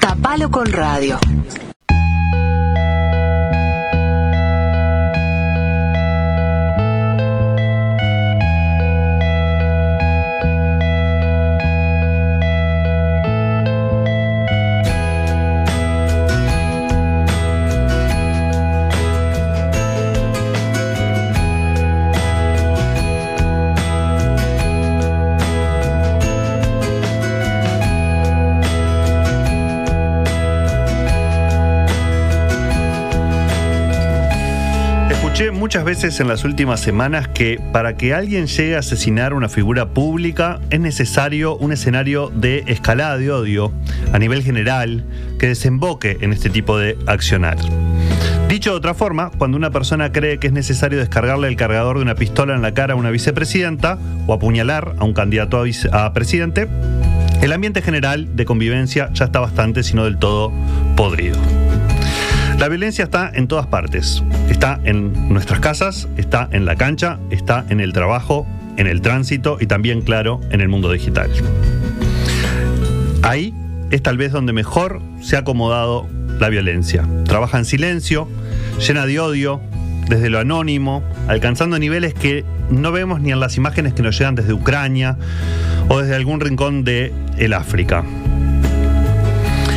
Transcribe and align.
Tapalo 0.00 0.50
con 0.50 0.66
radio. 0.66 1.18
Muchas 35.50 35.84
veces 35.84 36.20
en 36.20 36.28
las 36.28 36.44
últimas 36.44 36.80
semanas 36.80 37.26
que 37.26 37.58
para 37.72 37.96
que 37.96 38.14
alguien 38.14 38.46
llegue 38.46 38.76
a 38.76 38.80
asesinar 38.80 39.32
una 39.32 39.48
figura 39.48 39.88
pública 39.88 40.60
es 40.70 40.78
necesario 40.78 41.56
un 41.56 41.72
escenario 41.72 42.30
de 42.30 42.64
escalada 42.66 43.16
de 43.16 43.30
odio 43.30 43.72
a 44.12 44.18
nivel 44.18 44.42
general 44.42 45.04
que 45.38 45.48
desemboque 45.48 46.18
en 46.20 46.32
este 46.32 46.50
tipo 46.50 46.78
de 46.78 46.98
accionar. 47.06 47.56
Dicho 48.48 48.70
de 48.70 48.76
otra 48.76 48.92
forma, 48.92 49.30
cuando 49.38 49.56
una 49.56 49.70
persona 49.70 50.12
cree 50.12 50.38
que 50.38 50.48
es 50.48 50.52
necesario 50.52 50.98
descargarle 50.98 51.48
el 51.48 51.56
cargador 51.56 51.96
de 51.96 52.02
una 52.02 52.14
pistola 52.14 52.54
en 52.54 52.62
la 52.62 52.74
cara 52.74 52.92
a 52.92 52.96
una 52.96 53.10
vicepresidenta 53.10 53.98
o 54.26 54.34
apuñalar 54.34 54.94
a 54.98 55.04
un 55.04 55.14
candidato 55.14 55.62
a, 55.62 56.04
a 56.04 56.12
presidente, 56.12 56.68
el 57.40 57.52
ambiente 57.52 57.80
general 57.80 58.36
de 58.36 58.44
convivencia 58.44 59.10
ya 59.14 59.24
está 59.24 59.40
bastante, 59.40 59.82
si 59.82 59.94
no 59.94 60.04
del 60.04 60.18
todo, 60.18 60.52
podrido. 60.94 61.38
La 62.58 62.68
violencia 62.68 63.04
está 63.04 63.30
en 63.34 63.48
todas 63.48 63.66
partes. 63.66 64.22
Está 64.48 64.80
en 64.84 65.32
nuestras 65.32 65.60
casas, 65.60 66.08
está 66.16 66.48
en 66.52 66.64
la 66.64 66.76
cancha, 66.76 67.18
está 67.30 67.64
en 67.68 67.80
el 67.80 67.92
trabajo, 67.92 68.46
en 68.76 68.86
el 68.86 69.00
tránsito 69.00 69.58
y 69.60 69.66
también, 69.66 70.02
claro, 70.02 70.40
en 70.50 70.60
el 70.60 70.68
mundo 70.68 70.90
digital. 70.92 71.30
Ahí 73.22 73.54
es 73.90 74.02
tal 74.02 74.16
vez 74.16 74.32
donde 74.32 74.52
mejor 74.52 75.02
se 75.20 75.36
ha 75.36 75.40
acomodado 75.40 76.08
la 76.38 76.48
violencia. 76.48 77.04
Trabaja 77.24 77.58
en 77.58 77.64
silencio, 77.64 78.28
llena 78.86 79.06
de 79.06 79.20
odio, 79.20 79.60
desde 80.08 80.30
lo 80.30 80.38
anónimo, 80.38 81.02
alcanzando 81.28 81.78
niveles 81.78 82.14
que 82.14 82.44
no 82.70 82.92
vemos 82.92 83.20
ni 83.20 83.32
en 83.32 83.40
las 83.40 83.56
imágenes 83.56 83.92
que 83.94 84.02
nos 84.02 84.18
llegan 84.18 84.34
desde 84.34 84.52
Ucrania 84.52 85.16
o 85.88 86.00
desde 86.00 86.14
algún 86.14 86.40
rincón 86.40 86.84
de 86.84 87.12
el 87.38 87.52
África. 87.52 88.04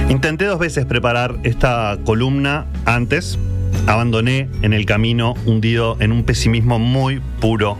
Intenté 0.09 0.45
dos 0.45 0.59
veces 0.59 0.85
preparar 0.85 1.35
esta 1.43 1.97
columna 2.05 2.65
antes, 2.85 3.39
abandoné 3.87 4.49
en 4.61 4.73
el 4.73 4.85
camino 4.85 5.33
hundido 5.45 5.97
en 5.99 6.11
un 6.11 6.23
pesimismo 6.23 6.79
muy 6.79 7.21
puro 7.39 7.77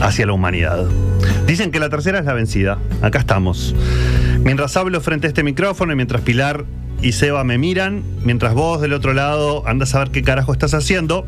hacia 0.00 0.26
la 0.26 0.32
humanidad. 0.32 0.86
Dicen 1.46 1.70
que 1.70 1.80
la 1.80 1.90
tercera 1.90 2.18
es 2.18 2.24
la 2.24 2.32
vencida. 2.32 2.78
Acá 3.02 3.20
estamos. 3.20 3.74
Mientras 4.42 4.76
hablo 4.76 5.00
frente 5.00 5.26
a 5.26 5.28
este 5.28 5.42
micrófono 5.42 5.92
y 5.92 5.96
mientras 5.96 6.22
Pilar 6.22 6.64
y 7.00 7.12
Seba 7.12 7.44
me 7.44 7.58
miran, 7.58 8.02
mientras 8.24 8.54
vos 8.54 8.80
del 8.80 8.92
otro 8.92 9.12
lado 9.12 9.66
andas 9.66 9.94
a 9.94 10.00
ver 10.00 10.10
qué 10.10 10.22
carajo 10.22 10.52
estás 10.52 10.74
haciendo, 10.74 11.26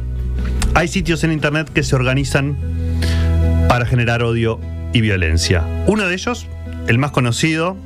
hay 0.74 0.88
sitios 0.88 1.22
en 1.24 1.32
internet 1.32 1.70
que 1.72 1.82
se 1.82 1.94
organizan 1.94 2.56
para 3.68 3.86
generar 3.86 4.22
odio 4.22 4.60
y 4.92 5.00
violencia. 5.00 5.62
Uno 5.86 6.06
de 6.06 6.14
ellos, 6.14 6.46
el 6.88 6.98
más 6.98 7.10
conocido 7.10 7.76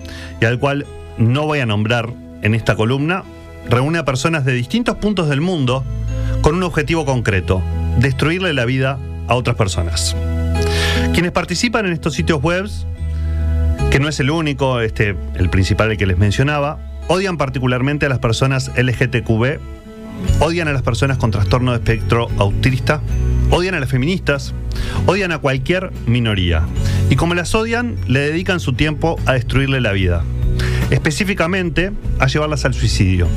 y 0.41 0.44
al 0.44 0.58
cual 0.58 0.86
no 1.19 1.47
voy 1.47 1.58
a 1.58 1.66
nombrar 1.66 2.12
en 2.42 2.55
esta 2.55 2.77
columna, 2.77 3.24
reúne 3.69 3.98
a 3.98 4.05
personas 4.05 4.44
de 4.44 4.52
distintos 4.52 4.97
puntos 4.97 5.28
del 5.28 5.41
mundo 5.41 5.84
con 6.41 6.55
un 6.55 6.62
objetivo 6.62 7.05
concreto, 7.05 7.62
destruirle 7.98 8.53
la 8.53 8.65
vida 8.65 8.98
a 9.26 9.34
otras 9.34 9.56
personas. 9.56 10.16
Quienes 11.12 11.32
participan 11.32 11.87
en 11.87 11.93
estos 11.93 12.15
sitios 12.15 12.41
web, 12.41 12.69
que 13.91 14.00
no 14.00 14.09
es 14.09 14.20
el 14.20 14.31
único, 14.31 14.81
este, 14.81 15.16
el 15.34 15.50
principal 15.50 15.91
el 15.91 15.98
que 15.98 16.06
les 16.06 16.19
mencionaba, 16.19 16.78
odian 17.09 17.37
particularmente 17.37 18.06
a 18.06 18.09
las 18.09 18.20
personas 18.20 18.70
LGTQB, 18.76 19.59
odian 20.41 20.69
a 20.69 20.72
las 20.72 20.82
personas 20.82 21.19
con 21.19 21.31
trastorno 21.31 21.72
de 21.72 21.78
espectro 21.78 22.28
autista, 22.38 23.00
odian 23.50 23.75
a 23.75 23.81
las 23.81 23.88
feministas, 23.88 24.54
odian 25.06 25.32
a 25.32 25.38
cualquier 25.38 25.91
minoría. 26.06 26.62
Y 27.10 27.16
como 27.16 27.34
las 27.34 27.54
odian, 27.54 27.97
le 28.06 28.20
dedican 28.20 28.60
su 28.60 28.75
tiempo 28.75 29.19
a 29.26 29.32
destruirle 29.32 29.81
la 29.81 29.93
vida 29.93 30.22
específicamente 30.91 31.93
a 32.19 32.26
llevarlas 32.26 32.65
al 32.65 32.75
suicidio. 32.75 33.28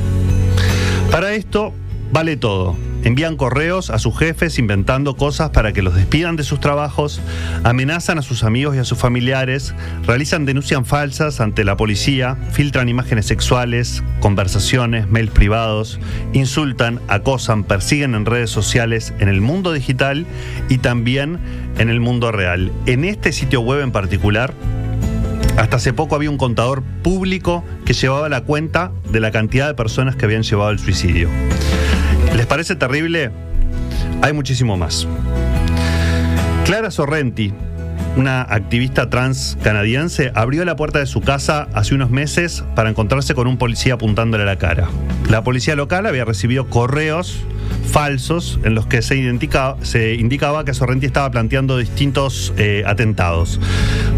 Para 1.10 1.34
esto 1.34 1.72
vale 2.12 2.36
todo. 2.36 2.76
Envían 3.04 3.36
correos 3.36 3.90
a 3.90 3.98
sus 3.98 4.16
jefes 4.16 4.60
inventando 4.60 5.16
cosas 5.16 5.50
para 5.50 5.72
que 5.72 5.82
los 5.82 5.94
despidan 5.94 6.36
de 6.36 6.44
sus 6.44 6.60
trabajos, 6.60 7.20
amenazan 7.64 8.18
a 8.18 8.22
sus 8.22 8.44
amigos 8.44 8.76
y 8.76 8.78
a 8.78 8.84
sus 8.84 8.96
familiares, 8.96 9.74
realizan 10.06 10.44
denuncias 10.44 10.86
falsas 10.86 11.40
ante 11.40 11.64
la 11.64 11.76
policía, 11.76 12.36
filtran 12.52 12.88
imágenes 12.88 13.26
sexuales, 13.26 14.04
conversaciones, 14.20 15.08
mails 15.08 15.32
privados, 15.32 15.98
insultan, 16.32 17.00
acosan, 17.08 17.64
persiguen 17.64 18.14
en 18.14 18.24
redes 18.24 18.50
sociales, 18.50 19.12
en 19.18 19.28
el 19.28 19.40
mundo 19.40 19.72
digital 19.72 20.24
y 20.68 20.78
también 20.78 21.40
en 21.78 21.88
el 21.88 21.98
mundo 21.98 22.30
real. 22.30 22.70
En 22.86 23.04
este 23.04 23.32
sitio 23.32 23.62
web 23.62 23.80
en 23.80 23.90
particular, 23.90 24.54
hasta 25.56 25.76
hace 25.76 25.92
poco 25.92 26.16
había 26.16 26.30
un 26.30 26.38
contador 26.38 26.82
público 27.02 27.64
que 27.84 27.92
llevaba 27.92 28.28
la 28.28 28.42
cuenta 28.42 28.92
de 29.10 29.20
la 29.20 29.30
cantidad 29.30 29.66
de 29.66 29.74
personas 29.74 30.16
que 30.16 30.24
habían 30.24 30.42
llevado 30.42 30.70
el 30.70 30.78
suicidio. 30.78 31.28
¿Les 32.36 32.46
parece 32.46 32.76
terrible? 32.76 33.30
Hay 34.22 34.32
muchísimo 34.32 34.76
más. 34.76 35.06
Clara 36.64 36.90
Sorrenti, 36.90 37.52
una 38.16 38.42
activista 38.42 39.10
trans 39.10 39.58
canadiense, 39.62 40.32
abrió 40.34 40.64
la 40.64 40.76
puerta 40.76 40.98
de 40.98 41.06
su 41.06 41.20
casa 41.20 41.68
hace 41.74 41.94
unos 41.94 42.10
meses 42.10 42.64
para 42.74 42.88
encontrarse 42.88 43.34
con 43.34 43.46
un 43.46 43.58
policía 43.58 43.94
apuntándole 43.94 44.44
a 44.44 44.46
la 44.46 44.58
cara. 44.58 44.88
La 45.28 45.42
policía 45.42 45.76
local 45.76 46.06
había 46.06 46.24
recibido 46.24 46.68
correos 46.68 47.42
falsos 47.84 48.58
en 48.64 48.74
los 48.74 48.86
que 48.86 49.02
se, 49.02 49.38
se 49.82 50.14
indicaba 50.14 50.64
que 50.64 50.74
Sorrenti 50.74 51.06
estaba 51.06 51.30
planteando 51.30 51.78
distintos 51.78 52.52
eh, 52.56 52.84
atentados. 52.86 53.60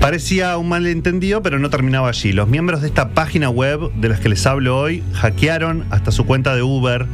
Parecía 0.00 0.56
un 0.58 0.68
malentendido, 0.68 1.42
pero 1.42 1.58
no 1.58 1.70
terminaba 1.70 2.08
allí. 2.08 2.32
Los 2.32 2.48
miembros 2.48 2.82
de 2.82 2.88
esta 2.88 3.10
página 3.10 3.48
web 3.48 3.92
de 3.94 4.08
las 4.08 4.20
que 4.20 4.28
les 4.28 4.46
hablo 4.46 4.78
hoy 4.78 5.02
hackearon 5.14 5.84
hasta 5.90 6.12
su 6.12 6.26
cuenta 6.26 6.54
de 6.54 6.62
Uber, 6.62 7.06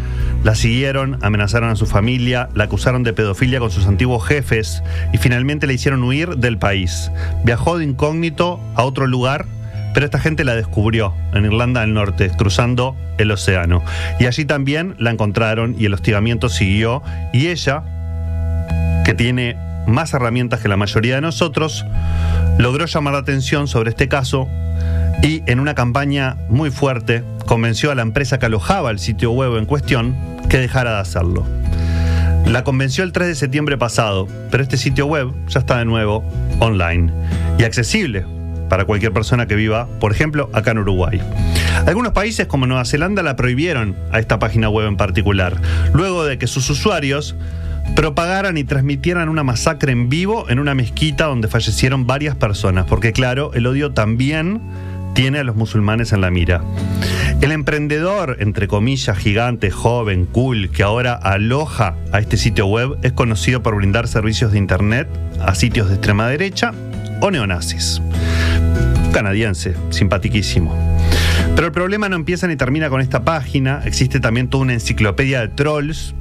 la 0.45 0.55
siguieron, 0.55 1.19
amenazaron 1.23 1.71
a 1.71 1.77
su 1.77 1.87
familia, 1.87 2.49
la 2.55 2.65
acusaron 2.65 3.03
de 3.03 3.13
pedofilia 3.13 3.61
con 3.61 3.71
sus 3.71 3.87
antiguos 3.87 4.27
jefes 4.27 4.83
y 5.13 5.19
finalmente 5.19 5.67
le 5.67 5.75
hicieron 5.75 6.03
huir 6.03 6.37
del 6.37 6.59
país. 6.59 7.11
Viajó 7.45 7.79
de 7.79 7.85
incógnito 7.85 8.61
a 8.75 8.85
otro 8.85 9.07
lugar 9.07 9.47
pero 9.93 10.07
esta 10.07 10.19
gente 10.19 10.45
la 10.45 10.55
descubrió 10.55 11.15
en 11.33 11.45
Irlanda 11.45 11.81
del 11.81 11.95
Norte, 11.95 12.31
cruzando 12.31 12.97
el 13.19 13.31
océano. 13.31 13.83
Y 14.19 14.27
allí 14.27 14.45
también 14.45 14.95
la 14.99 15.11
encontraron 15.11 15.75
y 15.79 15.87
el 15.87 15.95
hostigamiento 15.95 16.49
siguió. 16.49 17.03
Y 17.33 17.49
ella, 17.49 17.83
que 19.05 19.15
tiene 19.15 19.57
más 19.87 20.15
herramientas 20.15 20.61
que 20.61 20.69
la 20.69 20.77
mayoría 20.77 21.17
de 21.17 21.21
nosotros, 21.21 21.85
logró 22.59 22.87
llamar 22.87 23.15
la 23.15 23.21
atención 23.21 23.69
sobre 23.69 23.91
este 23.91 24.09
caso 24.09 24.49
y 25.23 25.43
en 25.47 25.61
una 25.61 25.75
campaña 25.75 26.37
muy 26.49 26.71
fuerte 26.71 27.25
convenció 27.47 27.91
a 27.91 27.95
la 27.95 28.03
empresa 28.03 28.39
que 28.39 28.47
alojaba 28.47 28.91
el 28.91 28.99
sitio 28.99 29.33
web 29.33 29.57
en 29.57 29.67
cuestión 29.67 30.17
que 30.49 30.59
dejara 30.59 30.95
de 30.95 31.01
hacerlo. 31.01 31.47
La 32.47 32.65
convenció 32.65 33.05
el 33.05 33.13
3 33.13 33.29
de 33.29 33.35
septiembre 33.35 33.77
pasado, 33.77 34.27
pero 34.51 34.63
este 34.63 34.77
sitio 34.77 35.07
web 35.07 35.33
ya 35.49 35.61
está 35.61 35.79
de 35.79 35.85
nuevo 35.85 36.25
online 36.59 37.13
y 37.59 37.65
accesible 37.65 38.25
para 38.71 38.87
cualquier 38.87 39.13
persona 39.13 39.47
que 39.47 39.57
viva, 39.57 39.87
por 39.99 40.13
ejemplo, 40.13 40.49
acá 40.55 40.71
en 40.71 40.79
Uruguay. 40.79 41.21
Algunos 41.87 42.13
países 42.13 42.47
como 42.47 42.67
Nueva 42.67 42.87
Zelanda 42.87 43.23
la 43.23 43.37
prohibieron 43.37 43.97
a 44.13 44.19
esta 44.19 44.39
página 44.39 44.71
web 44.71 44.87
en 44.87 44.97
particular, 44.97 45.61
luego 45.93 46.25
de 46.25 46.39
que 46.39 46.47
sus 46.47 46.71
usuarios 46.71 47.37
propagaran 47.95 48.57
y 48.57 48.65
transmitieran 48.65 49.29
una 49.29 49.43
masacre 49.43 49.93
en 49.93 50.09
vivo 50.09 50.49
en 50.49 50.59
una 50.59 50.75
mezquita 50.75 51.27
donde 51.27 51.49
fallecieron 51.49 52.07
varias 52.07 52.37
personas, 52.37 52.87
porque 52.87 53.13
claro, 53.13 53.51
el 53.55 53.67
odio 53.67 53.93
también 53.93 54.61
tiene 55.15 55.41
a 55.41 55.45
los 55.45 55.57
musulmanes 55.57 56.13
en 56.13 56.21
la 56.21 56.31
mira. 56.31 56.63
El 57.41 57.51
emprendedor, 57.51 58.37
entre 58.39 58.69
comillas, 58.69 59.19
gigante, 59.19 59.71
joven, 59.71 60.27
cool, 60.27 60.71
que 60.71 60.85
ahora 60.85 61.15
aloja 61.15 61.97
a 62.13 62.21
este 62.21 62.37
sitio 62.37 62.67
web, 62.67 62.99
es 63.03 63.13
conocido 63.13 63.63
por 63.63 63.75
brindar 63.75 64.07
servicios 64.07 64.53
de 64.53 64.59
Internet 64.59 65.09
a 65.41 65.55
sitios 65.57 65.89
de 65.89 65.95
extrema 65.95 66.29
derecha 66.29 66.73
o 67.21 67.31
neonazis 67.31 68.01
canadiense, 69.11 69.75
simpatiquísimo. 69.91 70.75
Pero 71.55 71.67
el 71.67 71.73
problema 71.73 72.09
no 72.09 72.17
empieza 72.17 72.47
ni 72.47 72.57
termina 72.57 72.89
con 72.89 73.01
esta 73.01 73.25
página, 73.25 73.83
existe 73.85 74.21
también 74.21 74.49
toda 74.49 74.63
una 74.63 74.75
enciclopedia 74.75 75.41
de 75.41 75.49
trolls 75.49 76.15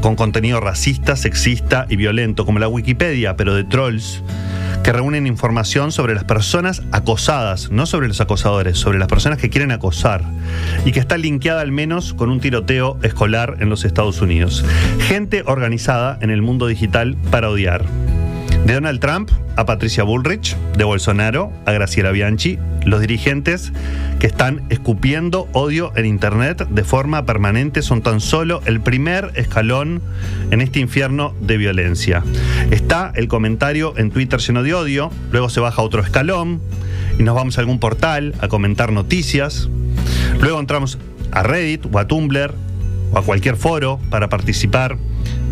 con 0.00 0.16
contenido 0.16 0.60
racista, 0.60 1.16
sexista 1.16 1.86
y 1.88 1.96
violento, 1.96 2.46
como 2.46 2.58
la 2.58 2.68
Wikipedia, 2.68 3.36
pero 3.36 3.54
de 3.54 3.64
trolls, 3.64 4.22
que 4.84 4.92
reúnen 4.92 5.26
información 5.26 5.92
sobre 5.92 6.14
las 6.14 6.24
personas 6.24 6.82
acosadas, 6.92 7.70
no 7.70 7.86
sobre 7.86 8.08
los 8.08 8.20
acosadores, 8.20 8.78
sobre 8.78 8.98
las 8.98 9.08
personas 9.08 9.38
que 9.38 9.50
quieren 9.50 9.72
acosar, 9.72 10.22
y 10.84 10.92
que 10.92 11.00
está 11.00 11.16
linkeada 11.16 11.62
al 11.62 11.72
menos 11.72 12.14
con 12.14 12.30
un 12.30 12.40
tiroteo 12.40 12.98
escolar 13.02 13.56
en 13.60 13.70
los 13.70 13.84
Estados 13.84 14.20
Unidos. 14.20 14.64
Gente 15.00 15.42
organizada 15.46 16.18
en 16.20 16.30
el 16.30 16.42
mundo 16.42 16.66
digital 16.66 17.16
para 17.30 17.50
odiar. 17.50 17.84
De 18.68 18.74
Donald 18.74 19.00
Trump 19.00 19.30
a 19.56 19.64
Patricia 19.64 20.04
Bullrich, 20.04 20.54
de 20.76 20.84
Bolsonaro 20.84 21.50
a 21.64 21.72
Graciela 21.72 22.10
Bianchi, 22.10 22.58
los 22.84 23.00
dirigentes 23.00 23.72
que 24.18 24.26
están 24.26 24.66
escupiendo 24.68 25.48
odio 25.54 25.90
en 25.96 26.04
Internet 26.04 26.68
de 26.68 26.84
forma 26.84 27.24
permanente 27.24 27.80
son 27.80 28.02
tan 28.02 28.20
solo 28.20 28.60
el 28.66 28.82
primer 28.82 29.32
escalón 29.36 30.02
en 30.50 30.60
este 30.60 30.80
infierno 30.80 31.34
de 31.40 31.56
violencia. 31.56 32.22
Está 32.70 33.10
el 33.14 33.26
comentario 33.26 33.94
en 33.96 34.10
Twitter 34.10 34.38
lleno 34.38 34.62
de 34.62 34.74
odio, 34.74 35.10
luego 35.32 35.48
se 35.48 35.60
baja 35.60 35.80
otro 35.80 36.02
escalón 36.02 36.60
y 37.18 37.22
nos 37.22 37.34
vamos 37.34 37.56
a 37.56 37.62
algún 37.62 37.78
portal 37.78 38.34
a 38.40 38.48
comentar 38.48 38.92
noticias, 38.92 39.70
luego 40.42 40.60
entramos 40.60 40.98
a 41.32 41.42
Reddit 41.42 41.86
o 41.90 41.98
a 41.98 42.06
Tumblr 42.06 42.54
o 43.12 43.18
a 43.18 43.22
cualquier 43.22 43.56
foro 43.56 43.98
para 44.10 44.28
participar 44.28 44.98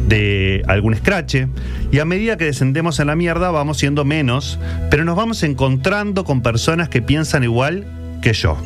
de 0.08 0.62
algún 0.68 0.94
escrache 0.94 1.48
y 1.90 1.98
a 1.98 2.04
medida 2.04 2.36
que 2.36 2.44
descendemos 2.44 3.00
en 3.00 3.08
la 3.08 3.16
mierda 3.16 3.50
vamos 3.50 3.78
siendo 3.78 4.04
menos, 4.04 4.58
pero 4.90 5.04
nos 5.04 5.16
vamos 5.16 5.42
encontrando 5.42 6.24
con 6.24 6.42
personas 6.42 6.88
que 6.88 7.02
piensan 7.02 7.44
igual 7.44 7.86
que 8.22 8.32
yo, 8.32 8.56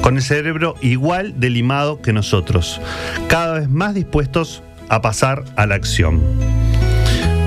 con 0.00 0.16
el 0.16 0.22
cerebro 0.22 0.74
igual 0.80 1.38
de 1.38 1.50
limado 1.50 2.00
que 2.00 2.12
nosotros, 2.12 2.80
cada 3.28 3.60
vez 3.60 3.68
más 3.68 3.94
dispuestos 3.94 4.62
a 4.88 5.00
pasar 5.02 5.44
a 5.56 5.66
la 5.66 5.74
acción. 5.74 6.20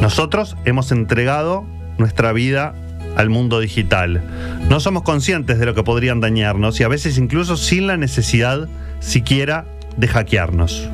Nosotros 0.02 0.56
hemos 0.66 0.92
entregado 0.92 1.66
nuestra 1.98 2.32
vida 2.32 2.76
al 3.16 3.30
mundo 3.30 3.60
digital. 3.60 4.22
No 4.70 4.80
somos 4.80 5.02
conscientes 5.02 5.58
de 5.58 5.66
lo 5.66 5.74
que 5.74 5.84
podrían 5.84 6.22
dañarnos 6.22 6.80
y 6.80 6.84
a 6.84 6.88
veces 6.88 7.18
incluso 7.18 7.58
sin 7.58 7.88
la 7.88 7.98
necesidad 7.98 8.68
siquiera 9.00 9.66
de 9.98 10.08
hackearnos. 10.08 10.88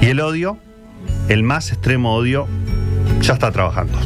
Y 0.00 0.06
el 0.06 0.20
odio 0.20 0.58
el 1.28 1.42
más 1.42 1.72
extremo 1.72 2.14
odio 2.14 2.46
ya 3.20 3.34
está 3.34 3.50
trabajando. 3.50 3.98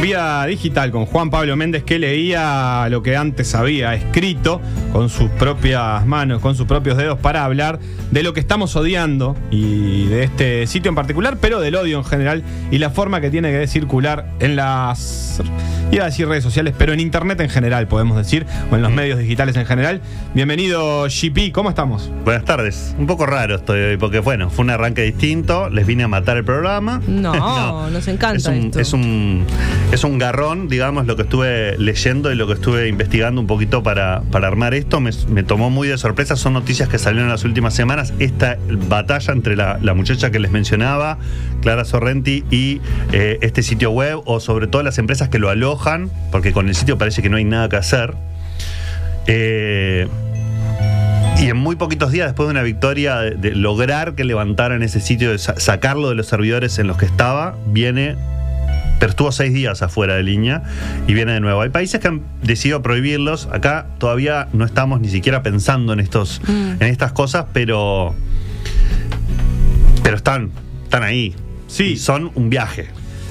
Digital 0.00 0.90
con 0.90 1.04
Juan 1.04 1.30
Pablo 1.30 1.56
Méndez 1.56 1.84
que 1.84 1.98
leía 1.98 2.86
lo 2.88 3.02
que 3.02 3.16
antes 3.16 3.54
había 3.54 3.94
escrito 3.94 4.60
con 4.92 5.10
sus 5.10 5.28
propias 5.30 6.06
manos, 6.06 6.40
con 6.40 6.54
sus 6.56 6.66
propios 6.66 6.96
dedos 6.96 7.18
para 7.18 7.44
hablar 7.44 7.78
de 8.10 8.22
lo 8.22 8.32
que 8.32 8.40
estamos 8.40 8.74
odiando 8.76 9.36
y 9.50 10.06
de 10.06 10.24
este 10.24 10.66
sitio 10.66 10.88
en 10.88 10.94
particular, 10.94 11.36
pero 11.40 11.60
del 11.60 11.76
odio 11.76 11.98
en 11.98 12.04
general 12.04 12.42
y 12.70 12.78
la 12.78 12.90
forma 12.90 13.20
que 13.20 13.30
tiene 13.30 13.52
que 13.52 13.66
circular 13.66 14.26
en 14.40 14.56
las 14.56 15.42
iba 15.92 16.04
a 16.04 16.06
decir 16.06 16.28
redes 16.28 16.44
sociales, 16.44 16.74
pero 16.76 16.92
en 16.92 17.00
internet 17.00 17.40
en 17.40 17.48
general, 17.48 17.88
podemos 17.88 18.16
decir, 18.16 18.46
o 18.70 18.76
en 18.76 18.82
los 18.82 18.92
medios 18.92 19.18
digitales 19.18 19.56
en 19.56 19.66
general. 19.66 20.00
Bienvenido, 20.34 21.04
GP, 21.04 21.52
¿cómo 21.52 21.70
estamos? 21.70 22.10
Buenas 22.24 22.44
tardes. 22.44 22.94
Un 22.98 23.06
poco 23.06 23.26
raro 23.26 23.56
estoy 23.56 23.80
hoy, 23.80 23.96
porque 23.96 24.20
bueno, 24.20 24.50
fue 24.50 24.64
un 24.64 24.70
arranque 24.70 25.02
distinto, 25.02 25.68
les 25.68 25.86
vine 25.86 26.04
a 26.04 26.08
matar 26.08 26.36
el 26.36 26.44
programa. 26.44 27.00
No, 27.08 27.90
nos 27.90 28.06
encanta 28.06 28.36
es 28.36 28.46
un, 28.46 28.66
esto. 28.66 28.80
Es 28.80 28.92
un, 28.92 29.44
es 29.92 30.04
un 30.04 30.18
garrón, 30.18 30.68
digamos, 30.68 31.06
lo 31.06 31.16
que 31.16 31.22
estuve 31.22 31.76
leyendo 31.76 32.30
y 32.30 32.36
lo 32.36 32.46
que 32.46 32.52
estuve 32.52 32.86
investigando 32.88 33.40
un 33.40 33.48
poquito 33.48 33.82
para, 33.82 34.22
para 34.30 34.46
armar 34.46 34.72
esto. 34.72 35.00
Me, 35.00 35.12
tomó 35.42 35.68
muy 35.68 35.88
de 35.88 35.98
sorpresa, 35.98 36.36
son 36.36 36.52
noticias 36.52 36.88
que 36.88 36.98
salieron 36.98 37.26
en 37.26 37.32
las 37.32 37.44
últimas 37.44 37.74
semanas. 37.74 38.12
Esta 38.20 38.56
batalla 38.88 39.32
entre 39.32 39.56
la, 39.56 39.78
muchacha 39.94 40.30
que 40.30 40.38
les 40.38 40.52
mencionaba, 40.52 41.18
Clara 41.60 41.84
Sorrenti, 41.84 42.44
y 42.50 42.80
eh, 43.12 43.38
este 43.42 43.64
sitio 43.64 43.90
web, 43.90 44.20
o 44.26 44.38
sobre 44.38 44.68
todo 44.68 44.84
las 44.84 44.98
empresas 44.98 45.28
que 45.28 45.40
lo 45.40 45.48
alojan, 45.48 46.08
porque 46.30 46.52
con 46.52 46.68
el 46.68 46.76
sitio 46.76 46.96
parece 46.96 47.20
que 47.20 47.28
no 47.28 47.36
hay 47.36 47.44
nada 47.44 47.68
que 47.68 47.76
hacer. 47.76 48.14
Eh, 49.26 50.06
y 51.40 51.48
en 51.48 51.56
muy 51.56 51.74
poquitos 51.74 52.12
días, 52.12 52.28
después 52.28 52.46
de 52.46 52.52
una 52.52 52.62
victoria 52.62 53.16
de, 53.16 53.54
lograr 53.56 54.14
que 54.14 54.22
levantaran 54.24 54.82
ese 54.84 55.00
sitio, 55.00 55.32
de 55.32 55.38
sa- 55.38 55.58
sacarlo 55.58 56.10
de 56.10 56.14
los 56.14 56.26
servidores 56.26 56.78
en 56.78 56.86
los 56.86 56.96
que 56.96 57.06
estaba, 57.06 57.56
viene, 57.66 58.16
pero 59.00 59.10
estuvo 59.10 59.32
seis 59.32 59.52
días 59.52 59.82
afuera 59.82 60.14
de 60.14 60.22
línea 60.22 60.62
y 61.08 61.14
viene 61.14 61.32
de 61.32 61.40
nuevo. 61.40 61.62
Hay 61.62 61.70
países 61.70 62.00
que 62.00 62.06
han 62.06 62.22
decidido 62.42 62.82
prohibirlos. 62.82 63.48
Acá 63.50 63.86
todavía 63.98 64.46
no 64.52 64.64
estamos 64.66 65.00
ni 65.00 65.08
siquiera 65.08 65.42
pensando 65.42 65.94
en 65.94 66.00
estos, 66.00 66.40
en 66.46 66.82
estas 66.82 67.10
cosas, 67.12 67.46
pero, 67.52 68.14
pero 70.04 70.16
están, 70.16 70.50
están 70.84 71.02
ahí. 71.02 71.34
Sí. 71.66 71.84
Y 71.84 71.96
son 71.96 72.30
un 72.34 72.50
viaje. 72.50 72.88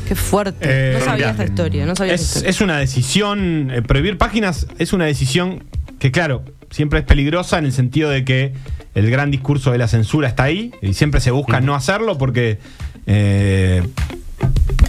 Qué 0.08 0.16
fuerte. 0.16 0.58
Eh, 0.62 0.96
no 0.98 1.06
sabía 1.06 1.30
esta 1.30 1.44
historia, 1.44 1.86
no 1.86 1.96
sabía 1.96 2.16
esta 2.16 2.24
Es, 2.26 2.30
historia. 2.38 2.50
es 2.50 2.62
una 2.62 2.78
decisión, 2.80 3.72
eh, 3.72 3.82
prohibir 3.84 4.18
páginas 4.18 4.66
es 4.80 4.92
una 4.92 5.06
decisión 5.06 5.66
que, 6.00 6.12
claro, 6.12 6.44
siempre 6.72 7.00
es 7.00 7.06
peligrosa 7.06 7.60
en 7.60 7.66
el 7.66 7.74
sentido 7.74 8.10
de 8.10 8.26
que 8.26 8.54
el 8.96 9.12
gran 9.12 9.30
discurso 9.30 9.72
de 9.72 9.78
la 9.78 9.88
censura 9.88 10.28
está 10.28 10.44
ahí 10.44 10.72
y 10.82 10.96
siempre 10.96 11.22
se 11.22 11.30
busca 11.30 11.62
no 11.62 11.76
hacerlo 11.76 12.18
porque 12.18 12.58
eh, 13.06 13.84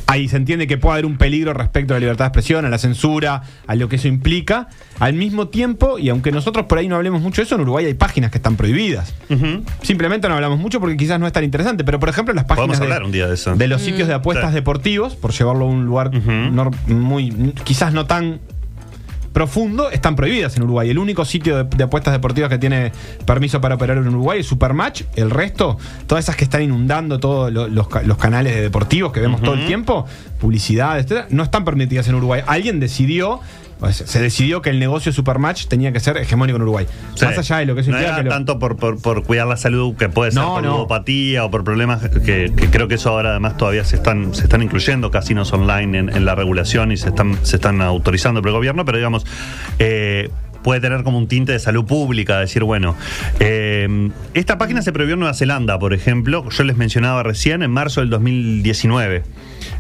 ahí 0.07 0.29
se 0.29 0.37
entiende 0.37 0.67
que 0.67 0.77
puede 0.77 0.95
haber 0.95 1.07
un 1.07 1.17
peligro 1.19 1.53
respecto 1.53 1.95
a 1.95 1.97
la 1.97 2.01
libertad 2.01 2.25
de 2.25 2.29
expresión, 2.29 2.65
a 2.65 2.69
la 2.69 2.79
censura, 2.79 3.43
a 3.67 3.75
lo 3.77 3.89
que 3.89 3.95
eso 3.97 4.09
implica. 4.09 4.69
Al 4.99 5.13
mismo 5.15 5.49
tiempo, 5.49 5.99
y 6.01 6.09
aunque 6.09 6.33
nosotros 6.33 6.67
por 6.67 6.79
ahí 6.79 6.89
no 6.89 6.97
hablemos 6.97 7.23
mucho 7.23 7.41
de 7.41 7.47
eso, 7.47 7.55
en 7.55 7.61
Uruguay 7.61 7.87
hay 7.87 7.95
páginas 7.95 8.31
que 8.33 8.39
están 8.39 8.57
prohibidas. 8.57 9.15
Simplemente 9.83 10.29
no 10.29 10.35
hablamos 10.35 10.59
mucho 10.59 10.81
porque 10.81 10.97
quizás 10.97 11.21
no 11.21 11.27
es 11.29 11.33
tan 11.33 11.45
interesante, 11.45 11.85
pero 11.85 12.01
por 12.01 12.09
ejemplo 12.09 12.35
las 12.35 12.45
páginas 12.45 12.79
de, 12.81 12.85
hablar 12.87 13.05
un 13.05 13.13
día 13.13 13.29
de 13.29 13.35
eso. 13.35 13.55
de 13.55 13.69
los 13.69 13.83
sitios 13.83 14.09
de 14.09 14.15
apuestas 14.15 14.51
Sí. 14.51 14.55
deportivos, 14.57 15.15
por 15.15 15.31
llevarlo 15.33 15.67
a 15.67 15.69
un 15.69 15.87
lugar 15.87 16.11
nor- 16.11 16.75
muy 16.89 17.53
quizás 17.65 17.93
no 17.95 18.07
tan 18.07 18.41
profundo, 19.33 19.91
están 19.91 20.17
prohibidas 20.17 20.57
en 20.57 20.65
Uruguay. 20.65 20.91
El 20.91 20.99
único 20.99 21.25
sitio 21.25 21.57
de, 21.65 21.77
de 21.77 21.85
apuestas 21.85 22.13
deportivas 22.13 22.51
que 22.51 22.59
tiene 22.59 22.93
permiso 23.25 23.61
para 23.61 23.77
operar 23.77 23.97
en 23.99 24.09
Uruguay 24.09 24.41
es 24.41 24.47
Supermatch. 24.47 25.03
El 25.17 25.31
resto, 25.31 25.79
todas 26.07 26.25
esas 26.25 26.37
que 26.37 26.45
están 26.45 26.63
inundando 26.63 27.19
todos 27.21 27.53
lo- 27.53 27.69
los, 27.69 27.89
ca- 27.89 28.03
los 28.03 28.17
canales 28.19 28.55
de 28.55 28.63
deportivos 28.63 29.13
que 29.13 29.21
vemos 29.21 29.41
todo 29.43 29.55
el 29.55 29.67
tiempo, 29.67 30.07
publicidad, 30.41 30.97
etcétera, 30.99 31.27
no 31.31 31.43
están 31.43 31.65
permitidas 31.65 32.09
en 32.09 32.17
Uruguay. 32.17 32.43
Alguien 32.47 32.81
decidió 32.81 33.41
se 33.93 34.21
decidió 34.21 34.63
que 34.63 34.71
el 34.71 34.79
negocio 34.79 35.13
Supermatch 35.13 35.67
tenía 35.67 35.93
que 35.93 36.01
ser 36.01 36.17
hegemónico 36.19 36.57
en 36.57 36.63
Uruguay. 36.63 36.87
Sí. 37.15 37.25
Más 37.25 37.39
allá 37.39 37.59
de 37.59 37.67
lo 37.67 37.75
que 37.75 37.81
eso 37.81 37.91
no 37.91 37.99
era 37.99 38.17
que 38.17 38.23
lo- 38.25 38.31
tanto 38.31 38.59
por, 38.59 38.77
por- 38.77 39.01
por 39.01 39.23
cuidar 39.25 39.47
la 39.47 39.57
salud 39.57 39.95
que 39.97 40.09
puede 40.09 40.33
ser 40.33 40.43
No, 40.43 40.55
por 40.55 40.63
no. 40.63 40.71
ludopatía 40.73 41.45
o 41.45 41.51
por 41.51 41.65
problemas 41.65 42.01
que, 42.09 42.53
que 42.55 42.71
creo 42.71 42.89
que 42.89 42.95
eso 42.97 43.11
ahora 43.11 43.31
además 43.31 43.57
todavía 43.57 43.85
se 43.85 43.97
están 43.97 44.35
se 44.35 44.43
están 44.45 44.63
incluyendo 44.63 45.11
casinos 45.11 45.53
online 45.53 45.99
en, 45.99 46.09
en 46.11 46.25
la 46.25 46.35
regulación 46.35 46.93
y 46.93 46.97
se 46.97 47.09
están 47.09 47.39
se 47.45 47.57
están 47.57 47.81
autorizando 47.81 48.43
por 48.43 48.51
el 48.51 48.55
gobierno 48.57 48.85
pero 48.85 48.99
digamos 48.99 49.25
eh, 49.79 50.31
puede 50.63 50.81
tener 50.83 51.03
como 51.03 51.17
un 51.17 51.27
tinte 51.27 51.53
de 51.53 51.59
salud 51.59 51.87
pública, 51.87 52.39
decir, 52.39 52.65
bueno, 52.65 52.95
eh, 53.39 54.11
esta 54.35 54.59
página 54.59 54.83
se 54.83 54.93
prohibió 54.93 55.15
en 55.15 55.21
Nueva 55.21 55.33
Zelanda, 55.33 55.79
por 55.79 55.95
ejemplo, 55.95 56.47
yo 56.51 56.65
les 56.65 56.77
mencionaba 56.77 57.23
recién, 57.23 57.63
en 57.63 57.71
marzo 57.71 58.01
del 58.03 58.11
2019, 58.11 59.23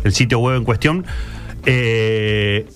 el 0.04 0.12
sitio 0.14 0.38
web 0.38 0.56
en 0.56 0.64
cuestión, 0.64 1.04
eh, 1.66 2.66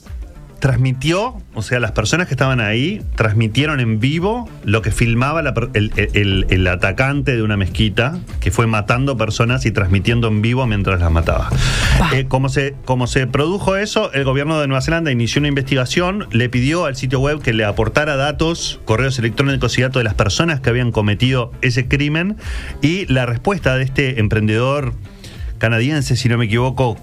transmitió, 0.61 1.35
o 1.55 1.63
sea, 1.63 1.79
las 1.81 1.93
personas 1.93 2.27
que 2.27 2.35
estaban 2.35 2.61
ahí 2.61 3.03
transmitieron 3.17 3.81
en 3.81 4.01
vivo 4.01 4.49
lo 4.65 4.83
que 4.83 4.91
filmaba 4.91 5.43
la 5.43 5.55
el, 5.75 5.93
el- 5.97 6.47
el 6.49 6.67
atacante 6.67 7.37
de 7.37 7.43
una 7.43 7.57
mezquita 7.57 8.19
que 8.41 8.51
fue 8.51 8.67
matando 8.67 9.17
personas 9.17 9.67
y 9.67 9.71
transmitiendo 9.71 10.29
en 10.29 10.43
vivo 10.43 10.67
mientras 10.67 11.01
las 11.01 11.11
mataba. 11.11 11.51
Eh, 12.13 12.25
como, 12.29 12.49
se, 12.49 12.75
como 12.85 13.07
se 13.07 13.27
produjo 13.27 13.77
eso, 13.77 14.13
el 14.13 14.25
gobierno 14.25 14.59
de 14.61 14.67
Nueva 14.67 14.81
Zelanda 14.83 15.11
inició 15.11 15.41
una 15.41 15.49
investigación, 15.49 16.27
le 16.33 16.49
pidió 16.49 16.87
al 16.87 16.97
sitio 16.97 17.21
web 17.21 17.41
que 17.43 17.53
le 17.53 17.65
aportara 17.65 18.17
datos, 18.17 18.81
correos 18.85 19.19
electrónicos 19.19 19.77
y 19.79 19.83
datos 19.83 20.01
de 20.01 20.05
las 20.05 20.15
personas 20.15 20.61
que 20.61 20.71
habían 20.71 20.93
cometido 20.93 21.53
ese 21.63 21.89
crimen 21.89 22.37
y 22.83 23.07
la 23.13 23.27
respuesta 23.27 23.77
de 23.77 23.85
este 23.85 24.21
emprendedor 24.21 24.95
canadiense, 25.59 26.17
si 26.17 26.29
no 26.29 26.39
me 26.39 26.47
equivoco, 26.47 26.97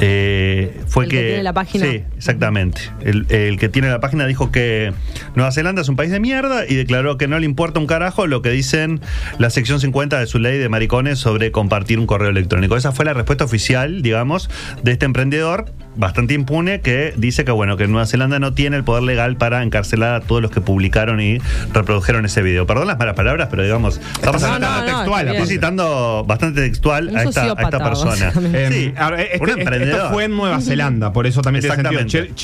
eh, 0.00 0.82
fue 0.88 1.04
El 1.04 1.10
que 1.10 1.22
tiene 1.22 1.42
la 1.42 1.52
página. 1.54 1.86
Sí, 1.86 2.02
exactamente. 2.16 2.82
El, 3.00 3.26
el 3.30 3.58
que 3.58 3.68
tiene 3.68 3.88
la 3.88 4.00
página 4.00 4.26
dijo 4.26 4.50
que 4.52 4.92
Nueva 5.34 5.52
Zelanda 5.52 5.82
es 5.82 5.88
un 5.88 5.96
país 5.96 6.10
de 6.10 6.20
mierda 6.20 6.66
y 6.68 6.74
declaró 6.74 7.16
que 7.16 7.28
no 7.28 7.38
le 7.38 7.46
importa 7.46 7.80
un 7.80 7.86
carajo 7.86 8.26
lo 8.26 8.42
que 8.42 8.50
dicen 8.50 9.00
la 9.38 9.48
sección 9.50 9.80
50 9.80 10.18
de 10.18 10.26
su 10.26 10.38
ley 10.38 10.58
de 10.58 10.68
maricones 10.68 11.18
sobre 11.18 11.50
compartir 11.50 11.98
un 11.98 12.06
correo 12.06 12.28
electrónico. 12.28 12.76
Esa 12.76 12.92
fue 12.92 13.04
la 13.04 13.14
respuesta 13.14 13.44
oficial, 13.44 14.02
digamos, 14.02 14.50
de 14.82 14.92
este 14.92 15.06
emprendedor 15.06 15.72
bastante 15.96 16.34
impune 16.34 16.82
que 16.82 17.14
dice 17.16 17.44
que 17.46 17.52
bueno 17.52 17.78
que 17.78 17.86
Nueva 17.88 18.06
Zelanda 18.06 18.38
no 18.38 18.52
tiene 18.52 18.76
el 18.76 18.84
poder 18.84 19.02
legal 19.02 19.36
para 19.36 19.62
encarcelar 19.62 20.14
a 20.14 20.20
todos 20.20 20.42
los 20.42 20.50
que 20.50 20.60
publicaron 20.60 21.20
y 21.20 21.38
reprodujeron 21.72 22.26
ese 22.26 22.42
video. 22.42 22.66
Perdón 22.66 22.88
las 22.88 22.98
malas 22.98 23.14
palabras, 23.14 23.48
pero 23.50 23.62
digamos, 23.62 23.98
estamos 24.14 24.42
No, 24.42 24.48
hablando 24.48 24.68
no, 24.68 24.80
no, 24.80 24.86
textual, 24.86 25.28
estoy 25.28 25.46
citando 25.46 26.24
bastante 26.26 26.60
textual 26.60 27.16
a 27.16 27.22
esta, 27.40 27.52
a 27.60 27.64
esta 27.64 27.78
persona. 27.84 28.32
Em, 28.58 28.72
Sí, 28.72 28.94
este- 29.18 29.38
un 29.42 29.50
emprendedor. 29.50 29.96
esto 30.00 30.10
fue 30.12 30.24
en 30.24 30.36
Nueva 30.36 30.60
Zelanda, 30.60 31.12
por 31.12 31.26
eso 31.26 31.42
también 31.42 31.62
tiene 31.62 31.76
sentido. 32.08 32.34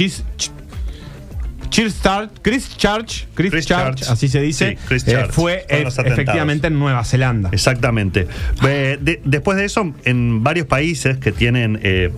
Exactamente. 1.72 1.72
Chis- 1.72 1.92
Chis- 1.92 2.02
Ch- 2.02 2.42
Christchurch, 2.42 2.42
Christchurch, 2.42 3.26
Christchurch, 3.34 3.50
Christchurch. 3.94 4.10
así 4.10 4.28
se 4.28 4.40
dice, 4.40 4.70
Sí, 4.70 4.76
Christchurch. 4.88 5.28
eh, 5.30 5.32
fue 5.32 5.66
eh, 5.68 5.84
efectivamente 6.04 6.66
en 6.66 6.78
Nueva 6.78 7.04
Zelanda. 7.04 7.48
Exactamente. 7.52 8.26
Eh, 8.66 8.98
de- 9.00 9.20
después 9.24 9.56
de 9.56 9.64
eso, 9.64 9.94
en 10.04 10.42
varios 10.44 10.66
países 10.66 11.16
que 11.18 11.32
tienen, 11.32 11.78
eh, 11.82 12.12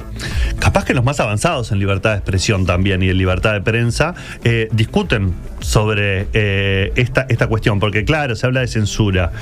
capaz 0.58 0.84
que 0.84 0.94
los 0.94 1.04
más 1.04 1.20
avanzados 1.20 1.70
en 1.73 1.78
libertad 1.78 2.11
de 2.12 2.16
expresión 2.16 2.66
también 2.66 3.02
y 3.02 3.08
en 3.08 3.16
libertad 3.18 3.52
de 3.52 3.61
prensa, 3.61 4.14
eh, 4.44 4.68
discuten 4.73 5.34
sobre 5.61 6.26
eh, 6.32 6.92
esta, 6.96 7.26
esta 7.28 7.46
cuestión, 7.46 7.80
porque 7.80 8.04
claro, 8.04 8.37
se 8.37 8.46
habla 8.46 8.61
de 8.61 8.68
censura. 8.68 9.32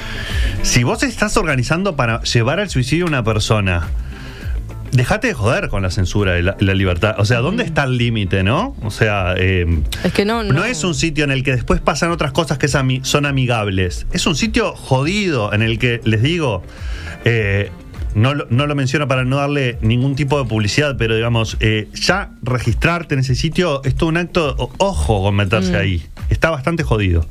Si 0.62 0.82
vos 0.84 1.02
estás 1.02 1.36
organizando 1.36 1.96
para 1.96 2.22
llevar 2.22 2.60
al 2.60 2.68
suicidio 2.70 3.06
a 3.06 3.08
una 3.08 3.24
persona, 3.24 3.88
Dejate 4.92 5.28
de 5.28 5.34
joder 5.34 5.68
con 5.68 5.82
la 5.82 5.90
censura 5.90 6.38
y 6.38 6.42
la, 6.42 6.54
libertad. 6.74 7.14
O 7.18 7.24
sea, 7.24 7.38
¿dónde 7.40 7.64
está 7.64 7.84
el 7.84 7.96
límite, 7.96 8.42
no? 8.42 8.76
O 8.82 8.90
sea, 8.90 9.34
eh, 9.36 9.66
Es 10.04 10.12
que 10.12 10.24
no, 10.26 10.42
no, 10.44 10.52
no. 10.52 10.64
es 10.64 10.84
un 10.84 10.94
sitio 10.94 11.24
en 11.24 11.30
el 11.30 11.42
que 11.42 11.52
después 11.52 11.80
pasan 11.80 12.10
otras 12.10 12.32
cosas 12.32 12.58
que 12.58 12.68
son 12.68 13.24
amigables. 13.26 14.06
Es 14.12 14.26
un 14.26 14.36
sitio 14.36 14.74
jodido 14.74 15.52
en 15.54 15.62
el 15.62 15.78
que, 15.78 16.00
les 16.04 16.20
digo, 16.22 16.62
eh, 17.24 17.70
no, 18.14 18.34
lo- 18.34 18.46
no 18.50 18.66
lo 18.66 18.74
menciono 18.74 19.08
para 19.08 19.24
no 19.24 19.36
darle 19.36 19.78
ningún 19.80 20.14
tipo 20.14 20.38
de 20.42 20.46
publicidad, 20.46 20.96
pero 20.98 21.14
digamos, 21.16 21.56
eh, 21.60 21.88
ya 21.94 22.32
registrarte 22.42 23.14
en 23.14 23.20
ese 23.20 23.34
sitio 23.34 23.82
es 23.84 23.94
todo 23.94 24.10
un 24.10 24.18
acto, 24.18 24.54
ojo 24.76 25.22
con 25.22 25.34
meterse 25.36 25.74
ahí. 25.74 26.02
Está 26.32 26.50
bastante 26.50 26.82
jodido 26.82 27.26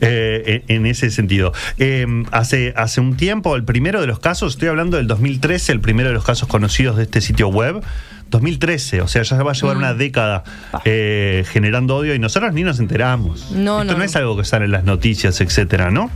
eh, 0.00 0.62
en, 0.68 0.86
ese 0.86 1.10
sentido. 1.10 1.52
Eh, 1.78 2.06
hace, 2.30 2.72
hace 2.76 3.00
un 3.00 3.16
tiempo, 3.16 3.56
el 3.56 3.64
primero 3.64 4.00
de 4.00 4.06
los 4.06 4.20
casos, 4.20 4.54
estoy 4.54 4.68
hablando 4.68 4.96
del 4.96 5.08
2013, 5.08 5.72
el 5.72 5.80
primero 5.80 6.08
de 6.10 6.14
los 6.14 6.24
casos 6.24 6.48
conocidos 6.48 6.96
de 6.96 7.02
este 7.02 7.20
sitio 7.20 7.48
web. 7.48 7.82
2013, 8.30 9.00
o 9.00 9.08
sea, 9.08 9.22
ya 9.22 9.42
va 9.42 9.52
a 9.52 9.54
llevar 9.54 9.76
una 9.76 9.94
década 9.94 10.44
eh, 10.84 11.44
generando 11.50 11.96
odio 11.96 12.14
y 12.14 12.18
nosotros 12.18 12.52
ni 12.52 12.62
nos 12.62 12.80
enteramos. 12.80 13.52
No, 13.52 13.82
Esto 13.82 13.92
no, 13.92 13.98
no. 13.98 14.04
es 14.04 14.16
algo 14.16 14.36
que 14.36 14.44
sale 14.44 14.64
en 14.64 14.72
las 14.72 14.84
noticias, 14.84 15.40
etcétera, 15.40 15.90
¿no? 15.90 16.04
no 16.04 16.10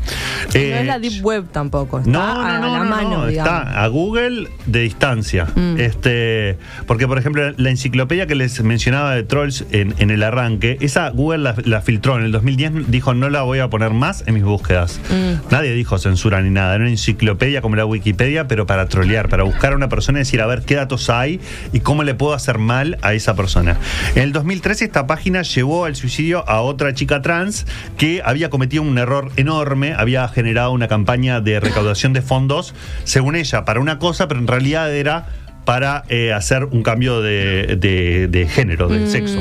Eh, 0.55 0.81
es 0.81 0.87
la 0.87 0.99
Deep 0.99 1.25
Web 1.25 1.47
tampoco. 1.53 1.99
Está 1.99 2.11
no, 2.11 2.35
no, 2.35 2.43
a 2.43 2.59
no, 2.59 2.73
la 2.73 2.85
no, 2.85 2.91
mano, 2.91 3.29
está 3.29 3.83
a 3.85 3.87
Google 3.89 4.49
de 4.67 4.81
distancia. 4.81 5.47
Mm. 5.55 5.79
Este, 5.79 6.59
porque, 6.87 7.07
por 7.07 7.19
ejemplo, 7.19 7.53
la 7.57 7.71
enciclopedia 7.71 8.27
que 8.27 8.35
les 8.35 8.63
mencionaba 8.63 9.15
de 9.15 9.23
Trolls 9.23 9.65
en, 9.71 9.95
en 9.99 10.11
el 10.11 10.23
arranque, 10.23 10.79
esa 10.81 11.09
Google 11.11 11.39
la, 11.39 11.55
la 11.65 11.81
filtró 11.83 12.19
en 12.19 12.25
el 12.25 12.33
2010, 12.33 12.91
dijo 12.91 13.15
no 13.15 13.31
la 13.31 13.43
voy 13.43 13.61
a 13.61 13.69
poner 13.69 13.91
más 13.91 14.25
en 14.27 14.35
mis 14.35 14.45
búsquedas. 14.45 15.01
Mm. 15.11 15.53
Nadie 15.53 15.73
dijo 15.73 15.99
censura 15.99 16.41
ni 16.43 16.51
nada, 16.51 16.75
era 16.75 16.83
una 16.85 16.91
enciclopedia 16.91 17.61
como 17.63 17.77
la 17.77 17.87
Wikipedia, 17.87 18.49
pero 18.49 18.67
para 18.67 18.87
trolear, 18.89 19.29
para 19.29 19.45
buscar 19.45 19.73
a 19.73 19.77
una 19.77 19.89
persona 19.89 20.19
y 20.19 20.23
decir 20.23 20.41
a 20.41 20.47
ver 20.47 20.63
qué 20.63 20.75
datos 20.75 21.11
hay 21.11 21.41
y 21.73 21.81
cómo 21.81 22.03
le 22.09 22.15
puedo 22.15 22.33
hacer 22.35 22.59
mal 22.59 22.99
a 23.03 23.13
esa 23.15 23.35
persona. 23.37 23.77
En 24.15 24.23
el 24.23 24.33
2013 24.33 24.87
esta 24.87 25.07
página 25.07 25.43
llevó 25.43 25.85
al 25.85 25.95
suicidio 25.95 26.49
a 26.49 26.61
otra 26.63 26.95
chica 26.95 27.23
trans 27.23 27.67
que 27.97 28.23
había 28.25 28.51
cometido 28.51 28.83
un 28.83 28.97
error 28.99 29.31
enorme, 29.37 29.95
había 29.97 30.27
generado 30.29 30.73
una 30.73 30.89
campaña 30.89 31.41
de 31.41 31.61
recaudación 31.61 32.13
de 32.13 32.23
fondos, 32.23 32.75
según 33.05 33.37
ella, 33.37 33.65
para 33.65 33.81
una 33.81 33.99
cosa, 33.99 34.27
pero 34.27 34.41
en 34.41 34.47
realidad 34.47 34.93
era 34.95 35.27
para 35.65 36.05
eh, 36.09 36.33
hacer 36.33 36.65
un 36.65 36.83
cambio 36.83 37.21
de, 37.21 37.77
de- 37.79 38.27
de 38.29 38.49
género, 38.49 38.89
de 38.89 39.01
Mm. 39.01 39.07
sexo. 39.09 39.39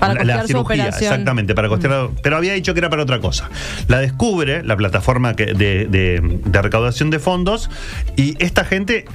Para 0.00 0.24
La- 0.24 0.44
cirugía, 0.46 0.88
exactamente, 0.88 1.54
para 1.54 1.68
costear, 1.68 2.08
pero 2.22 2.36
había 2.36 2.52
dicho 2.52 2.74
que 2.74 2.80
era 2.80 2.90
para 2.90 3.02
otra 3.04 3.18
cosa. 3.20 3.48
La 3.88 3.98
descubre 3.98 4.62
la 4.62 4.76
plataforma 4.76 5.34
que- 5.34 5.54
de, 5.54 5.86
de- 5.86 6.40
de 6.44 6.62
recaudación 6.62 7.08
de 7.10 7.18
fondos 7.18 7.70
y 8.16 8.36
esta 8.44 8.64
gente 8.64 9.06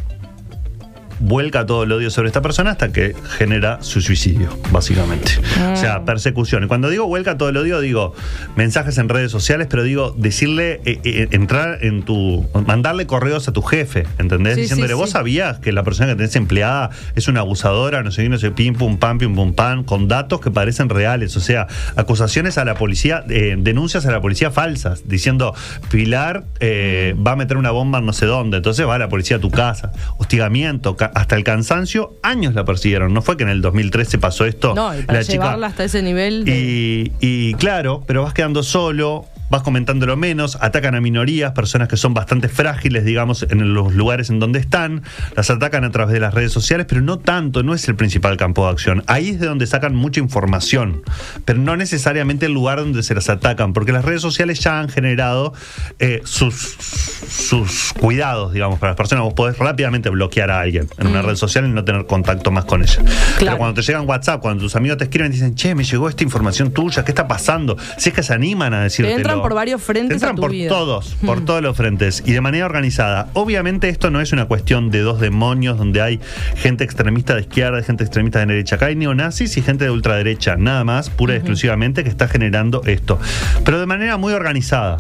vuelca 1.22 1.66
todo 1.66 1.84
el 1.84 1.92
odio 1.92 2.10
sobre 2.10 2.28
esta 2.28 2.42
persona 2.42 2.72
hasta 2.72 2.92
que 2.92 3.16
genera 3.38 3.82
su 3.82 4.02
suicidio, 4.02 4.50
básicamente. 4.72 5.32
O 5.72 5.76
sea, 5.76 6.04
persecución. 6.04 6.64
Y 6.64 6.68
cuando 6.68 6.90
digo 6.90 7.06
vuelca 7.08 7.38
todo 7.38 7.50
el 7.50 7.58
odio, 7.58 7.80
digo 7.80 8.14
mensajes 8.56 8.98
en 8.98 9.08
redes 9.08 9.32
sociales, 9.32 9.68
pero 9.70 9.84
digo 9.84 10.14
decirle, 10.18 10.82
eh, 10.86 11.00
eh, 11.04 11.28
entrar 11.32 11.80
en 11.82 12.04
tu, 12.04 12.48
mandarle 12.66 13.06
correos 13.06 13.48
a 13.48 13.54
tu 13.54 13.62
jefe, 13.62 14.06
¿entendés? 14.18 14.56
Sí, 14.56 14.62
Diciéndole, 14.62 14.94
sí, 14.94 15.00
vos 15.00 15.10
sí. 15.10 15.14
sabías 15.14 15.60
que 15.60 15.72
la 15.72 15.84
persona 15.84 16.10
que 16.10 16.16
tenés 16.16 16.36
empleada 16.36 16.90
es 17.16 17.28
una 17.28 17.42
abusadora, 17.42 18.04
no 18.04 18.12
sé 18.12 18.24
qué, 18.24 18.30
no 18.30 18.38
sé, 18.38 18.52
pim, 18.52 18.76
pum, 18.76 18.98
pam, 18.98 19.18
pim, 19.18 19.36
pum, 19.36 19.54
pam, 19.54 19.84
con 19.84 20.08
datos 20.08 20.42
que 20.42 20.52
parecen 20.52 20.90
reales. 20.90 21.38
O 21.38 21.40
sea, 21.40 21.68
acusaciones 21.96 22.58
a 22.58 22.66
la 22.66 22.76
policía, 22.76 23.24
eh, 23.30 23.56
denuncias 23.58 24.06
a 24.06 24.12
la 24.12 24.22
policía 24.22 24.52
falsas, 24.52 25.08
diciendo, 25.08 25.54
Pilar 25.90 26.46
va 26.62 27.32
a 27.32 27.36
meter 27.36 27.58
una 27.58 27.72
bomba 27.72 28.00
en 28.00 28.06
no 28.06 28.14
sé 28.14 28.26
dónde, 28.26 28.58
entonces 28.58 28.88
va 28.88 28.96
a 28.96 29.00
la 29.00 29.10
policía 29.10 29.38
a 29.38 29.40
tu 29.40 29.52
casa. 29.52 29.92
Hostigamiento, 30.18 30.96
hasta 31.16 31.36
el 31.36 31.44
cansancio, 31.44 32.16
años 32.24 32.54
la 32.56 32.66
persiguieron. 32.66 33.14
No 33.14 33.22
fue 33.22 33.38
que 33.38 33.44
en 33.44 33.50
el 33.50 33.62
2013 33.62 34.18
pasó 34.18 34.46
esto. 34.46 34.74
No, 34.76 34.98
y 34.98 35.04
para 35.04 35.20
la 35.20 35.26
chica- 35.26 35.34
llevarla 35.44 35.68
hasta 35.68 35.84
ese 35.84 36.02
nivel. 36.02 36.46
de- 36.46 36.52
y, 36.52 37.12
y 37.50 37.54
claro, 37.56 38.04
pero 38.08 38.24
vas 38.24 38.34
quedando 38.34 38.64
solo, 38.64 39.26
vas 39.52 39.64
comentándolo 39.64 40.16
menos, 40.16 40.58
atacan 40.62 40.96
a 40.96 41.02
minorías, 41.02 41.52
personas 41.52 41.90
que 41.90 41.98
son 41.98 42.14
bastante 42.14 42.48
frágiles, 42.48 43.04
digamos, 43.04 43.46
en 43.50 43.74
los 43.74 43.94
lugares 43.94 44.30
en 44.30 44.40
donde 44.40 44.60
están, 44.60 45.04
las 45.36 45.50
atacan 45.50 45.84
a 45.84 45.92
través 45.92 46.14
de 46.14 46.22
las 46.22 46.34
redes 46.34 46.54
sociales, 46.54 46.88
pero 46.88 47.02
no 47.02 47.20
tanto, 47.20 47.62
no 47.62 47.74
es 47.74 47.86
el 47.90 47.96
principal 47.96 48.38
campo 48.38 48.66
de 48.66 48.72
acción. 48.72 49.04
Ahí 49.08 49.32
es 49.32 49.42
de 49.42 49.48
donde 49.48 49.68
sacan 49.68 49.94
mucha 49.94 50.22
información, 50.22 51.04
pero 51.44 51.60
no 51.60 51.76
necesariamente 51.76 52.46
el 52.46 52.54
lugar 52.54 52.80
donde 52.80 53.04
se 53.04 53.14
las 53.14 53.30
atacan, 53.30 53.74
porque 53.74 53.92
las 53.92 54.06
redes 54.06 54.22
sociales 54.22 54.62
ya 54.62 54.80
han 54.80 54.88
generado 54.88 55.54
eh, 56.00 56.22
sus, 56.24 56.56
sus 56.56 57.92
cuidados, 58.00 58.54
digamos, 58.54 58.80
para 58.80 58.92
las 58.92 58.98
personas. 58.98 59.26
Vos 59.26 59.34
podés 59.34 59.58
rápidamente 59.58 60.10
bloquear 60.10 60.50
a 60.50 60.62
alguien 60.62 60.88
en 60.98 61.08
una 61.08 61.22
red 61.22 61.36
social 61.36 61.66
y 61.66 61.70
no 61.70 61.84
tener 61.84 62.06
contacto 62.06 62.52
más 62.52 62.64
con 62.64 62.84
ella. 62.84 63.04
Pero 63.38 63.58
cuando 63.58 63.74
te 63.74 63.82
llegan 63.82 64.08
WhatsApp, 64.08 64.42
cuando 64.42 64.64
tus 64.64 64.78
amigos 64.78 64.98
te 64.98 65.04
escriben 65.04 65.32
y 65.32 65.36
dicen, 65.36 65.56
che, 65.56 65.76
me 65.76 65.84
llegó 65.84 66.08
esta 66.08 66.24
información 66.24 66.72
tuya, 66.72 67.04
¿qué 67.04 67.12
está 67.12 67.28
pasando? 67.28 67.76
Si 67.98 68.10
es 68.10 68.16
que 68.16 68.24
se 68.24 68.34
animan 68.34 68.74
a 68.74 68.84
decirte. 68.84 69.12
entran 69.12 69.41
por 69.42 69.54
varios 69.54 69.82
frentes 69.82 70.10
Te 70.10 70.14
entran 70.16 70.32
a 70.34 70.36
tu 70.36 70.42
por 70.42 70.52
vida. 70.52 70.70
todos, 70.70 71.16
por 71.26 71.42
Mm. 71.42 71.46
todos 71.46 71.62
los 71.62 71.78
frentes 71.78 72.24
y 72.26 72.32
de 72.34 72.42
manera 72.42 72.66
organizada. 72.66 73.30
Obviamente 73.34 73.90
esto 73.90 74.10
no 74.12 74.22
es 74.22 74.32
una 74.34 74.46
cuestión 74.46 74.90
de 74.92 75.02
dos 75.02 75.20
demonios 75.20 75.78
donde 75.78 76.02
hay 76.02 76.20
gente 76.56 76.84
extremista 76.84 77.36
de 77.36 77.42
izquierda, 77.42 77.82
gente 77.84 78.04
extremista 78.04 78.40
de 78.40 78.46
derecha. 78.48 78.76
Acá 78.76 78.88
hay 78.88 78.96
neonazis 78.96 79.58
y 79.58 79.62
gente 79.62 79.86
de 79.86 79.92
ultraderecha, 79.92 80.56
nada 80.56 80.84
más, 80.84 81.10
pura 81.10 81.34
y 81.34 81.38
exclusivamente, 81.38 82.04
que 82.04 82.10
está 82.10 82.28
generando 82.28 82.82
esto. 82.86 83.20
Pero 83.66 83.80
de 83.80 83.86
manera 83.86 84.18
muy 84.18 84.34
organizada 84.34 84.98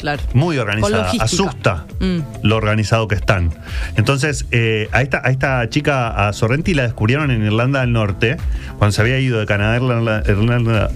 Claro. 0.00 0.22
muy 0.32 0.58
organizada. 0.58 1.10
Asusta 1.18 1.86
Mm. 1.98 2.18
lo 2.44 2.56
organizado 2.56 3.08
que 3.08 3.16
están. 3.16 3.50
Entonces, 3.96 4.46
eh, 4.52 4.88
a, 4.92 5.02
esta, 5.02 5.20
a 5.24 5.30
esta 5.30 5.68
chica, 5.70 6.28
a 6.28 6.32
Sorrenti, 6.32 6.72
la 6.74 6.84
descubrieron 6.84 7.32
en 7.32 7.42
Irlanda 7.44 7.80
del 7.80 7.92
Norte, 7.92 8.36
cuando 8.78 8.92
se 8.92 9.00
había 9.00 9.18
ido 9.18 9.40
de 9.40 9.46
Canadá 9.46 9.72
a 9.72 9.76
Irlanda, 9.76 10.22
Irlanda 10.28 10.90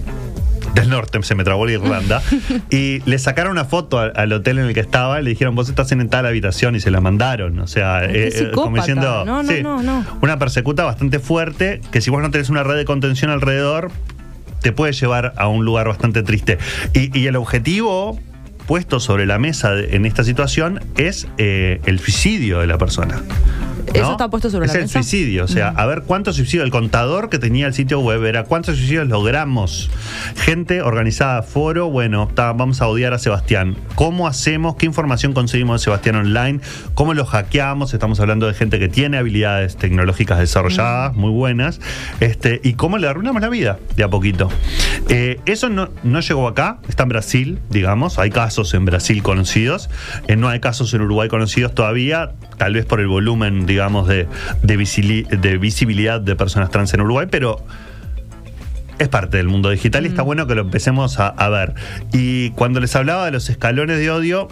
del 0.73 0.89
Norte, 0.89 1.21
se 1.23 1.35
me 1.35 1.43
trabó 1.43 1.65
la 1.65 1.73
Irlanda, 1.73 2.21
y 2.69 2.99
le 3.05 3.19
sacaron 3.19 3.51
una 3.51 3.65
foto 3.65 3.99
al, 3.99 4.13
al 4.15 4.31
hotel 4.33 4.59
en 4.59 4.65
el 4.65 4.73
que 4.73 4.79
estaba 4.79 5.19
y 5.19 5.23
le 5.23 5.29
dijeron, 5.29 5.55
vos 5.55 5.69
estás 5.69 5.91
en 5.91 6.07
tal 6.09 6.25
habitación 6.25 6.75
y 6.75 6.79
se 6.79 6.89
la 6.91 6.99
mandaron. 7.01 7.59
O 7.59 7.67
sea, 7.67 8.03
eh, 8.05 8.29
eh, 8.33 8.51
como 8.53 8.75
diciendo, 8.77 9.23
No, 9.25 9.43
no, 9.43 9.49
sí, 9.51 9.61
no, 9.61 9.83
no. 9.83 10.05
una 10.21 10.39
persecuta 10.39 10.83
bastante 10.83 11.19
fuerte, 11.19 11.81
que 11.91 12.01
si 12.01 12.09
vos 12.09 12.21
no 12.21 12.31
tenés 12.31 12.49
una 12.49 12.63
red 12.63 12.75
de 12.75 12.85
contención 12.85 13.29
alrededor, 13.31 13.91
te 14.61 14.71
puede 14.71 14.93
llevar 14.93 15.33
a 15.37 15.47
un 15.47 15.65
lugar 15.65 15.87
bastante 15.87 16.23
triste. 16.23 16.57
Y, 16.93 17.17
y 17.17 17.27
el 17.27 17.35
objetivo 17.35 18.19
puesto 18.65 18.99
sobre 19.01 19.25
la 19.25 19.37
mesa 19.39 19.71
de- 19.71 19.95
en 19.95 20.05
esta 20.05 20.23
situación 20.23 20.79
es 20.97 21.27
eh, 21.37 21.81
el 21.85 21.99
suicidio 21.99 22.59
de 22.59 22.67
la 22.67 22.77
persona. 22.77 23.21
¿Eso 23.93 24.11
está 24.11 24.29
puesto 24.29 24.49
sobre 24.49 24.65
es 24.65 24.73
la 24.73 24.79
el 24.79 24.85
mesa? 24.85 25.01
suicidio, 25.01 25.43
o 25.45 25.47
sea, 25.47 25.69
a 25.69 25.85
ver 25.85 26.03
cuántos 26.03 26.35
suicidios, 26.35 26.65
el 26.65 26.71
contador 26.71 27.29
que 27.29 27.39
tenía 27.39 27.67
el 27.67 27.73
sitio 27.73 27.99
web 27.99 28.23
era 28.25 28.43
cuántos 28.43 28.77
suicidios 28.77 29.07
logramos. 29.07 29.89
Gente 30.35 30.81
organizada, 30.81 31.43
foro, 31.43 31.89
bueno, 31.89 32.29
vamos 32.35 32.81
a 32.81 32.87
odiar 32.87 33.13
a 33.13 33.19
Sebastián. 33.19 33.75
¿Cómo 33.95 34.27
hacemos? 34.27 34.75
¿Qué 34.75 34.85
información 34.85 35.33
conseguimos 35.33 35.81
de 35.81 35.85
Sebastián 35.85 36.15
online? 36.15 36.59
¿Cómo 36.93 37.13
lo 37.13 37.25
hackeamos? 37.25 37.93
Estamos 37.93 38.19
hablando 38.19 38.47
de 38.47 38.53
gente 38.53 38.79
que 38.79 38.89
tiene 38.89 39.17
habilidades 39.17 39.77
tecnológicas 39.77 40.39
desarrolladas, 40.39 41.15
muy 41.15 41.31
buenas, 41.31 41.79
este, 42.19 42.61
y 42.63 42.73
cómo 42.73 42.97
le 42.97 43.07
arruinamos 43.07 43.41
la 43.41 43.49
vida 43.49 43.79
de 43.95 44.03
a 44.03 44.09
poquito. 44.09 44.49
Eh, 45.09 45.39
eso 45.45 45.69
no, 45.69 45.89
no 46.03 46.19
llegó 46.19 46.47
acá, 46.47 46.79
está 46.87 47.03
en 47.03 47.09
Brasil, 47.09 47.59
digamos, 47.69 48.19
hay 48.19 48.29
casos 48.29 48.73
en 48.73 48.85
Brasil 48.85 49.21
conocidos, 49.23 49.89
eh, 50.27 50.35
no 50.35 50.49
hay 50.49 50.59
casos 50.59 50.93
en 50.93 51.01
Uruguay 51.01 51.29
conocidos 51.29 51.75
todavía, 51.75 52.31
tal 52.57 52.73
vez 52.73 52.85
por 52.85 52.99
el 52.99 53.07
volumen, 53.07 53.65
digamos, 53.65 53.72
digamos, 53.73 54.07
de, 54.07 54.27
de, 54.61 54.77
visili- 54.77 55.27
de 55.27 55.57
visibilidad 55.57 56.21
de 56.21 56.35
personas 56.35 56.69
trans 56.69 56.93
en 56.93 57.01
Uruguay, 57.01 57.27
pero 57.29 57.57
es 58.99 59.07
parte 59.09 59.37
del 59.37 59.47
mundo 59.47 59.69
digital 59.69 60.05
y 60.05 60.09
está 60.09 60.21
bueno 60.21 60.45
que 60.47 60.55
lo 60.55 60.61
empecemos 60.61 61.19
a, 61.19 61.27
a 61.27 61.49
ver. 61.49 61.73
Y 62.11 62.51
cuando 62.51 62.79
les 62.79 62.95
hablaba 62.95 63.25
de 63.25 63.31
los 63.31 63.49
escalones 63.49 63.97
de 63.97 64.11
odio, 64.11 64.47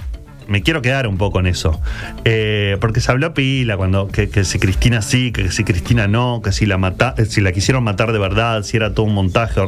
me 0.48 0.64
quiero 0.64 0.82
quedar 0.82 1.08
un 1.08 1.18
poco 1.18 1.40
en 1.40 1.46
eso. 1.46 1.80
Eh, 2.26 2.76
porque 2.82 3.00
se 3.00 3.12
habló 3.12 3.34
pila 3.34 3.78
cuando 3.78 4.08
que, 4.08 4.30
que 4.30 4.44
si 4.44 4.58
Cristina 4.60 5.02
sí, 5.02 5.32
que 5.32 5.52
si 5.52 5.64
Cristina 5.64 6.08
no, 6.08 6.42
que 6.44 6.52
si 6.52 6.66
la 6.66 6.78
mata, 6.78 7.14
eh, 7.18 7.26
si 7.26 7.40
la 7.40 7.52
quisieron 7.52 7.84
matar 7.84 8.12
de 8.12 8.20
verdad, 8.20 8.64
si 8.64 8.76
era 8.78 8.94
todo 8.94 9.06
un 9.06 9.14
montaje. 9.14 9.62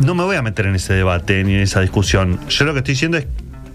No 0.00 0.14
me 0.14 0.24
voy 0.24 0.36
a 0.36 0.42
meter 0.42 0.66
en 0.66 0.76
ese 0.76 0.94
debate 0.94 1.44
ni 1.44 1.54
en 1.54 1.60
esa 1.60 1.80
discusión. 1.80 2.38
Yo 2.48 2.64
lo 2.64 2.72
que 2.72 2.78
estoy 2.78 2.94
diciendo 2.94 3.18
es 3.18 3.26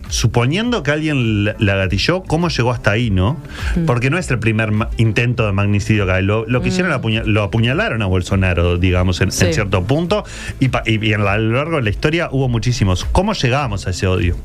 suponiendo 0.10 0.84
que 0.84 0.92
alguien 0.92 1.46
la- 1.46 1.76
gatilló, 1.76 2.24
¿cómo 2.24 2.50
llegó 2.50 2.72
hasta 2.72 2.92
ahí, 2.92 3.10
no? 3.10 3.38
Porque 3.86 4.10
no 4.10 4.18
es 4.18 4.30
el 4.32 4.40
primer 4.40 4.72
intento 4.98 5.46
de 5.46 5.54
magnicidio 5.54 6.06
que 6.06 6.12
hay. 6.12 6.24
Lo, 6.24 6.46
lo 6.48 6.62
que 6.62 6.70
hicieron, 6.70 6.92
apuña- 6.92 7.24
lo 7.24 7.44
apuñalaron 7.44 8.02
a 8.02 8.06
Bolsonaro, 8.08 8.78
digamos, 8.78 9.22
en, 9.22 9.32
Sí. 9.32 9.46
en 9.46 9.54
cierto 9.54 9.84
punto, 9.84 10.24
y, 10.60 10.70
y- 10.86 11.14
a 11.14 11.18
lo 11.18 11.54
largo 11.56 11.78
de 11.78 11.84
la 11.84 11.90
historia 11.90 12.30
hubo 12.32 12.50
muchísimos. 12.50 13.06
¿Cómo 13.06 13.34
llegamos 13.34 13.88
a 13.88 13.92
ese 13.92 14.08
odio? 14.08 14.36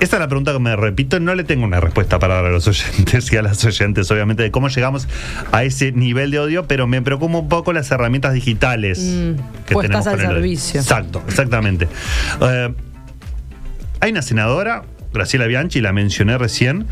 Esta 0.00 0.16
es 0.16 0.20
la 0.20 0.28
pregunta 0.28 0.52
que 0.52 0.58
me 0.60 0.74
repito, 0.76 1.20
no 1.20 1.34
le 1.34 1.44
tengo 1.44 1.64
una 1.64 1.80
respuesta 1.80 2.18
para 2.18 2.36
dar 2.36 2.46
a 2.46 2.50
los 2.50 2.66
oyentes 2.68 3.32
y 3.32 3.36
a 3.36 3.42
las 3.42 3.64
oyentes, 3.64 4.10
obviamente, 4.10 4.42
de 4.44 4.50
cómo 4.50 4.68
llegamos 4.68 5.08
a 5.52 5.64
ese 5.64 5.92
nivel 5.92 6.30
de 6.30 6.38
odio, 6.38 6.66
pero 6.66 6.86
me 6.86 7.02
preocupa 7.02 7.38
un 7.38 7.48
poco 7.48 7.72
las 7.72 7.90
herramientas 7.90 8.32
digitales 8.34 9.00
Mm, 9.00 9.32
que 9.66 9.74
puestas 9.74 10.04
tenemos 10.04 10.06
al 10.06 10.12
con 10.12 10.20
el 10.20 10.26
odio. 10.26 10.34
servicio. 10.36 10.80
Exacto, 10.80 11.22
exactamente. 11.26 11.88
Eh, 12.40 12.72
hay 14.02 14.10
una 14.10 14.22
senadora, 14.22 14.82
Graciela 15.14 15.46
Bianchi, 15.46 15.80
la 15.80 15.92
mencioné 15.92 16.36
recién. 16.36 16.86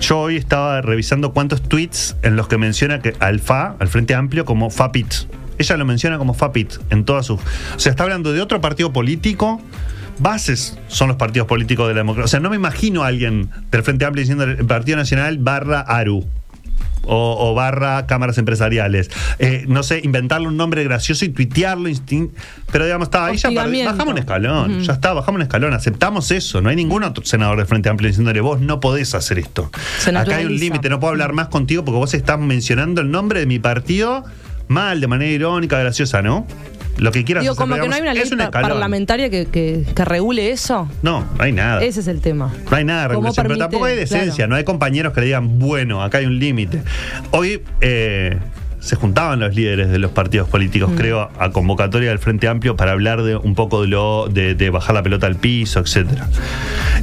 Yo 0.00 0.18
hoy 0.18 0.36
estaba 0.36 0.82
revisando 0.82 1.32
cuántos 1.32 1.62
tweets 1.62 2.16
en 2.22 2.34
los 2.34 2.48
que 2.48 2.58
menciona 2.58 3.00
que 3.00 3.14
al 3.20 3.38
FA, 3.38 3.76
al 3.78 3.86
Frente 3.86 4.16
Amplio, 4.16 4.44
como 4.44 4.68
FAPIT. 4.68 5.14
Ella 5.58 5.76
lo 5.76 5.84
menciona 5.84 6.18
como 6.18 6.34
FAPIT 6.34 6.74
en 6.90 7.04
todas 7.04 7.26
sus. 7.26 7.38
O 7.38 7.78
sea, 7.78 7.90
está 7.90 8.02
hablando 8.02 8.32
de 8.32 8.40
otro 8.40 8.60
partido 8.60 8.92
político. 8.92 9.62
Bases 10.18 10.76
son 10.88 11.06
los 11.06 11.16
partidos 11.16 11.46
políticos 11.46 11.86
de 11.86 11.94
la 11.94 12.00
democracia. 12.00 12.24
O 12.24 12.28
sea, 12.28 12.40
no 12.40 12.50
me 12.50 12.56
imagino 12.56 13.04
a 13.04 13.06
alguien 13.06 13.48
del 13.70 13.84
Frente 13.84 14.04
Amplio 14.04 14.22
diciendo 14.22 14.42
el 14.42 14.66
Partido 14.66 14.96
Nacional 14.96 15.38
barra 15.38 15.80
ARU. 15.80 16.26
O, 17.04 17.36
o 17.50 17.54
barra 17.54 18.06
cámaras 18.06 18.38
empresariales. 18.38 19.10
Eh, 19.38 19.64
no 19.66 19.82
sé, 19.82 20.00
inventarle 20.04 20.46
un 20.46 20.56
nombre 20.56 20.84
gracioso 20.84 21.24
y 21.24 21.30
tuitearlo. 21.30 21.88
Pero 22.70 22.84
digamos, 22.84 23.06
está 23.06 23.26
ahí 23.26 23.36
ya 23.36 23.48
Hostigamiento. 23.48 23.92
bajamos 23.92 24.12
un 24.12 24.18
escalón. 24.18 24.80
Ya 24.82 24.92
está, 24.92 25.12
bajamos 25.12 25.36
un 25.36 25.42
escalón. 25.42 25.74
Aceptamos 25.74 26.30
eso. 26.30 26.60
No 26.60 26.68
hay 26.68 26.76
ningún 26.76 27.02
otro 27.02 27.24
senador 27.24 27.58
del 27.58 27.66
Frente 27.66 27.88
Amplio 27.88 28.08
diciéndole, 28.08 28.40
vos 28.40 28.60
no 28.60 28.80
podés 28.80 29.14
hacer 29.14 29.38
esto. 29.38 29.70
Acá 30.14 30.36
hay 30.36 30.44
un 30.46 30.56
límite, 30.56 30.88
no 30.88 31.00
puedo 31.00 31.10
hablar 31.12 31.32
más 31.32 31.48
contigo 31.48 31.84
porque 31.84 31.98
vos 31.98 32.14
estás 32.14 32.38
mencionando 32.38 33.00
el 33.00 33.10
nombre 33.10 33.40
de 33.40 33.46
mi 33.46 33.58
partido 33.58 34.24
mal, 34.68 35.00
de 35.00 35.06
manera 35.06 35.30
irónica, 35.30 35.78
graciosa, 35.78 36.22
¿no? 36.22 36.46
Lo 37.02 37.12
que 37.12 37.24
quieras 37.24 37.42
Digo, 37.42 37.52
hacer, 37.52 37.62
como 37.62 37.74
que 37.80 37.88
no 37.88 37.94
hay 37.94 38.00
una 38.02 38.14
ley 38.14 38.22
es 38.22 38.32
un 38.32 38.38
pa- 38.38 38.44
escalón. 38.44 38.68
parlamentaria 38.70 39.28
que, 39.30 39.46
que- 39.46 39.84
que 39.94 40.04
regule 40.04 40.50
eso. 40.50 40.88
No, 41.02 41.20
no 41.36 41.42
hay 41.44 41.52
nada. 41.52 41.82
Ese 41.82 42.00
es 42.00 42.06
el 42.08 42.20
tema. 42.20 42.52
No 42.70 42.76
hay 42.76 42.84
nada 42.84 43.02
de 43.02 43.08
¿Cómo 43.14 43.28
regulación, 43.28 43.46
pero 43.46 43.58
tampoco 43.58 43.84
hay 43.86 43.96
decencia, 43.96 44.34
Claro. 44.34 44.50
no 44.50 44.56
hay 44.56 44.64
compañeros 44.64 45.12
que 45.12 45.20
le 45.20 45.26
digan, 45.26 45.58
bueno, 45.58 46.02
acá 46.02 46.18
hay 46.18 46.26
un 46.26 46.38
límite. 46.38 46.82
Hoy 47.32 47.62
eh, 47.80 48.38
se 48.80 48.96
juntaban 48.96 49.38
los 49.40 49.54
líderes 49.54 49.90
de 49.90 49.98
los 49.98 50.10
partidos 50.10 50.48
políticos, 50.48 50.90
Mm. 50.90 50.94
creo, 50.96 51.30
a 51.38 51.50
convocatoria 51.50 52.08
del 52.08 52.18
Frente 52.18 52.48
Amplio 52.48 52.76
para 52.76 52.92
hablar 52.92 53.22
de 53.22 53.36
un 53.36 53.54
poco 53.54 53.82
de 53.82 53.88
lo 53.88 54.28
de, 54.28 54.54
de 54.54 54.70
bajar 54.70 54.94
la 54.94 55.02
pelota 55.02 55.26
al 55.28 55.36
piso, 55.36 55.80
etcétera. 55.80 56.28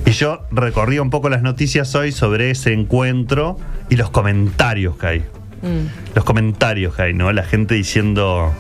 Y 0.06 0.12
yo 0.12 0.42
recorría 0.52 1.02
un 1.02 1.10
poco 1.10 1.30
las 1.30 1.42
noticias 1.42 1.94
hoy 1.96 2.12
sobre 2.12 2.52
ese 2.52 2.74
encuentro 2.74 3.58
y 3.90 3.96
los 3.96 4.10
comentarios 4.10 4.98
que 4.98 5.08
hay. 5.08 5.20
Mm. 5.62 6.16
Los 6.16 6.24
comentarios 6.26 6.96
que 6.96 7.02
hay, 7.02 7.14
¿no? 7.14 7.32
La 7.32 7.44
gente 7.44 7.76
diciendo 7.76 8.54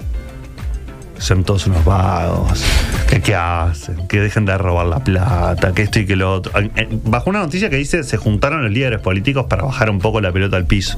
son 1.19 1.43
todos 1.43 1.67
unos 1.67 1.85
vagos, 1.85 2.63
que 3.09 3.21
qué 3.21 3.35
hacen, 3.35 4.07
que 4.07 4.19
dejen 4.19 4.45
de 4.45 4.57
robar 4.57 4.87
la 4.87 5.03
plata, 5.03 5.73
que 5.73 5.83
esto 5.83 5.99
y 5.99 6.05
que 6.05 6.15
lo 6.15 6.33
otro. 6.33 6.51
Eh, 6.59 6.87
Bajo 7.03 7.29
una 7.29 7.39
noticia 7.39 7.69
que 7.69 7.75
dice 7.75 8.03
se 8.03 8.17
juntaron 8.17 8.63
los 8.63 8.71
líderes 8.71 8.99
políticos 8.99 9.45
para 9.49 9.63
bajar 9.63 9.89
un 9.89 9.99
poco 9.99 10.21
la 10.21 10.31
pelota 10.31 10.57
al 10.57 10.65
piso. 10.65 10.97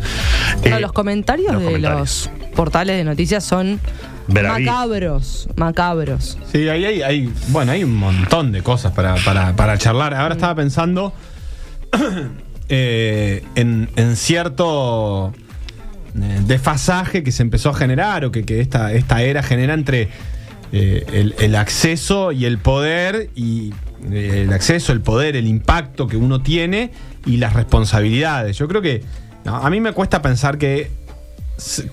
No, 0.70 0.78
Eh, 0.78 0.80
los 0.80 0.92
comentarios 0.94 1.52
los 1.54 1.62
de 1.62 1.68
comentarios. 1.68 2.30
los 2.34 2.50
portales 2.56 2.96
de 2.98 3.04
noticias 3.04 3.44
son 3.44 3.80
macabros, 4.28 5.50
macabros. 5.56 6.38
Sí, 6.52 6.70
ahí 6.70 6.86
hay, 6.86 7.02
hay- 7.02 7.34
bueno, 7.50 7.72
hay 7.72 7.84
un 7.84 7.96
montón 7.96 8.52
de 8.52 8.62
cosas 8.62 8.92
para, 8.94 9.16
para- 9.26 9.56
para 9.56 9.78
charlar. 9.78 10.14
Ahora 10.14 10.36
estaba 10.36 10.56
pensando 10.56 11.14
eh, 12.70 13.44
en, 13.56 13.90
en 13.96 14.16
cierto 14.16 15.34
desfasaje 16.14 17.24
que 17.24 17.32
se 17.32 17.42
empezó 17.44 17.70
a 17.70 17.74
generar 17.74 18.26
o 18.26 18.32
que, 18.32 18.44
que 18.44 18.60
esta, 18.60 18.92
esta 18.94 19.22
era 19.22 19.44
genera 19.44 19.74
entre 19.74 20.10
eh, 20.72 21.34
el, 21.38 21.56
acceso 21.56 22.32
y 22.32 22.46
el 22.46 22.58
poder 22.58 23.30
y 23.36 23.74
eh, 24.12 24.44
el 24.44 24.54
acceso, 24.54 24.92
el 24.92 25.02
poder, 25.02 25.36
el 25.36 25.48
impacto 25.48 26.08
que 26.08 26.18
uno 26.18 26.42
tiene 26.42 26.92
y 27.26 27.38
las 27.38 27.54
responsabilidades. 27.54 28.58
Yo 28.58 28.68
creo 28.68 28.82
que 28.82 29.04
a 29.46 29.70
mí 29.70 29.80
me 29.80 29.94
cuesta 29.94 30.22
pensar 30.22 30.58
que 30.58 30.92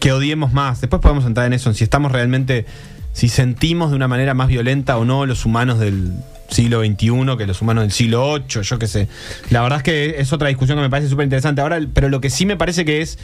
que 0.01 0.13
odiemos 0.13 0.53
más. 0.53 0.81
Después 0.81 1.01
podemos 1.03 1.25
entrar 1.27 1.47
en 1.47 1.53
eso, 1.53 1.69
en 1.69 1.75
si 1.75 1.85
estamos 1.85 2.13
realmente, 2.13 2.67
si 3.13 3.29
sentimos 3.29 3.91
de 3.91 3.97
una 3.97 4.09
manera 4.09 4.35
más 4.35 4.49
violenta 4.49 4.97
o 4.97 5.05
no 5.05 5.27
los 5.27 5.45
humanos 5.45 5.79
del 5.79 6.13
siglo 6.49 6.81
XXI 6.81 7.37
que 7.37 7.47
los 7.47 7.61
humanos 7.61 7.85
del 7.85 7.93
siglo 7.93 8.39
VIII, 8.39 8.63
yo 8.63 8.79
qué 8.79 8.87
sé. 8.87 9.09
La 9.51 9.63
verdad 9.63 9.79
es 9.79 9.83
que 9.83 10.15
es 10.19 10.33
otra 10.33 10.49
discusión 10.49 10.79
que 10.79 10.83
me 10.83 10.91
parece 10.91 11.11
súper 11.11 11.25
interesante 11.25 11.61
ahora, 11.61 11.79
pero 11.93 12.09
lo 12.09 12.21
que 12.21 12.31
sí 12.31 12.47
me 12.47 12.57
parece 12.57 12.85
que 12.85 13.03
es, 13.03 13.19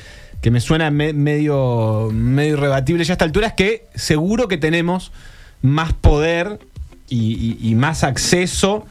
que 0.44 0.50
me 0.50 0.60
suena 0.60 0.90
me- 0.90 1.14
medio, 1.14 2.10
medio 2.12 2.52
irrebatible 2.58 3.02
ya 3.02 3.12
a 3.12 3.14
esta 3.14 3.24
altura, 3.24 3.46
es 3.46 3.52
que 3.54 3.86
seguro 3.94 4.46
que 4.46 4.58
tenemos 4.58 5.10
más 5.62 5.94
poder 5.94 6.58
y, 7.08 7.74
más 7.76 8.04
acceso 8.04 8.84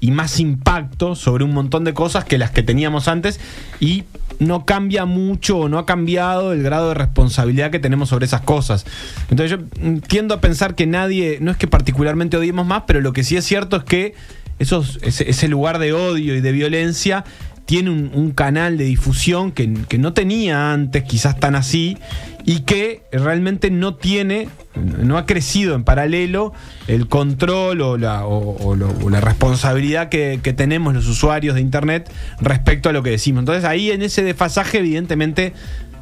y 0.00 0.10
más 0.10 0.38
impacto 0.38 1.14
sobre 1.14 1.44
un 1.44 1.54
montón 1.54 1.84
de 1.84 1.94
cosas 1.94 2.26
que 2.26 2.36
las 2.36 2.50
que 2.50 2.62
teníamos 2.62 3.08
antes 3.08 3.40
y 3.80 4.04
no 4.38 4.66
cambia 4.66 5.06
mucho 5.06 5.60
o 5.60 5.68
no 5.70 5.78
ha 5.78 5.86
cambiado 5.86 6.52
el 6.52 6.62
grado 6.62 6.88
de 6.88 6.94
responsabilidad 6.94 7.70
que 7.70 7.78
tenemos 7.78 8.10
sobre 8.10 8.26
esas 8.26 8.42
cosas. 8.42 8.84
Entonces 9.30 9.58
yo 9.58 10.00
tiendo 10.08 10.34
a 10.34 10.42
pensar 10.42 10.74
que 10.74 10.86
nadie, 10.86 11.38
no 11.40 11.50
es 11.50 11.56
que 11.56 11.68
particularmente 11.68 12.36
odiemos 12.36 12.66
más, 12.66 12.82
pero 12.86 13.00
lo 13.00 13.14
que 13.14 13.24
sí 13.24 13.34
es 13.34 13.46
cierto 13.46 13.76
es 13.78 13.84
que 13.84 14.14
esos, 14.58 14.98
ese, 15.00 15.30
ese 15.30 15.48
lugar 15.48 15.78
de 15.78 15.94
odio 15.94 16.36
y 16.36 16.42
de 16.42 16.52
violencia 16.52 17.24
tiene 17.68 17.90
un, 17.90 18.30
canal 18.30 18.78
de 18.78 18.84
difusión 18.84 19.52
que, 19.52 19.70
que 19.90 19.98
no 19.98 20.14
tenía 20.14 20.72
antes, 20.72 21.04
quizás 21.04 21.38
tan 21.38 21.54
así, 21.54 21.98
y 22.46 22.60
que 22.60 23.02
realmente 23.12 23.70
no 23.70 23.94
tiene, 23.94 24.48
no 24.74 25.18
ha 25.18 25.26
crecido 25.26 25.74
en 25.74 25.84
paralelo 25.84 26.54
el 26.86 27.08
control 27.08 27.82
o 27.82 27.98
la, 27.98 29.20
responsabilidad 29.20 30.08
que, 30.08 30.40
que 30.42 30.54
tenemos 30.54 30.94
los 30.94 31.06
usuarios 31.08 31.56
de 31.56 31.60
Internet 31.60 32.10
respecto 32.40 32.88
a 32.88 32.94
lo 32.94 33.02
que 33.02 33.10
decimos. 33.10 33.42
Entonces 33.42 33.66
ahí 33.66 33.90
en 33.90 34.00
ese 34.00 34.22
desfasaje 34.22 34.78
evidentemente 34.78 35.52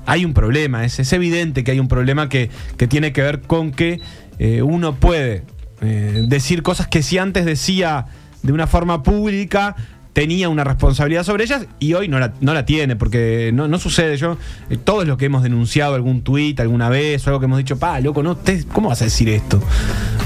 hay 0.06 0.24
un 0.24 0.34
problema, 0.34 0.84
es, 0.84 1.00
es 1.00 1.12
evidente 1.12 1.64
que 1.64 1.72
hay 1.72 1.80
un 1.80 1.88
problema 1.88 2.28
que, 2.28 2.48
que 2.76 2.86
tiene 2.86 3.12
que 3.12 3.22
ver 3.22 3.40
con 3.40 3.72
que 3.72 4.00
eh, 4.38 4.62
uno 4.62 4.94
puede 4.94 5.42
eh, 5.80 6.22
decir 6.28 6.62
cosas 6.62 6.86
que 6.86 7.02
si 7.02 7.18
antes 7.18 7.44
decía 7.44 8.06
de 8.44 8.52
una 8.52 8.68
forma 8.68 9.02
pública 9.02 9.74
tenía 10.16 10.48
una 10.48 10.64
responsabilidad 10.64 11.24
sobre 11.24 11.44
ellas 11.44 11.66
y 11.78 11.92
hoy 11.92 12.08
no 12.08 12.18
la, 12.18 12.32
no 12.40 12.54
la 12.54 12.64
tiene, 12.64 12.96
porque 12.96 13.50
no, 13.52 13.68
no 13.68 13.78
sucede. 13.78 14.16
Yo, 14.16 14.38
eh, 14.70 14.78
todos 14.82 15.06
los 15.06 15.18
que 15.18 15.26
hemos 15.26 15.42
denunciado 15.42 15.94
algún 15.94 16.22
tuit 16.22 16.58
alguna 16.58 16.88
vez 16.88 17.26
o 17.26 17.28
algo 17.28 17.38
que 17.40 17.44
hemos 17.44 17.58
dicho, 17.58 17.78
pa, 17.78 18.00
loco, 18.00 18.22
no, 18.22 18.34
te- 18.34 18.64
¿cómo 18.64 18.88
vas 18.88 19.02
a 19.02 19.04
decir 19.04 19.28
esto? 19.28 19.62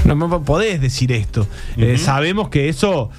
No, 0.05 0.15
no 0.15 0.45
podés 0.45 0.81
decir 0.81 1.11
esto. 1.11 1.45
Eh, 1.77 1.99
sabemos 1.99 2.51
que 2.51 2.69
eso 2.69 3.11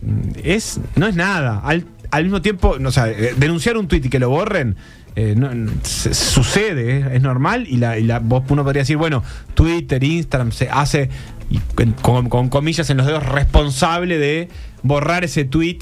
mm, 0.00 0.38
es, 0.44 0.78
no 0.94 1.08
es 1.08 1.16
nada. 1.16 1.58
Al, 1.64 1.86
al 2.12 2.22
mismo 2.22 2.40
tiempo, 2.40 2.76
no, 2.78 2.90
o 2.90 2.92
sea, 2.92 3.08
eh, 3.10 3.34
denunciar 3.36 3.76
un 3.76 3.88
tuit 3.88 4.04
y 4.06 4.08
que 4.08 4.20
lo 4.20 4.30
borren. 4.30 4.76
eh, 5.16 5.34
no- 5.36 5.52
no, 5.52 5.72
se- 5.82 6.14
sucede, 6.14 7.00
es, 7.00 7.06
es 7.14 7.22
normal 7.22 7.66
y, 7.68 7.78
la, 7.78 7.98
y 7.98 8.04
la- 8.04 8.20
vos- 8.20 8.44
uno 8.48 8.62
podría 8.62 8.82
decir, 8.82 8.96
bueno, 8.96 9.24
Twitter, 9.54 10.04
Instagram 10.04 10.52
se 10.52 10.70
hace, 10.70 11.10
y 11.50 11.58
con- 12.00 12.28
con 12.28 12.48
comillas 12.48 12.88
en 12.90 12.96
los 12.98 13.06
dedos, 13.08 13.26
responsable 13.26 14.18
de 14.18 14.48
borrar 14.84 15.24
ese 15.24 15.44
tweet 15.44 15.78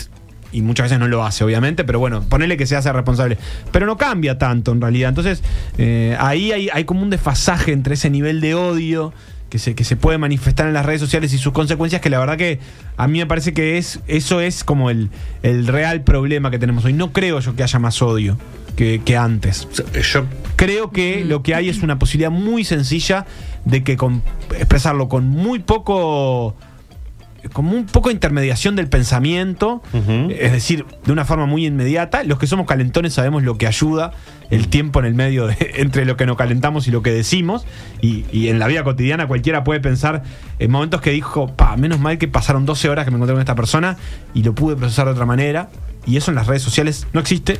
y 0.52 0.62
muchas 0.62 0.84
veces 0.84 0.98
no 0.98 1.08
lo 1.08 1.24
hace, 1.24 1.44
obviamente, 1.44 1.84
pero 1.84 1.98
bueno, 1.98 2.22
ponele 2.22 2.56
que 2.56 2.66
se 2.66 2.76
hace 2.76 2.92
responsable. 2.92 3.38
Pero 3.72 3.86
no 3.86 3.96
cambia 3.96 4.38
tanto 4.38 4.72
en 4.72 4.80
realidad. 4.80 5.10
Entonces, 5.10 5.42
eh, 5.78 6.16
ahí 6.18 6.52
hay, 6.52 6.68
hay 6.72 6.84
como 6.84 7.02
un 7.02 7.10
desfasaje 7.10 7.72
entre 7.72 7.94
ese 7.94 8.10
nivel 8.10 8.40
de 8.40 8.54
odio 8.54 9.12
que 9.48 9.58
se, 9.58 9.74
que 9.74 9.84
se 9.84 9.96
puede 9.96 10.16
manifestar 10.16 10.66
en 10.66 10.72
las 10.72 10.86
redes 10.86 11.00
sociales 11.00 11.32
y 11.32 11.38
sus 11.38 11.52
consecuencias, 11.52 12.00
que 12.00 12.08
la 12.08 12.20
verdad 12.20 12.36
que 12.36 12.60
a 12.96 13.08
mí 13.08 13.18
me 13.18 13.26
parece 13.26 13.52
que 13.52 13.78
es, 13.78 14.00
eso 14.06 14.40
es 14.40 14.64
como 14.64 14.90
el, 14.90 15.10
el 15.42 15.66
real 15.66 16.02
problema 16.02 16.50
que 16.50 16.58
tenemos 16.58 16.84
hoy. 16.84 16.92
No 16.92 17.12
creo 17.12 17.40
yo 17.40 17.56
que 17.56 17.62
haya 17.62 17.78
más 17.78 18.00
odio 18.00 18.38
que, 18.76 19.02
que 19.04 19.16
antes. 19.16 19.68
Yo 20.12 20.24
Creo 20.56 20.90
que 20.90 21.24
lo 21.24 21.42
que 21.42 21.54
hay 21.54 21.68
es 21.68 21.82
una 21.82 21.98
posibilidad 21.98 22.30
muy 22.30 22.64
sencilla 22.64 23.26
de 23.64 23.82
que 23.82 23.96
con 23.96 24.22
expresarlo 24.56 25.08
con 25.08 25.26
muy 25.26 25.58
poco 25.58 26.54
como 27.52 27.72
un 27.72 27.86
poco 27.86 28.08
de 28.08 28.14
intermediación 28.14 28.76
del 28.76 28.88
pensamiento, 28.88 29.82
es 30.30 30.52
decir, 30.52 30.84
de 31.04 31.12
una 31.12 31.24
forma 31.24 31.46
muy 31.46 31.66
inmediata. 31.66 32.22
Los 32.24 32.38
que 32.38 32.46
somos 32.46 32.66
calentones 32.66 33.14
sabemos 33.14 33.42
lo 33.42 33.58
que 33.58 33.66
ayuda 33.66 34.12
el 34.50 34.68
tiempo 34.68 34.98
en 35.00 35.06
el 35.06 35.14
medio 35.14 35.46
de- 35.46 35.56
entre 35.76 36.04
lo 36.04 36.16
que 36.16 36.26
nos 36.26 36.36
calentamos 36.36 36.86
y 36.88 36.90
lo 36.90 37.02
que 37.02 37.10
decimos. 37.12 37.64
Y, 38.00 38.24
y 38.32 38.48
en 38.48 38.58
la 38.58 38.66
vida 38.66 38.84
cotidiana 38.84 39.26
cualquiera 39.26 39.64
puede 39.64 39.80
pensar 39.80 40.22
en 40.58 40.70
momentos 40.70 41.00
que 41.00 41.10
dijo, 41.10 41.48
pa, 41.56 41.76
menos 41.76 41.98
mal 42.00 42.18
que 42.18 42.28
pasaron 42.28 42.66
12 42.66 42.88
horas 42.88 43.04
que 43.04 43.10
me 43.10 43.16
encontré 43.16 43.34
con 43.34 43.40
esta 43.40 43.54
persona 43.54 43.96
y 44.34 44.42
lo 44.42 44.54
pude 44.54 44.76
procesar 44.76 45.06
de 45.06 45.12
otra 45.12 45.26
manera. 45.26 45.70
Y 46.06 46.16
eso 46.16 46.30
en 46.30 46.34
las 46.34 46.46
redes 46.46 46.62
sociales 46.62 47.06
no 47.12 47.20
existe 47.20 47.58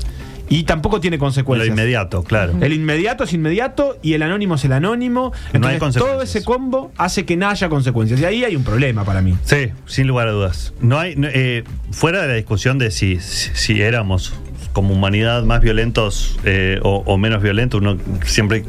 y 0.50 0.64
tampoco 0.64 1.00
tiene 1.00 1.16
Lo 1.16 1.20
consecuencias. 1.20 1.68
inmediato, 1.68 2.22
claro. 2.24 2.54
El 2.60 2.72
inmediato 2.72 3.24
es 3.24 3.32
inmediato 3.32 3.96
y 4.02 4.12
el 4.14 4.22
anónimo 4.22 4.56
es 4.56 4.64
el 4.64 4.72
anónimo. 4.72 5.32
hay 5.32 5.50
Entonces, 5.54 5.78
todo 5.78 5.78
consecuencias. 6.08 6.36
ese 6.36 6.44
combo 6.44 6.92
hace 6.98 7.24
que 7.24 7.36
no 7.36 7.48
haya 7.48 7.68
consecuencias. 7.68 8.20
Y 8.20 8.24
ahí 8.24 8.44
hay 8.44 8.56
un 8.56 8.64
problema 8.64 9.04
para 9.04 9.22
mí. 9.22 9.36
Sí, 9.44 9.68
sin 9.86 10.08
lugar 10.08 10.26
a 10.28 10.32
dudas. 10.32 10.74
No 10.80 10.98
hay, 10.98 11.14
no, 11.16 11.28
eh, 11.32 11.62
fuera 11.92 12.20
de 12.22 12.28
la 12.28 12.34
discusión 12.34 12.78
de 12.78 12.90
si, 12.90 13.20
si, 13.20 13.50
si 13.54 13.80
éramos 13.80 14.34
como 14.72 14.94
humanidad 14.94 15.42
más 15.44 15.60
violentos 15.60 16.38
eh, 16.44 16.78
o, 16.82 17.02
o 17.06 17.18
menos 17.18 17.42
violentos, 17.42 17.80
uno 17.80 17.96
siempre 18.24 18.64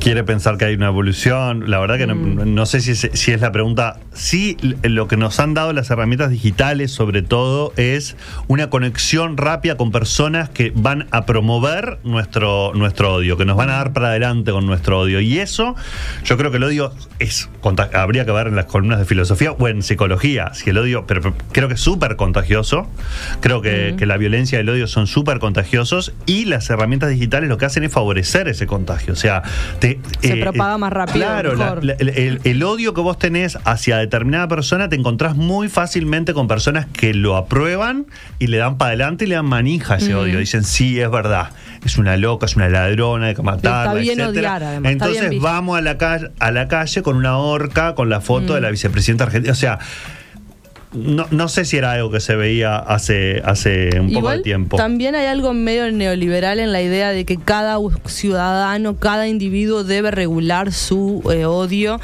quiere 0.00 0.24
pensar 0.24 0.56
que 0.56 0.64
hay 0.66 0.74
una 0.74 0.88
evolución. 0.88 1.70
La 1.70 1.78
verdad 1.78 1.98
que 1.98 2.06
no, 2.06 2.14
no 2.14 2.66
sé 2.66 2.80
si 2.80 2.92
es, 2.92 3.10
si 3.12 3.32
es 3.32 3.40
la 3.40 3.52
pregunta. 3.52 3.98
Sí, 4.12 4.56
lo 4.82 5.08
que 5.08 5.16
nos 5.16 5.40
han 5.40 5.54
dado 5.54 5.72
las 5.72 5.90
herramientas 5.90 6.30
digitales, 6.30 6.92
sobre 6.92 7.22
todo, 7.22 7.72
es 7.76 8.16
una 8.46 8.70
conexión 8.70 9.36
rápida 9.36 9.76
con 9.76 9.90
personas 9.90 10.50
que 10.50 10.72
van 10.74 11.06
a 11.10 11.24
promover 11.24 11.98
nuestro, 12.04 12.72
nuestro 12.74 13.14
odio, 13.14 13.36
que 13.36 13.44
nos 13.44 13.56
van 13.56 13.70
a 13.70 13.74
dar 13.74 13.92
para 13.92 14.08
adelante 14.08 14.52
con 14.52 14.66
nuestro 14.66 15.00
odio. 15.00 15.20
Y 15.20 15.38
eso, 15.38 15.74
yo 16.24 16.36
creo 16.36 16.50
que 16.50 16.58
el 16.58 16.64
odio 16.64 16.92
es 17.18 17.48
habría 17.94 18.24
que 18.24 18.32
ver 18.32 18.48
en 18.48 18.56
las 18.56 18.66
columnas 18.66 18.98
de 18.98 19.04
filosofía 19.04 19.52
o 19.52 19.68
en 19.68 19.82
psicología, 19.82 20.52
si 20.54 20.70
el 20.70 20.78
odio, 20.78 21.06
pero, 21.06 21.22
pero 21.22 21.34
creo 21.52 21.68
que 21.68 21.74
es 21.74 21.80
súper 21.80 22.16
contagioso. 22.16 22.86
Creo 23.40 23.62
que, 23.62 23.94
que 23.96 24.06
la 24.06 24.16
violencia 24.16 24.58
y 24.58 24.62
el 24.62 24.68
odio 24.68 24.86
son 24.86 25.06
súper 25.06 25.21
contagiosos 25.40 26.12
y 26.26 26.44
las 26.46 26.68
herramientas 26.70 27.10
digitales 27.10 27.48
lo 27.48 27.58
que 27.58 27.64
hacen 27.66 27.84
es 27.84 27.92
favorecer 27.92 28.48
ese 28.48 28.66
contagio. 28.66 29.12
O 29.12 29.16
sea, 29.16 29.42
te, 29.78 30.00
Se 30.20 30.36
propaga 30.36 30.78
más 30.78 30.92
rápido, 30.92 31.18
Claro, 31.26 31.54
la- 31.54 31.64
mejor. 31.64 31.84
la- 31.84 31.92
el, 31.94 32.08
el- 32.10 32.40
el 32.44 32.62
odio 32.62 32.94
que 32.94 33.00
vos 33.00 33.18
tenés 33.18 33.58
hacia 33.64 33.96
determinada 33.98 34.48
persona 34.48 34.88
te 34.88 34.96
encontrás 34.96 35.36
muy 35.36 35.68
fácilmente 35.68 36.34
con 36.34 36.48
personas 36.48 36.86
que 36.86 37.14
lo 37.14 37.36
aprueban 37.36 38.06
y 38.38 38.48
le 38.48 38.58
dan 38.58 38.78
para 38.78 38.90
adelante 38.90 39.24
y 39.24 39.28
le 39.28 39.34
dan 39.36 39.46
manija 39.46 39.94
a 39.94 39.96
ese 39.98 40.14
odio. 40.14 40.38
Dicen, 40.38 40.64
sí, 40.64 41.00
es 41.00 41.10
verdad, 41.10 41.50
es 41.84 41.98
una 41.98 42.16
loca, 42.16 42.46
es 42.46 42.56
una 42.56 42.68
ladrona, 42.68 43.26
hay 43.26 43.34
que 43.34 43.42
matarla, 43.42 43.94
bien 43.94 44.20
etcétera. 44.20 44.30
odiar, 44.56 44.64
además, 44.64 44.92
Entonces 44.92 45.40
vamos 45.40 45.78
a 45.78 45.80
la, 45.80 45.98
calle, 45.98 46.30
a 46.38 46.50
la 46.50 46.68
calle 46.68 47.02
con 47.02 47.16
una 47.16 47.36
horca, 47.38 47.94
con 47.94 48.08
la 48.08 48.20
foto 48.20 48.54
de 48.54 48.60
la 48.60 48.70
vicepresidenta 48.70 49.24
argentina. 49.24 49.52
O 49.52 49.56
sea, 49.56 49.78
no, 50.92 51.26
no 51.30 51.48
sé 51.48 51.64
si 51.64 51.76
era 51.76 51.92
algo 51.92 52.10
que 52.10 52.20
se 52.20 52.36
veía 52.36 52.76
hace, 52.76 53.40
hace 53.44 53.98
un 53.98 54.12
poco 54.12 54.30
de 54.30 54.40
tiempo. 54.40 54.76
También 54.76 55.14
hay 55.14 55.26
algo 55.26 55.52
medio 55.54 55.90
neoliberal 55.90 56.60
en 56.60 56.72
la 56.72 56.82
idea 56.82 57.10
de 57.10 57.24
que 57.24 57.38
cada 57.38 57.78
ciudadano, 58.06 58.96
cada 58.96 59.28
individuo 59.28 59.84
debe 59.84 60.10
regular 60.10 60.72
su 60.72 61.22
eh, 61.32 61.46
odio. 61.46 62.00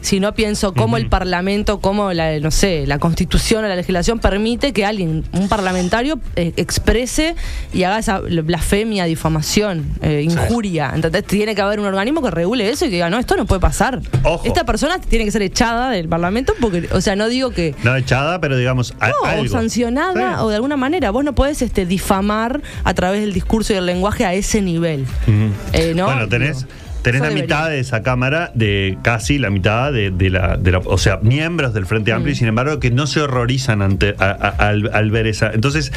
Si 0.00 0.20
no 0.20 0.34
pienso 0.34 0.72
cómo 0.74 0.96
el 0.96 1.08
Parlamento, 1.08 1.80
cómo 1.80 2.12
la, 2.12 2.38
no 2.40 2.50
sé, 2.50 2.86
la 2.86 2.98
Constitución 2.98 3.64
o 3.64 3.68
la 3.68 3.76
legislación 3.76 4.18
permite 4.18 4.72
que 4.72 4.84
alguien, 4.84 5.24
un 5.32 5.48
parlamentario, 5.48 6.18
eh, 6.36 6.52
exprese 6.56 7.34
y 7.72 7.82
haga 7.84 7.98
esa 7.98 8.20
blasfemia, 8.20 9.04
difamación, 9.04 9.84
eh, 10.02 10.22
injuria. 10.22 10.92
Entonces 10.94 11.24
tiene 11.24 11.54
que 11.54 11.60
haber 11.62 11.80
un 11.80 11.86
organismo 11.86 12.22
que 12.22 12.30
regule 12.30 12.68
eso 12.70 12.84
y 12.86 12.88
que 12.88 12.94
diga, 12.96 13.10
no, 13.10 13.18
esto 13.18 13.36
no 13.36 13.46
puede 13.46 13.60
pasar. 13.60 14.00
Ojo. 14.24 14.46
Esta 14.46 14.64
persona 14.64 14.98
tiene 15.00 15.24
que 15.24 15.30
ser 15.30 15.42
echada 15.42 15.90
del 15.90 16.08
Parlamento 16.08 16.54
porque, 16.60 16.88
o 16.92 17.00
sea, 17.00 17.16
no 17.16 17.28
digo 17.28 17.50
que 17.50 17.74
No 17.82 17.94
echada, 17.96 18.40
pero 18.40 18.56
digamos, 18.56 18.94
a- 19.00 19.08
no, 19.08 19.14
o 19.42 19.48
sancionada 19.48 20.36
Sí. 20.36 20.42
o 20.44 20.48
de 20.48 20.56
alguna 20.56 20.76
manera. 20.76 21.10
Vos 21.10 21.24
no 21.24 21.34
podés 21.34 21.62
este, 21.62 21.86
difamar 21.86 22.62
a 22.84 22.94
través 22.94 23.20
del 23.20 23.32
discurso 23.32 23.72
y 23.72 23.76
del 23.76 23.86
lenguaje 23.86 24.24
a 24.24 24.34
ese 24.34 24.60
nivel. 24.62 25.06
Eh, 25.72 25.92
¿no? 25.94 26.06
Bueno, 26.06 26.28
tenés, 26.28 26.66
tenés 27.02 27.20
la 27.22 27.30
mitad 27.30 27.68
de 27.68 27.80
esa 27.80 28.02
cámara, 28.02 28.50
de 28.54 28.98
casi 29.02 29.38
la 29.38 29.50
mitad 29.50 29.92
de, 29.92 30.10
de 30.10 30.30
la, 30.30 30.56
de 30.56 30.72
la- 30.72 30.78
O 30.78 30.98
sea, 30.98 31.18
miembros 31.22 31.72
del 31.74 31.86
Frente 31.86 32.12
Mm. 32.12 32.16
Amplio, 32.16 32.32
y 32.32 32.36
sin 32.36 32.48
embargo, 32.48 32.78
que 32.80 32.90
no 32.90 33.06
se 33.06 33.20
horrorizan 33.20 33.82
ante, 33.82 34.14
a- 34.18 34.24
a- 34.30 34.68
al, 34.68 34.90
al 34.92 35.10
ver 35.10 35.26
esa. 35.26 35.50
Entonces, 35.52 35.92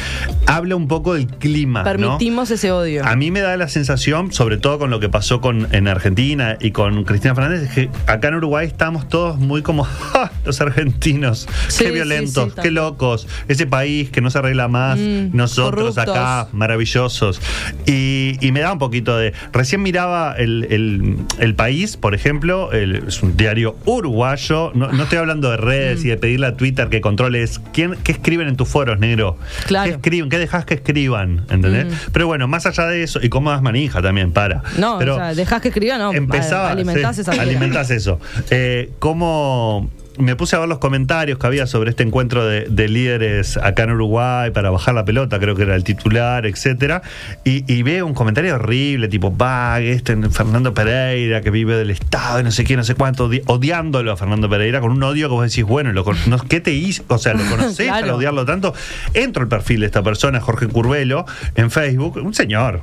habla 0.46 0.76
un 0.76 0.88
poco 0.88 1.14
del 1.14 1.26
clima. 1.26 1.80
¿no? 1.80 1.84
Permitimos 1.84 2.50
ese 2.50 2.72
odio. 2.72 3.04
A 3.04 3.16
mí 3.16 3.30
me 3.30 3.40
da 3.40 3.56
la 3.56 3.68
sensación, 3.68 4.32
sobre 4.32 4.56
todo 4.58 4.78
con 4.78 4.90
lo 4.90 5.00
que 5.00 5.08
pasó 5.08 5.40
con, 5.40 5.68
en 5.74 5.88
Argentina 5.88 6.56
y 6.60 6.70
con 6.70 7.04
Cristina 7.04 7.34
Fernández, 7.34 7.62
es 7.62 7.70
que 7.74 7.90
acá 8.06 8.28
en 8.28 8.34
Uruguay 8.36 8.66
estamos 8.66 9.08
todos 9.08 9.38
muy 9.38 9.62
como 9.62 9.84
"Ja, 10.12 10.32
los 10.44 10.60
argentinos, 10.60 11.48
Sí, 11.68 11.84
qué 11.84 11.90
violentos, 11.90 12.52
sí, 12.54 12.60
qué 12.62 12.70
locos, 12.70 13.26
ese 13.48 13.66
país 13.66 14.10
que 14.10 14.20
no 14.20 14.30
se 14.30 14.38
arregla 14.38 14.68
más, 14.68 14.98
Mm, 14.98 15.30
nosotros 15.36 15.94
corruptos. 15.94 15.98
acá, 16.16 16.48
maravillosos. 16.52 17.40
Y, 17.86 18.36
y 18.40 18.52
me 18.52 18.60
da 18.60 18.72
un 18.72 18.78
poquito 18.78 19.16
de. 19.16 19.32
Recién 19.52 19.82
miraba 19.82 20.34
el, 20.36 20.66
el- 20.70 20.93
el 21.38 21.54
país, 21.54 21.96
por 21.96 22.14
ejemplo, 22.14 22.72
el- 22.72 23.04
es 23.08 23.22
un 23.22 23.36
diario 23.36 23.76
uruguayo. 23.84 24.72
No, 24.74 24.92
no 24.92 25.02
estoy 25.04 25.18
hablando 25.18 25.50
de 25.50 25.56
redes 25.56 26.04
y 26.04 26.08
de 26.08 26.16
pedirle 26.16 26.46
a 26.46 26.56
Twitter 26.56 26.88
que 26.88 27.00
controles 27.00 27.60
quién, 27.72 27.96
qué 28.04 28.12
escriben 28.12 28.48
en 28.48 28.56
tus 28.56 28.68
foros, 28.68 28.98
negro. 28.98 29.36
Claro. 29.66 29.90
¿Qué 29.90 29.96
escriben? 29.96 30.28
¿Qué 30.30 30.38
dejas 30.38 30.64
que 30.64 30.74
escriban? 30.74 31.44
¿Entendés? 31.50 31.86
Pero 32.12 32.26
bueno, 32.26 32.48
más 32.48 32.66
allá 32.66 32.86
de 32.86 33.02
eso, 33.02 33.20
y 33.22 33.28
cómo 33.28 33.50
das 33.50 33.62
manija 33.62 34.02
también, 34.02 34.32
para. 34.32 34.62
no, 34.78 34.98
Pero 34.98 35.14
o 35.14 35.18
sea, 35.18 35.34
dejás 35.34 35.60
que 35.60 35.68
escriba, 35.68 35.98
no. 35.98 36.12
empezaba. 36.12 36.70
alimentás 36.70 37.16
sí, 37.16 37.22
alimentás 37.38 37.90
eso. 37.90 38.20
Eh, 38.50 38.90
¿Cómo.? 38.98 39.90
Me 40.16 40.36
puse 40.36 40.54
a 40.54 40.60
ver 40.60 40.68
los 40.68 40.78
comentarios 40.78 41.38
que 41.38 41.46
había 41.46 41.66
sobre 41.66 41.90
este 41.90 42.04
encuentro 42.04 42.44
de, 42.46 42.66
de 42.68 42.88
líderes 42.88 43.56
acá 43.56 43.82
en 43.82 43.90
Uruguay 43.90 44.52
para 44.52 44.70
bajar 44.70 44.94
la 44.94 45.04
pelota, 45.04 45.40
creo 45.40 45.56
que 45.56 45.62
era 45.62 45.74
el 45.74 45.82
titular, 45.82 46.46
etcétera. 46.46 47.02
Y, 47.42 47.64
y 47.72 47.82
veo 47.82 48.06
un 48.06 48.14
comentario 48.14 48.54
horrible, 48.54 49.08
tipo, 49.08 49.36
va, 49.36 49.80
este 49.80 50.16
Fernando 50.30 50.72
Pereira, 50.72 51.40
que 51.40 51.50
vive 51.50 51.76
del 51.76 51.90
Estado 51.90 52.38
y 52.40 52.44
no 52.44 52.52
sé 52.52 52.62
qué, 52.64 52.76
no 52.76 52.84
sé 52.84 52.94
cuánto, 52.94 53.28
odi- 53.28 53.42
odiándolo 53.46 54.12
a 54.12 54.16
Fernando 54.16 54.48
Pereira 54.48 54.80
con 54.80 54.92
un 54.92 55.02
odio 55.02 55.28
que 55.28 55.34
vos 55.34 55.48
decís, 55.50 55.64
bueno, 55.64 55.92
lo 55.92 56.04
no, 56.26 56.38
¿qué 56.38 56.60
te 56.60 56.72
hizo? 56.72 57.02
O 57.08 57.18
sea, 57.18 57.34
¿lo 57.34 57.44
conocés 57.50 57.86
Claro. 57.88 58.00
para 58.02 58.14
odiarlo 58.14 58.44
tanto? 58.44 58.72
Entro 59.14 59.42
al 59.42 59.48
perfil 59.48 59.80
de 59.80 59.86
esta 59.86 60.02
persona, 60.04 60.40
Jorge 60.40 60.68
Curvelo, 60.68 61.26
en 61.56 61.70
Facebook, 61.72 62.18
un 62.22 62.34
señor, 62.34 62.82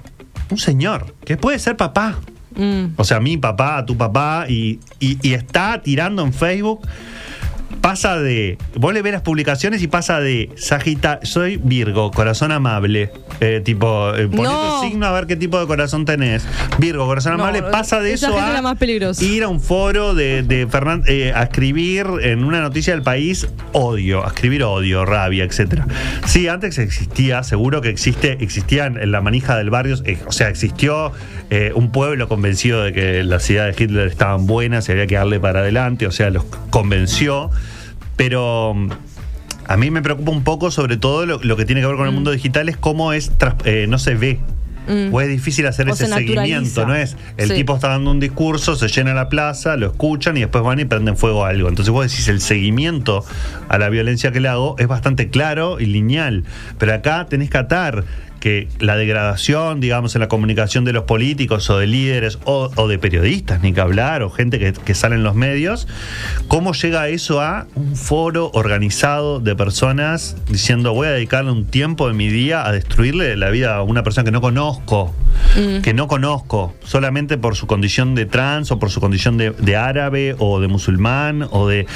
un 0.50 0.58
señor, 0.58 1.14
que 1.24 1.38
puede 1.38 1.60
ser 1.60 1.78
papá. 1.78 2.20
Mm. 2.54 2.88
O 2.98 3.06
sea, 3.06 3.22
mi 3.22 3.38
papá, 3.38 3.86
tu 3.86 3.96
papá, 3.96 4.46
y, 4.50 4.80
y- 5.00 5.18
y 5.22 5.34
está 5.34 5.82
tirando 5.82 6.22
en 6.24 6.34
Facebook. 6.34 6.86
Pasa 7.82 8.18
de. 8.20 8.58
Vos 8.76 8.94
le 8.94 9.02
ves 9.02 9.12
las 9.12 9.24
publicaciones 9.24 9.82
y 9.82 9.88
pasa 9.88 10.20
de 10.20 10.50
Sagita, 10.56 11.20
soy 11.24 11.58
Virgo, 11.58 12.12
corazón 12.12 12.52
amable. 12.52 13.12
eh, 13.40 13.60
tipo, 13.66 14.14
eh, 14.16 14.30
No. 14.32 14.82
tu 14.82 14.88
signo 14.88 15.08
a 15.08 15.12
ver 15.12 15.26
qué 15.26 15.36
tipo 15.36 15.60
de 15.60 15.66
corazón 15.66 16.06
tenés. 16.06 16.46
Virgo, 16.78 17.08
corazón 17.08 17.38
No, 17.38 17.44
amable. 17.44 17.64
Pasa 17.64 18.00
de 18.00 18.14
eso 18.14 18.38
a 18.38 18.52
la 18.54 18.62
más 18.62 18.78
peligrosa. 18.78 19.24
ir 19.26 19.42
a 19.44 19.48
un 19.48 19.60
foro 19.60 20.14
de, 20.14 20.44
de 20.44 20.68
Fernan- 20.68 21.04
eh, 21.08 21.34
a 21.36 21.44
escribir 21.44 22.06
en 22.22 22.44
una 22.44 22.62
noticia 22.62 22.94
del 22.94 23.02
país 23.02 23.48
odio, 23.72 24.24
a 24.24 24.28
escribir 24.28 24.64
odio, 24.64 25.04
rabia, 25.06 25.44
etcétera. 25.44 25.88
Sí, 26.28 26.48
antes 26.48 26.78
existía, 26.78 27.42
seguro 27.42 27.82
que 27.82 27.90
existe, 27.90 28.38
existían 28.42 28.98
en 29.02 29.12
la 29.12 29.22
manija 29.22 29.58
del 29.58 29.72
barrio, 29.72 29.96
eh, 30.06 30.20
o 30.28 30.32
sea, 30.32 30.50
existió 30.50 31.12
eh, 31.50 31.72
un 31.74 31.92
pueblo 31.92 32.28
convencido 32.28 32.84
de 32.84 32.94
que 32.94 33.24
las 33.24 33.50
ideas 33.50 33.76
de 33.76 33.84
Hitler 33.84 34.08
estaban 34.08 34.46
buenas 34.46 34.88
y 34.88 34.92
había 34.92 35.08
que 35.08 35.16
darle 35.16 35.40
para 35.40 35.62
adelante, 35.62 36.06
o 36.06 36.12
sea, 36.12 36.30
los 36.30 36.46
convenció, 36.70 37.50
pero 38.26 38.74
mm, 38.76 38.90
a 39.68 39.78
mí 39.78 39.90
me 39.90 40.02
preocupa 40.02 40.32
un 40.32 40.44
poco, 40.44 40.70
sobre 40.70 40.98
todo 40.98 41.26
lo, 41.26 41.40
lo 41.42 41.58
que 41.58 41.66
tiene 41.66 41.82
que 41.82 41.88
ver 41.88 41.96
con 41.96 42.06
Mm. 42.06 42.10
el 42.10 42.14
mundo 42.16 42.32
digital, 42.32 42.70
es 42.70 42.78
cómo 42.78 43.14
es 43.14 43.32
eh, 43.66 43.86
no 43.90 43.98
se 44.00 44.16
ve. 44.16 44.40
O 45.12 45.22
es 45.22 45.30
difícil 45.30 45.66
hacer 45.68 45.88
O 45.88 45.94
ese 45.94 46.08
se 46.08 46.14
seguimiento, 46.14 46.86
¿no 46.86 46.94
es? 46.96 47.16
El 47.38 47.50
Sí. 47.50 47.54
tipo 47.54 47.76
está 47.76 47.90
dando 47.90 48.12
un 48.12 48.20
discurso, 48.20 48.76
se 48.76 48.88
llena 48.90 49.14
la 49.14 49.30
plaza, 49.30 49.78
lo 49.78 49.88
escuchan 49.88 50.36
y 50.36 50.42
después 50.42 50.64
van 50.66 50.80
y 50.80 50.86
prenden 50.86 51.16
fuego 51.16 51.46
a 51.46 51.50
algo. 51.50 51.70
Entonces 51.70 51.92
vos 51.94 52.10
decís, 52.10 52.28
el 52.28 52.42
seguimiento 52.42 53.24
a 53.70 53.78
la 53.78 53.88
violencia 53.90 54.32
que 54.34 54.42
le 54.42 54.50
hago 54.50 54.76
es 54.80 54.88
bastante 54.88 55.30
claro 55.30 55.80
y 55.80 55.86
lineal. 55.86 56.44
Pero 56.78 56.94
acá 56.94 57.26
tenés 57.30 57.50
que 57.50 57.58
atar 57.60 58.04
que 58.42 58.68
la 58.80 58.98
degradación, 58.98 59.80
digamos, 59.80 60.16
en 60.16 60.22
la 60.22 60.28
comunicación 60.28 60.84
de 60.84 60.92
los 60.92 61.04
políticos 61.06 61.70
o 61.70 61.78
de 61.78 61.88
líderes 61.88 62.40
o, 62.44 62.72
o 62.76 62.88
de 62.88 63.00
periodistas, 63.00 63.62
ni 63.62 63.72
que 63.72 63.80
hablar, 63.80 64.24
o 64.24 64.30
gente 64.30 64.60
que, 64.60 64.74
que 64.74 64.96
sale 64.96 65.16
en 65.16 65.24
los 65.24 65.36
medios, 65.36 65.88
¿cómo 66.50 66.74
llega 66.74 67.08
eso 67.08 67.40
a 67.40 67.68
un 67.76 67.96
foro 67.96 68.50
organizado 68.54 69.40
de 69.40 69.56
personas 69.56 70.36
diciendo 70.50 70.94
voy 70.94 71.08
a 71.08 71.12
dedicarle 71.12 71.52
un 71.52 71.66
tiempo 71.66 72.08
de 72.08 72.14
mi 72.14 72.28
día 72.28 72.66
a 72.66 72.72
destruirle 72.72 73.38
la 73.38 73.52
vida 73.52 73.76
a 73.76 73.84
una 73.84 74.04
persona 74.04 74.26
que 74.26 74.32
no 74.32 74.42
conozco? 74.42 75.14
que 75.84 75.94
no 75.94 76.08
conozco, 76.08 76.74
solamente 76.84 77.38
por 77.38 77.56
su 77.56 77.68
condición 77.68 78.16
de 78.16 78.26
trans 78.26 78.72
o 78.72 78.80
por 78.80 78.90
su 78.90 79.02
condición 79.02 79.38
de, 79.38 79.52
de 79.52 79.76
árabe 79.76 80.36
o 80.40 80.62
de 80.62 80.68
musulmán 80.70 81.46
o 81.52 81.68
de 81.68 81.88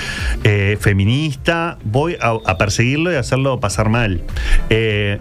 eh, 0.44 0.78
feminista, 0.80 1.78
voy 1.84 2.18
a, 2.20 2.38
a 2.46 2.58
perseguirlo 2.58 3.14
y 3.14 3.16
hacerlo 3.16 3.60
pasar 3.62 3.90
mal. 3.90 4.22
Eh, 4.70 5.20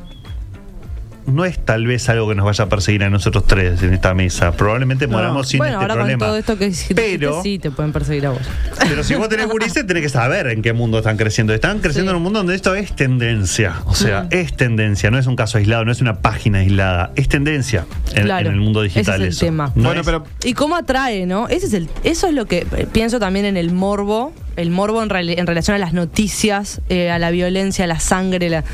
no 1.27 1.45
es 1.45 1.59
tal 1.65 1.87
vez 1.87 2.09
algo 2.09 2.29
que 2.29 2.35
nos 2.35 2.45
vaya 2.45 2.65
a 2.65 2.69
perseguir 2.69 3.05
a 3.05 3.11
nosotros 3.11 3.47
tres 3.47 3.83
en 3.83 3.95
esta 3.95 4.13
mesa. 4.15 4.53
Probablemente 4.53 5.07
moramos 5.07 5.49
sin 5.49 5.59
bueno, 5.59 5.75
este 5.75 5.83
ahora 5.85 5.95
problema. 5.95 6.19
con 6.19 6.29
todo 6.29 6.37
esto 6.37 6.59
que 6.59 6.67
dijiste, 6.69 6.95
pero, 6.95 7.43
sí 7.43 7.59
te 7.59 7.71
pueden 7.71 7.93
perseguir 7.93 8.27
a 8.27 8.31
vos. 8.31 8.41
pero 8.89 9.03
si 9.05 9.15
vos 9.15 9.29
tenés 9.29 9.47
gurises, 9.49 9.87
tenés 9.87 10.03
que 10.03 10.09
saber 10.09 10.49
en 10.49 10.61
qué 10.63 10.73
mundo 10.73 10.99
están 10.99 11.17
creciendo. 11.17 11.55
Están 11.55 11.79
creciendo 11.81 12.11
Sí. 12.11 12.15
en 12.15 12.17
un 12.17 12.23
mundo 12.23 12.41
donde 12.41 12.55
esto 12.55 12.75
es 12.75 12.95
tendencia. 12.95 13.77
O 13.87 13.95
sea, 13.95 14.25
Mm. 14.25 14.29
es 14.31 14.57
tendencia, 14.57 15.11
no 15.11 15.19
es 15.19 15.27
un 15.27 15.37
caso 15.37 15.59
aislado, 15.59 15.85
no 15.85 15.93
es 15.93 16.01
una 16.01 16.21
página 16.21 16.59
aislada. 16.59 17.11
Es 17.17 17.29
tendencia 17.29 17.87
en, 18.15 18.25
Claro, 18.25 18.49
en 18.49 18.55
el 18.55 18.61
mundo 18.61 18.83
digital. 18.83 19.03
ese 19.03 19.13
es 19.15 19.21
el 19.21 19.29
eso. 19.29 19.47
tema. 19.47 19.73
No 19.75 19.85
bueno, 19.85 20.01
es- 20.01 20.07
pero 20.07 20.25
Y 20.45 20.53
cómo 20.55 20.77
atrae, 20.77 21.27
¿no? 21.27 21.49
Ese 21.49 21.67
es 21.67 21.73
el, 21.75 21.89
eso 22.05 22.27
es 22.29 22.35
lo 22.35 22.45
que 22.47 22.67
eh, 22.77 22.87
pienso 22.93 23.19
también 23.19 23.47
en 23.47 23.57
el 23.57 23.73
morbo, 23.73 24.33
el 24.57 24.71
morbo 24.71 25.03
en, 25.03 25.09
reali- 25.11 25.39
en 25.39 25.47
relación 25.47 25.75
a 25.75 25.79
las 25.79 25.93
noticias, 25.93 26.81
eh, 26.89 27.11
a 27.11 27.19
la 27.19 27.31
violencia, 27.31 27.85
a 27.85 27.89
la 27.89 27.99
sangre, 27.99 28.51
la... 28.51 28.65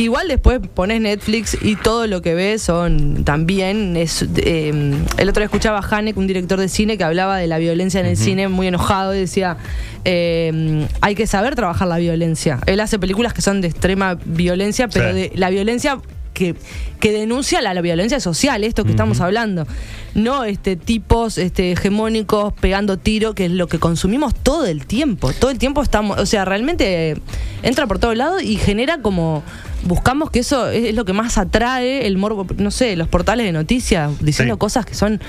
Igual 0.00 0.28
después 0.28 0.60
pones 0.72 0.98
Netflix 1.02 1.58
y 1.60 1.76
todo 1.76 2.06
lo 2.06 2.22
que 2.22 2.32
ves 2.34 2.62
son 2.62 3.22
también 3.24 3.98
es 3.98 4.24
eh, 4.36 4.94
el 5.18 5.28
otro 5.28 5.40
día 5.42 5.44
escuchaba 5.44 5.80
a 5.80 5.82
Hanek, 5.86 6.16
un 6.16 6.26
director 6.26 6.58
de 6.58 6.70
cine 6.70 6.96
que 6.96 7.04
hablaba 7.04 7.36
de 7.36 7.46
la 7.46 7.58
violencia 7.58 8.00
en 8.00 8.06
el 8.06 8.16
cine 8.16 8.48
muy 8.48 8.66
enojado 8.66 9.14
y 9.14 9.18
decía 9.18 9.58
eh, 10.06 10.86
hay 11.02 11.14
que 11.14 11.26
saber 11.26 11.54
trabajar 11.54 11.86
la 11.86 11.98
violencia. 11.98 12.60
Él 12.64 12.80
hace 12.80 12.98
películas 12.98 13.34
que 13.34 13.42
son 13.42 13.60
de 13.60 13.68
extrema 13.68 14.18
violencia, 14.24 14.88
pero 14.88 15.10
Sí. 15.10 15.16
de 15.16 15.32
la 15.34 15.50
violencia 15.50 15.98
que, 16.32 16.54
que 16.98 17.12
denuncia 17.12 17.60
la, 17.60 17.74
la 17.74 17.82
violencia 17.82 18.20
social, 18.20 18.64
esto 18.64 18.84
que 18.84 18.92
estamos 18.92 19.20
hablando. 19.20 19.66
No 20.14 20.44
este 20.44 20.76
tipos 20.76 21.36
este, 21.36 21.72
hegemónicos 21.72 22.54
pegando 22.54 22.96
tiro, 22.96 23.34
que 23.34 23.44
es 23.46 23.50
lo 23.50 23.66
que 23.66 23.78
consumimos 23.78 24.34
todo 24.34 24.64
el 24.64 24.86
tiempo. 24.86 25.32
Todo 25.34 25.50
el 25.50 25.58
tiempo 25.58 25.82
estamos, 25.82 26.18
o 26.18 26.24
sea, 26.24 26.46
realmente 26.46 27.20
entra 27.62 27.86
por 27.86 27.98
todos 27.98 28.16
lados 28.16 28.42
y 28.42 28.56
genera 28.56 29.02
como 29.02 29.42
buscamos 29.84 30.30
que 30.30 30.40
eso 30.40 30.68
es, 30.68 30.94
lo 30.94 31.04
que 31.04 31.12
más 31.12 31.38
atrae 31.38 32.06
el 32.06 32.16
morbo, 32.18 32.46
no 32.58 32.70
sé, 32.70 32.96
los 32.96 33.08
portales 33.08 33.46
de 33.46 33.52
noticias 33.52 34.10
diciendo 34.20 34.54
Sí. 34.54 34.58
cosas 34.58 34.86
que 34.86 34.94
son 34.94 35.20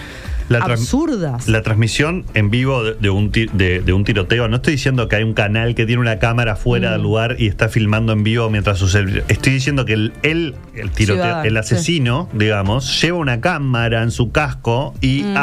La 0.49 0.59
absurdas. 0.59 1.47
La 1.47 1.61
transmisión 1.61 2.25
en 2.33 2.49
vivo 2.49 2.83
de, 2.83 2.95
de 2.95 3.09
un 3.09 3.31
de, 3.31 3.81
de 3.85 3.93
un 3.93 4.03
tiroteo, 4.03 4.49
no 4.49 4.57
estoy 4.57 4.73
diciendo 4.73 5.07
que 5.07 5.15
hay 5.15 5.23
un 5.23 5.33
canal 5.33 5.75
que 5.75 5.85
tiene 5.85 6.01
una 6.01 6.19
cámara 6.19 6.55
fuera 6.57 6.89
Mm. 6.89 6.91
del 6.93 7.01
lugar 7.01 7.35
y 7.39 7.47
está 7.47 7.69
filmando 7.69 8.11
en 8.11 8.23
vivo 8.23 8.49
mientras 8.49 8.77
sucede. 8.77 9.23
Estoy 9.29 9.53
diciendo 9.53 9.85
que 9.85 9.93
el, 9.93 10.13
él, 10.23 10.55
el 10.75 10.91
tiroteo, 10.91 11.43
el 11.43 11.55
asesino, 11.55 12.27
digamos, 12.33 13.01
lleva 13.01 13.17
una 13.17 13.39
cámara 13.39 14.03
en 14.03 14.11
su 14.11 14.31
casco 14.33 14.93
y 14.99 15.23
Mm. 15.23 15.35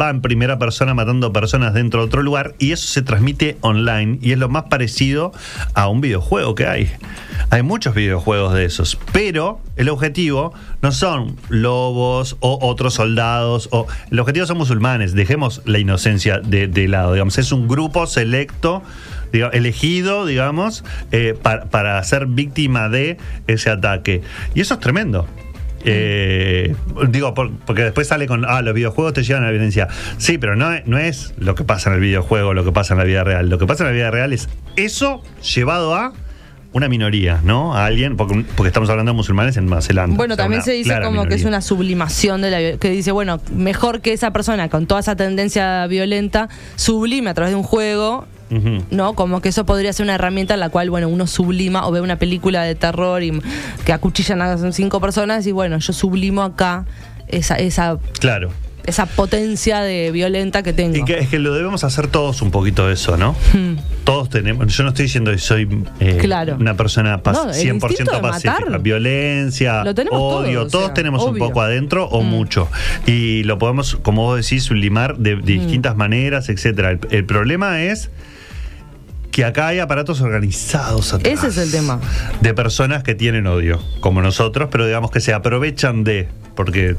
va 0.00 0.10
en 0.10 0.22
primera 0.22 0.58
persona 0.58 0.94
matando 0.94 1.30
personas 1.32 1.74
dentro 1.74 2.00
de 2.00 2.06
otro 2.06 2.22
lugar 2.22 2.54
y 2.58 2.72
eso 2.72 2.86
se 2.86 3.02
transmite 3.02 3.58
online 3.60 4.18
y 4.22 4.32
es 4.32 4.38
lo 4.38 4.48
más 4.48 4.64
parecido 4.64 5.32
a 5.74 5.88
un 5.88 6.00
videojuego 6.00 6.54
que 6.54 6.66
hay. 6.66 6.90
Hay 7.54 7.62
muchos 7.62 7.94
videojuegos 7.94 8.52
de 8.52 8.64
esos, 8.64 8.98
pero 9.12 9.60
el 9.76 9.88
objetivo 9.88 10.52
no 10.82 10.90
son 10.90 11.36
lobos 11.50 12.36
o 12.40 12.58
otros 12.60 12.94
soldados, 12.94 13.68
o 13.70 13.86
el 14.10 14.18
objetivo 14.18 14.44
son 14.44 14.58
musulmanes. 14.58 15.14
Dejemos 15.14 15.62
la 15.64 15.78
inocencia 15.78 16.40
de, 16.40 16.88
lado, 16.88 17.12
digamos, 17.12 17.38
es 17.38 17.52
un 17.52 17.68
grupo 17.68 18.08
selecto. 18.08 18.82
elegido, 19.52 20.26
digamos, 20.26 20.82
eh, 21.12 21.38
para, 21.40 21.66
para 21.66 22.02
ser 22.02 22.26
víctima 22.26 22.88
de 22.88 23.18
ese 23.46 23.70
ataque. 23.70 24.22
Y 24.56 24.60
eso 24.60 24.74
es 24.74 24.80
tremendo. 24.80 25.28
Eh, 25.84 26.74
digo, 27.08 27.34
por- 27.34 27.52
porque 27.58 27.84
después 27.84 28.08
sale 28.08 28.26
con, 28.26 28.44
ah, 28.48 28.62
los 28.62 28.74
videojuegos 28.74 29.12
te 29.12 29.22
llevan 29.22 29.44
a 29.44 29.46
la 29.46 29.52
violencia. 29.52 29.86
Sí, 30.18 30.38
pero 30.38 30.56
no, 30.56 30.70
no 30.86 30.98
es 30.98 31.34
lo 31.38 31.54
que 31.54 31.62
pasa 31.62 31.90
en 31.90 31.94
el 31.94 32.00
videojuego, 32.00 32.52
lo 32.52 32.64
que 32.64 32.72
pasa 32.72 32.94
en 32.94 32.98
la 32.98 33.04
vida 33.04 33.22
real. 33.22 33.48
Lo 33.48 33.58
que 33.58 33.66
pasa 33.66 33.84
en 33.84 33.90
la 33.90 33.94
vida 33.94 34.10
real 34.10 34.32
es 34.32 34.48
eso 34.74 35.22
llevado 35.54 35.94
a 35.94 36.14
una 36.74 36.88
minoría, 36.88 37.40
¿no? 37.44 37.74
A 37.74 37.86
alguien, 37.86 38.16
porque, 38.16 38.44
porque 38.56 38.68
estamos 38.68 38.90
hablando 38.90 39.12
de 39.12 39.16
musulmanes 39.16 39.56
en 39.56 39.66
Nueva 39.66 39.80
Zelanda. 39.80 40.16
Bueno, 40.16 40.34
O 40.34 40.36
sea, 40.36 40.44
también 40.44 40.62
se 40.62 40.72
dice 40.72 41.00
como 41.02 41.24
que 41.24 41.36
es 41.36 41.44
una 41.44 41.62
sublimación 41.62 42.42
de 42.42 42.50
la 42.50 42.78
que 42.78 42.90
dice, 42.90 43.12
bueno, 43.12 43.40
mejor 43.54 44.00
que 44.00 44.12
esa 44.12 44.32
persona 44.32 44.68
con 44.68 44.86
toda 44.86 45.00
esa 45.00 45.14
tendencia 45.14 45.86
violenta 45.86 46.48
sublime 46.74 47.30
a 47.30 47.34
través 47.34 47.52
de 47.52 47.56
un 47.56 47.62
juego. 47.62 48.26
¿no? 48.90 49.14
Como 49.14 49.40
que 49.40 49.48
eso 49.48 49.66
podría 49.66 49.92
ser 49.92 50.04
una 50.04 50.14
herramienta 50.14 50.54
en 50.54 50.60
la 50.60 50.68
cual, 50.68 50.88
bueno, 50.88 51.08
uno 51.08 51.26
sublima 51.26 51.88
o 51.88 51.90
ve 51.90 52.00
una 52.00 52.16
película 52.16 52.62
de 52.62 52.76
terror 52.76 53.20
y 53.24 53.32
que 53.84 53.92
acuchillan 53.92 54.40
a 54.42 54.72
cinco 54.72 55.00
personas 55.00 55.44
y 55.48 55.52
bueno, 55.52 55.78
yo 55.78 55.92
sublimo 55.92 56.42
acá 56.42 56.84
esa 57.26 57.56
esa 57.56 57.98
Claro. 58.20 58.50
Esa 58.86 59.06
potencia 59.06 59.80
de 59.80 60.10
violenta 60.10 60.62
que 60.62 60.72
tengo. 60.72 60.96
Y 60.96 61.04
que, 61.04 61.18
es 61.18 61.28
que 61.28 61.38
lo 61.38 61.54
debemos 61.54 61.84
hacer 61.84 62.08
todos 62.08 62.42
un 62.42 62.50
poquito 62.50 62.90
eso, 62.90 63.16
¿no? 63.16 63.34
Hmm. 63.52 63.76
Todos 64.04 64.28
tenemos. 64.28 64.66
Yo 64.76 64.82
no 64.82 64.90
estoy 64.90 65.04
diciendo 65.06 65.30
que 65.30 65.38
soy 65.38 65.82
eh, 66.00 66.18
Claro. 66.20 66.56
una 66.60 66.74
persona 66.76 67.20
No, 67.24 67.44
el 67.44 67.54
100% 67.54 67.90
instinto 67.90 68.12
de 68.16 68.20
pacífica. 68.20 68.60
matar. 68.60 68.80
Violencia, 68.82 69.82
odio, 69.82 69.94
todos, 70.10 70.56
o 70.66 70.68
todos 70.68 70.84
sea, 70.86 70.94
tenemos 70.94 71.24
un 71.24 71.38
poco 71.38 71.60
adentro 71.62 72.06
o 72.08 72.22
Mm. 72.22 72.26
mucho. 72.26 72.68
Y 73.06 73.42
lo 73.44 73.58
podemos, 73.58 73.96
como 74.02 74.22
vos 74.24 74.42
decís, 74.42 74.64
sublimar 74.64 75.16
de, 75.16 75.36
de 75.36 75.42
Mm. 75.56 75.60
distintas 75.60 75.96
maneras, 75.96 76.48
etcétera. 76.48 76.90
El, 76.90 77.00
el 77.10 77.24
problema 77.24 77.82
es 77.82 78.10
que 79.30 79.44
acá 79.44 79.66
hay 79.68 79.80
aparatos 79.80 80.20
organizados 80.20 81.12
atrás. 81.12 81.32
Ese 81.32 81.48
es 81.48 81.56
el 81.56 81.70
tema. 81.72 82.00
De 82.40 82.54
personas 82.54 83.02
que 83.02 83.14
tienen 83.16 83.46
odio, 83.48 83.80
como 84.00 84.22
nosotros, 84.22 84.68
pero 84.70 84.86
digamos 84.86 85.10
que 85.10 85.20
se 85.20 85.32
aprovechan 85.32 86.04
de. 86.04 86.28
Porque 86.54 86.94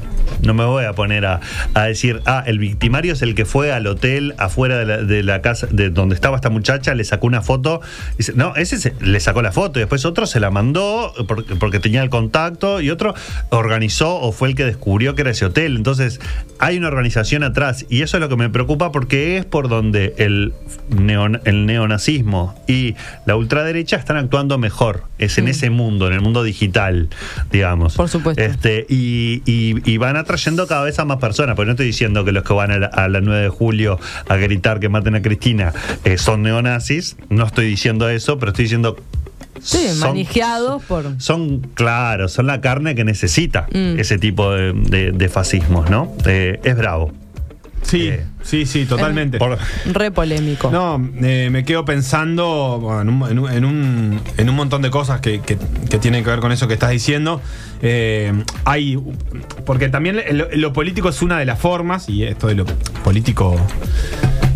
no 0.45 0.53
me 0.53 0.65
voy 0.65 0.85
a 0.85 0.93
poner 0.93 1.25
a, 1.25 1.39
a 1.73 1.83
decir, 1.83 2.21
ah, 2.25 2.43
el 2.45 2.59
victimario 2.59 3.13
es 3.13 3.21
el 3.21 3.35
que 3.35 3.45
fue 3.45 3.71
al 3.71 3.87
hotel 3.87 4.33
afuera 4.37 4.77
de 4.77 4.85
la, 4.85 4.97
de 4.97 5.23
la 5.23 5.41
casa 5.41 5.67
de 5.69 5.89
donde 5.89 6.15
estaba 6.15 6.35
esta 6.35 6.49
muchacha, 6.49 6.93
le 6.95 7.03
sacó 7.03 7.27
una 7.27 7.41
foto. 7.41 7.81
dice, 8.17 8.33
no, 8.35 8.55
ese 8.55 8.77
se- 8.77 8.93
le 9.01 9.19
sacó 9.19 9.41
la 9.41 9.51
foto 9.51 9.79
y 9.79 9.81
después 9.81 10.05
otro 10.05 10.25
se 10.27 10.39
la 10.39 10.51
mandó 10.51 11.13
porque, 11.27 11.55
porque 11.55 11.79
tenía 11.79 12.01
el 12.03 12.09
contacto 12.09 12.81
y 12.81 12.89
otro 12.89 13.13
organizó 13.49 14.15
o 14.19 14.31
fue 14.31 14.49
el 14.49 14.55
que 14.55 14.65
descubrió 14.65 15.15
que 15.15 15.21
era 15.21 15.31
ese 15.31 15.45
hotel. 15.45 15.75
Entonces, 15.75 16.19
hay 16.59 16.77
una 16.77 16.87
organización 16.87 17.43
atrás 17.43 17.85
y 17.89 18.01
eso 18.01 18.17
es 18.17 18.21
lo 18.21 18.29
que 18.29 18.35
me 18.35 18.49
preocupa 18.49 18.91
porque 18.91 19.37
es 19.37 19.45
por 19.45 19.67
donde 19.69 20.13
el, 20.17 20.53
neon- 20.89 21.41
el 21.45 21.65
neonazismo 21.65 22.55
y 22.67 22.95
la 23.25 23.35
ultraderecha 23.35 23.97
están 23.97 24.17
actuando 24.17 24.57
mejor. 24.57 25.03
Es 25.17 25.37
en 25.37 25.45
Mm. 25.45 25.49
ese 25.49 25.69
mundo, 25.69 26.07
en 26.07 26.13
el 26.13 26.21
mundo 26.21 26.43
digital, 26.43 27.09
digamos. 27.51 27.95
Por 27.95 28.09
supuesto. 28.09 28.41
Este, 28.41 28.85
y, 28.89 29.41
y- 29.45 29.75
y 29.89 29.97
van 29.97 30.17
atrayendo 30.35 30.67
cada 30.67 30.83
vez 30.83 30.99
a 30.99 31.05
más 31.05 31.17
personas, 31.17 31.55
porque 31.55 31.67
no 31.67 31.71
estoy 31.71 31.87
diciendo 31.87 32.25
que 32.25 32.31
los 32.33 32.43
que 32.43 32.53
van 32.53 32.69
a 32.71 32.77
la, 32.77 32.87
a 32.87 33.07
la 33.07 33.21
9 33.21 33.41
de 33.43 33.49
julio 33.49 33.97
a 34.27 34.35
gritar 34.35 34.79
que 34.81 34.89
maten 34.89 35.15
a 35.15 35.21
Cristina 35.21 35.73
eh, 36.03 36.17
son 36.17 36.41
neonazis, 36.43 37.15
no 37.29 37.45
estoy 37.45 37.67
diciendo 37.67 38.09
eso, 38.09 38.37
pero 38.37 38.51
estoy 38.51 38.65
diciendo... 38.65 38.97
Sí, 39.61 39.87
son- 39.87 40.09
manijeados 40.09 40.83
por 40.83 41.05
son, 41.19 41.61
claro, 41.73 42.27
son 42.27 42.47
la 42.47 42.59
carne 42.59 42.93
que 42.95 43.05
necesita 43.05 43.67
Mm. 43.73 43.97
ese 43.97 44.17
tipo 44.17 44.51
de, 44.51 44.73
de- 44.73 45.11
de 45.13 45.29
fascismos, 45.29 45.89
¿no? 45.89 46.13
Eh, 46.25 46.59
es 46.63 46.75
bravo. 46.77 47.13
Sí, 47.81 48.07
Eh, 48.09 48.25
sí, 48.41 48.65
sí, 48.65 48.85
totalmente. 48.85 49.37
Por- 49.37 49.57
re 49.93 50.09
polémico. 50.11 50.71
No, 50.71 50.99
eh, 51.21 51.49
me 51.51 51.63
quedo 51.63 51.85
pensando 51.85 52.79
bueno, 52.81 53.01
en, 53.01 53.09
un, 53.09 53.29
en 53.29 53.39
un- 53.39 53.51
en 53.51 53.65
un- 53.65 54.21
en 54.37 54.49
un 54.49 54.55
montón 54.55 54.81
de 54.81 54.89
cosas 54.89 55.21
que, 55.21 55.39
que- 55.39 55.57
que 55.89 55.99
tienen 55.99 56.23
que 56.23 56.31
ver 56.31 56.39
con 56.39 56.51
eso 56.51 56.67
que 56.67 56.73
estás 56.73 56.89
diciendo. 56.89 57.41
Eh, 57.81 58.31
hay. 58.63 58.97
Porque 59.65 59.89
también 59.89 60.21
lo, 60.53 60.73
político 60.73 61.09
es 61.09 61.21
una 61.21 61.37
de 61.39 61.45
las 61.45 61.59
formas, 61.59 62.09
y 62.09 62.23
esto 62.23 62.47
de 62.47 62.55
lo 62.55 62.65
político. 63.03 63.55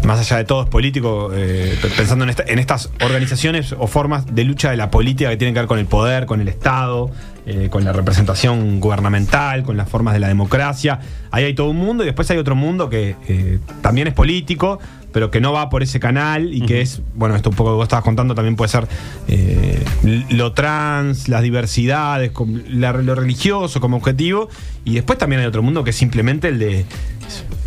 Más 0.06 0.20
allá 0.20 0.38
de 0.38 0.46
todo 0.46 0.64
es 0.64 0.70
político, 0.70 1.30
eh, 1.36 1.78
pensando 1.98 2.24
en, 2.24 2.30
esta- 2.30 2.44
en 2.48 2.58
estas 2.58 2.90
organizaciones 3.04 3.76
o 3.78 3.86
formas 3.86 4.34
de 4.34 4.44
lucha 4.46 4.72
de 4.72 4.78
la 4.78 4.90
política 4.90 5.30
que 5.30 5.38
tienen 5.38 5.54
que 5.54 5.60
ver 5.60 5.68
con 5.68 5.78
el 5.78 5.86
poder, 5.86 6.26
con 6.26 6.40
el 6.42 6.48
Estado, 6.48 7.12
eh, 7.46 7.68
con 7.70 7.84
la 7.84 7.92
representación 7.92 8.80
gubernamental, 8.80 9.62
con 9.64 9.76
las 9.78 9.90
formas 9.90 10.14
de 10.14 10.22
la 10.22 10.30
democracia. 10.30 11.00
Ahí 11.32 11.44
hay 11.44 11.54
todo 11.54 11.70
un 11.70 11.78
mundo 11.78 12.04
y 12.04 12.06
después 12.08 12.32
hay 12.32 12.38
otro 12.38 12.56
mundo 12.56 12.90
que 12.90 13.60
también 13.82 14.08
es 14.08 14.14
político, 14.14 14.80
pero 15.12 15.32
que 15.32 15.42
no 15.42 15.52
va 15.54 15.70
por 15.70 15.82
ese 15.84 16.00
canal 16.00 16.54
y 16.54 16.62
que 16.62 16.82
es, 16.82 17.02
bueno, 17.16 17.36
esto 17.36 17.50
un 17.50 17.56
poco 17.56 17.72
que 17.72 17.76
vos 17.78 17.84
estabas 17.84 18.04
contando 18.04 18.36
también 18.36 18.56
puede 18.56 18.70
ser 18.70 18.88
eh, 19.28 19.84
lo 20.30 20.54
trans, 20.54 21.28
las 21.30 21.42
diversidades, 21.42 22.32
la- 22.70 22.94
lo 22.94 23.16
religioso 23.16 23.80
como 23.82 23.98
objetivo. 23.98 24.50
Y 24.86 24.94
después 24.96 25.18
también 25.18 25.42
hay 25.42 25.48
otro 25.48 25.64
mundo 25.64 25.84
que 25.84 25.90
es 25.92 25.96
simplemente 25.96 26.48
el 26.50 26.60
de 26.60 26.86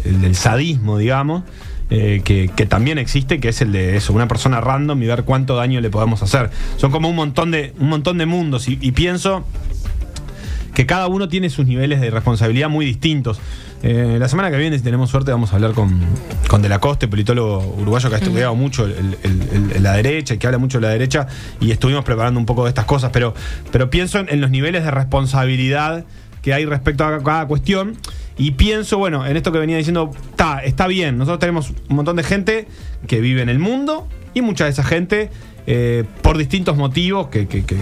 el 0.04 0.20
del 0.20 0.34
sadismo, 0.34 0.98
digamos, 0.98 1.44
eh, 1.90 2.22
que, 2.24 2.50
que 2.54 2.66
también 2.66 2.98
existe, 2.98 3.38
que 3.38 3.50
es 3.50 3.60
el 3.60 3.70
de 3.70 3.96
eso, 3.96 4.12
una 4.12 4.26
persona 4.26 4.60
random 4.60 5.00
y 5.02 5.06
ver 5.06 5.24
cuánto 5.24 5.54
daño 5.56 5.80
le 5.80 5.90
podemos 5.90 6.22
hacer. 6.22 6.50
Son 6.76 6.90
como 6.90 7.08
un 7.08 7.14
montón 7.16 7.50
de, 7.50 7.72
un 7.78 7.88
montón 7.88 8.18
de 8.18 8.26
mundos 8.26 8.68
y, 8.68 8.78
y 8.80 8.92
pienso 8.92 9.44
que 10.74 10.86
cada 10.86 11.06
uno 11.08 11.28
tiene 11.28 11.50
sus 11.50 11.66
niveles 11.66 12.00
de 12.00 12.10
responsabilidad 12.10 12.68
muy 12.70 12.84
distintos. 12.86 13.40
Eh, 13.84 14.16
la 14.20 14.28
semana 14.28 14.50
que 14.50 14.56
viene, 14.58 14.78
si 14.78 14.84
tenemos 14.84 15.10
suerte, 15.10 15.32
vamos 15.32 15.52
a 15.52 15.56
hablar 15.56 15.72
con, 15.72 15.98
con 16.48 16.62
De 16.62 16.68
la 16.68 16.78
Coste, 16.78 17.08
politólogo 17.08 17.74
uruguayo 17.80 18.08
que 18.10 18.14
ha 18.14 18.18
estudiado 18.18 18.54
mucho 18.54 18.86
el- 18.86 19.16
el- 19.24 19.70
el- 19.76 19.82
la 19.82 19.94
derecha 19.94 20.34
y 20.34 20.38
que 20.38 20.46
habla 20.46 20.58
mucho 20.58 20.78
de 20.78 20.86
la 20.86 20.92
derecha, 20.92 21.26
y 21.60 21.72
estuvimos 21.72 22.04
preparando 22.04 22.38
un 22.38 22.46
poco 22.46 22.62
de 22.62 22.68
estas 22.68 22.84
cosas, 22.84 23.10
pero, 23.12 23.34
pero 23.72 23.90
pienso 23.90 24.20
en, 24.20 24.28
en 24.28 24.40
los 24.40 24.50
niveles 24.50 24.84
de 24.84 24.90
responsabilidad 24.92 26.04
que 26.42 26.54
hay 26.54 26.64
respecto 26.64 27.04
a 27.04 27.22
cada 27.22 27.46
cuestión. 27.46 27.96
Y 28.38 28.52
pienso, 28.52 28.98
bueno, 28.98 29.26
en 29.26 29.36
esto 29.36 29.52
que 29.52 29.58
venía 29.58 29.76
diciendo, 29.76 30.10
está, 30.30 30.60
está 30.64 30.86
bien, 30.86 31.18
nosotros 31.18 31.40
tenemos 31.40 31.70
un 31.90 31.96
montón 31.96 32.16
de 32.16 32.22
gente 32.22 32.66
que 33.06 33.20
vive 33.20 33.42
en 33.42 33.48
el 33.48 33.58
mundo 33.58 34.08
y 34.32 34.42
mucha 34.42 34.64
de 34.64 34.70
esa 34.70 34.84
gente 34.84 35.30
eh, 35.66 36.02
por 36.22 36.38
distintos 36.38 36.76
motivos 36.76 37.28
que, 37.28 37.46
que- 37.46 37.64
que- 37.64 37.76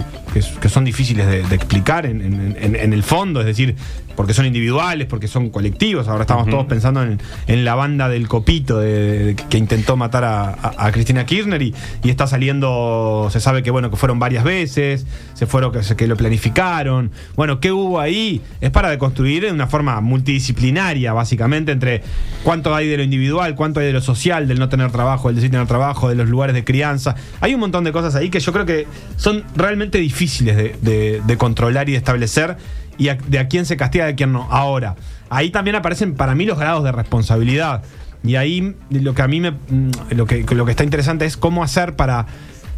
que- 0.61 0.69
son 0.69 0.83
difíciles 0.85 1.25
de, 1.25 1.41
de 1.41 1.55
explicar 1.55 2.05
en- 2.05 2.55
en 2.59 2.93
el 2.93 3.01
fondo, 3.01 3.39
es 3.39 3.47
decir, 3.47 3.75
porque 4.21 4.35
son 4.35 4.45
individuales, 4.45 5.07
porque 5.07 5.27
son 5.27 5.49
colectivos. 5.49 6.07
Ahora 6.07 6.21
estamos 6.21 6.47
todos 6.47 6.67
pensando 6.67 7.01
en, 7.01 7.19
en 7.47 7.65
la 7.65 7.73
banda 7.73 8.07
del 8.07 8.27
copito 8.27 8.77
de- 8.79 9.33
de- 9.33 9.35
que 9.35 9.57
intentó 9.57 9.97
matar 9.97 10.23
a, 10.23 10.49
a- 10.51 10.85
a 10.85 10.91
Cristina 10.91 11.25
Kirchner 11.25 11.59
y, 11.59 11.73
y 12.03 12.09
está 12.11 12.27
saliendo, 12.27 13.29
se 13.31 13.39
sabe 13.39 13.63
que 13.63 13.71
bueno, 13.71 13.89
que 13.89 13.95
fueron 13.97 14.19
varias 14.19 14.43
veces, 14.43 15.07
se 15.33 15.47
fueron 15.47 15.71
que, 15.71 16.05
lo 16.05 16.15
planificaron. 16.17 17.09
Bueno, 17.35 17.59
¿qué 17.59 17.71
hubo 17.71 17.99
ahí? 17.99 18.41
Es 18.61 18.69
para 18.69 18.91
deconstruir 18.91 19.41
de 19.43 19.51
una 19.51 19.65
forma 19.65 19.99
multidisciplinaria, 20.01 21.13
básicamente, 21.13 21.71
entre 21.71 22.03
cuánto 22.43 22.75
hay 22.75 22.87
de 22.87 22.97
lo 22.97 23.03
individual, 23.03 23.55
cuánto 23.55 23.79
hay 23.79 23.87
de 23.87 23.93
lo 23.93 24.01
social, 24.01 24.47
del 24.47 24.59
no 24.59 24.69
tener 24.69 24.91
trabajo, 24.91 25.29
del 25.29 25.37
decir 25.37 25.49
tener 25.49 25.65
trabajo, 25.65 26.09
de 26.09 26.13
los 26.15 26.29
lugares 26.29 26.53
de 26.53 26.63
crianza. 26.63 27.15
Hay 27.39 27.55
un 27.55 27.59
montón 27.59 27.83
de 27.85 27.91
cosas 27.91 28.13
ahí 28.13 28.29
que 28.29 28.39
yo 28.39 28.53
creo 28.53 28.67
que 28.67 28.85
son 29.17 29.43
realmente 29.55 29.97
difíciles 29.97 30.55
de, 30.55 30.75
de- 30.83 31.21
de 31.25 31.37
controlar 31.37 31.89
y 31.89 31.93
de 31.93 31.97
establecer 31.97 32.57
y 33.01 33.09
a- 33.09 33.15
de 33.15 33.39
a 33.39 33.47
quién 33.47 33.65
se 33.65 33.75
castiga, 33.77 34.05
de 34.05 34.15
quién 34.15 34.31
no. 34.31 34.47
Ahora, 34.51 34.95
ahí 35.29 35.49
también 35.49 35.75
aparecen 35.75 36.13
para 36.15 36.35
mí 36.35 36.45
los 36.45 36.57
grados 36.59 36.83
de 36.83 36.91
responsabilidad. 36.91 37.83
Y 38.23 38.35
ahí 38.35 38.75
lo 38.91 39.15
que 39.15 39.21
a 39.23 39.27
mí 39.27 39.39
me, 39.41 39.51
mm, 39.51 39.91
lo 40.15 40.25
que, 40.25 40.45
lo 40.51 40.65
que 40.65 40.71
está 40.71 40.83
interesante 40.83 41.25
es 41.25 41.37
cómo 41.37 41.63
hacer 41.63 41.95
para 41.95 42.27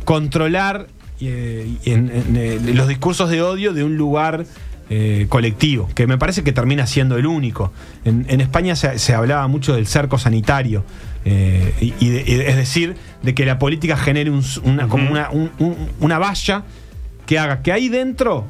controlar 0.05 0.87
eh, 1.21 1.67
en- 1.85 2.11
en, 2.11 2.35
eh, 2.35 2.59
los 2.73 2.87
discursos 2.87 3.29
de 3.29 3.41
odio 3.41 3.71
de 3.73 3.83
un 3.83 3.95
lugar 3.97 4.45
eh, 4.89 5.27
colectivo, 5.29 5.89
que 5.95 6.05
me 6.07 6.17
parece 6.17 6.43
que 6.43 6.51
termina 6.51 6.85
siendo 6.85 7.17
el 7.17 7.25
único. 7.25 7.71
En, 8.03 8.25
en 8.27 8.41
España 8.41 8.75
se, 8.75 8.99
se 8.99 9.13
hablaba 9.13 9.47
mucho 9.47 9.73
del 9.75 9.87
cerco 9.87 10.17
sanitario, 10.17 10.83
eh, 11.23 11.73
y, 11.79 11.93
y 12.05 12.09
de- 12.09 12.23
y 12.27 12.33
es 12.41 12.55
decir, 12.57 12.95
de 13.23 13.33
que 13.33 13.45
la 13.45 13.57
política 13.59 13.95
genere 13.95 14.29
un 14.29 14.43
una, 14.65 14.87
como 14.89 15.09
una, 15.09 15.29
un- 15.31 15.51
un- 15.59 15.89
una 16.01 16.19
valla 16.19 16.63
que 17.25 17.39
haga 17.39 17.61
que 17.61 17.71
ahí 17.71 17.87
dentro 17.87 18.45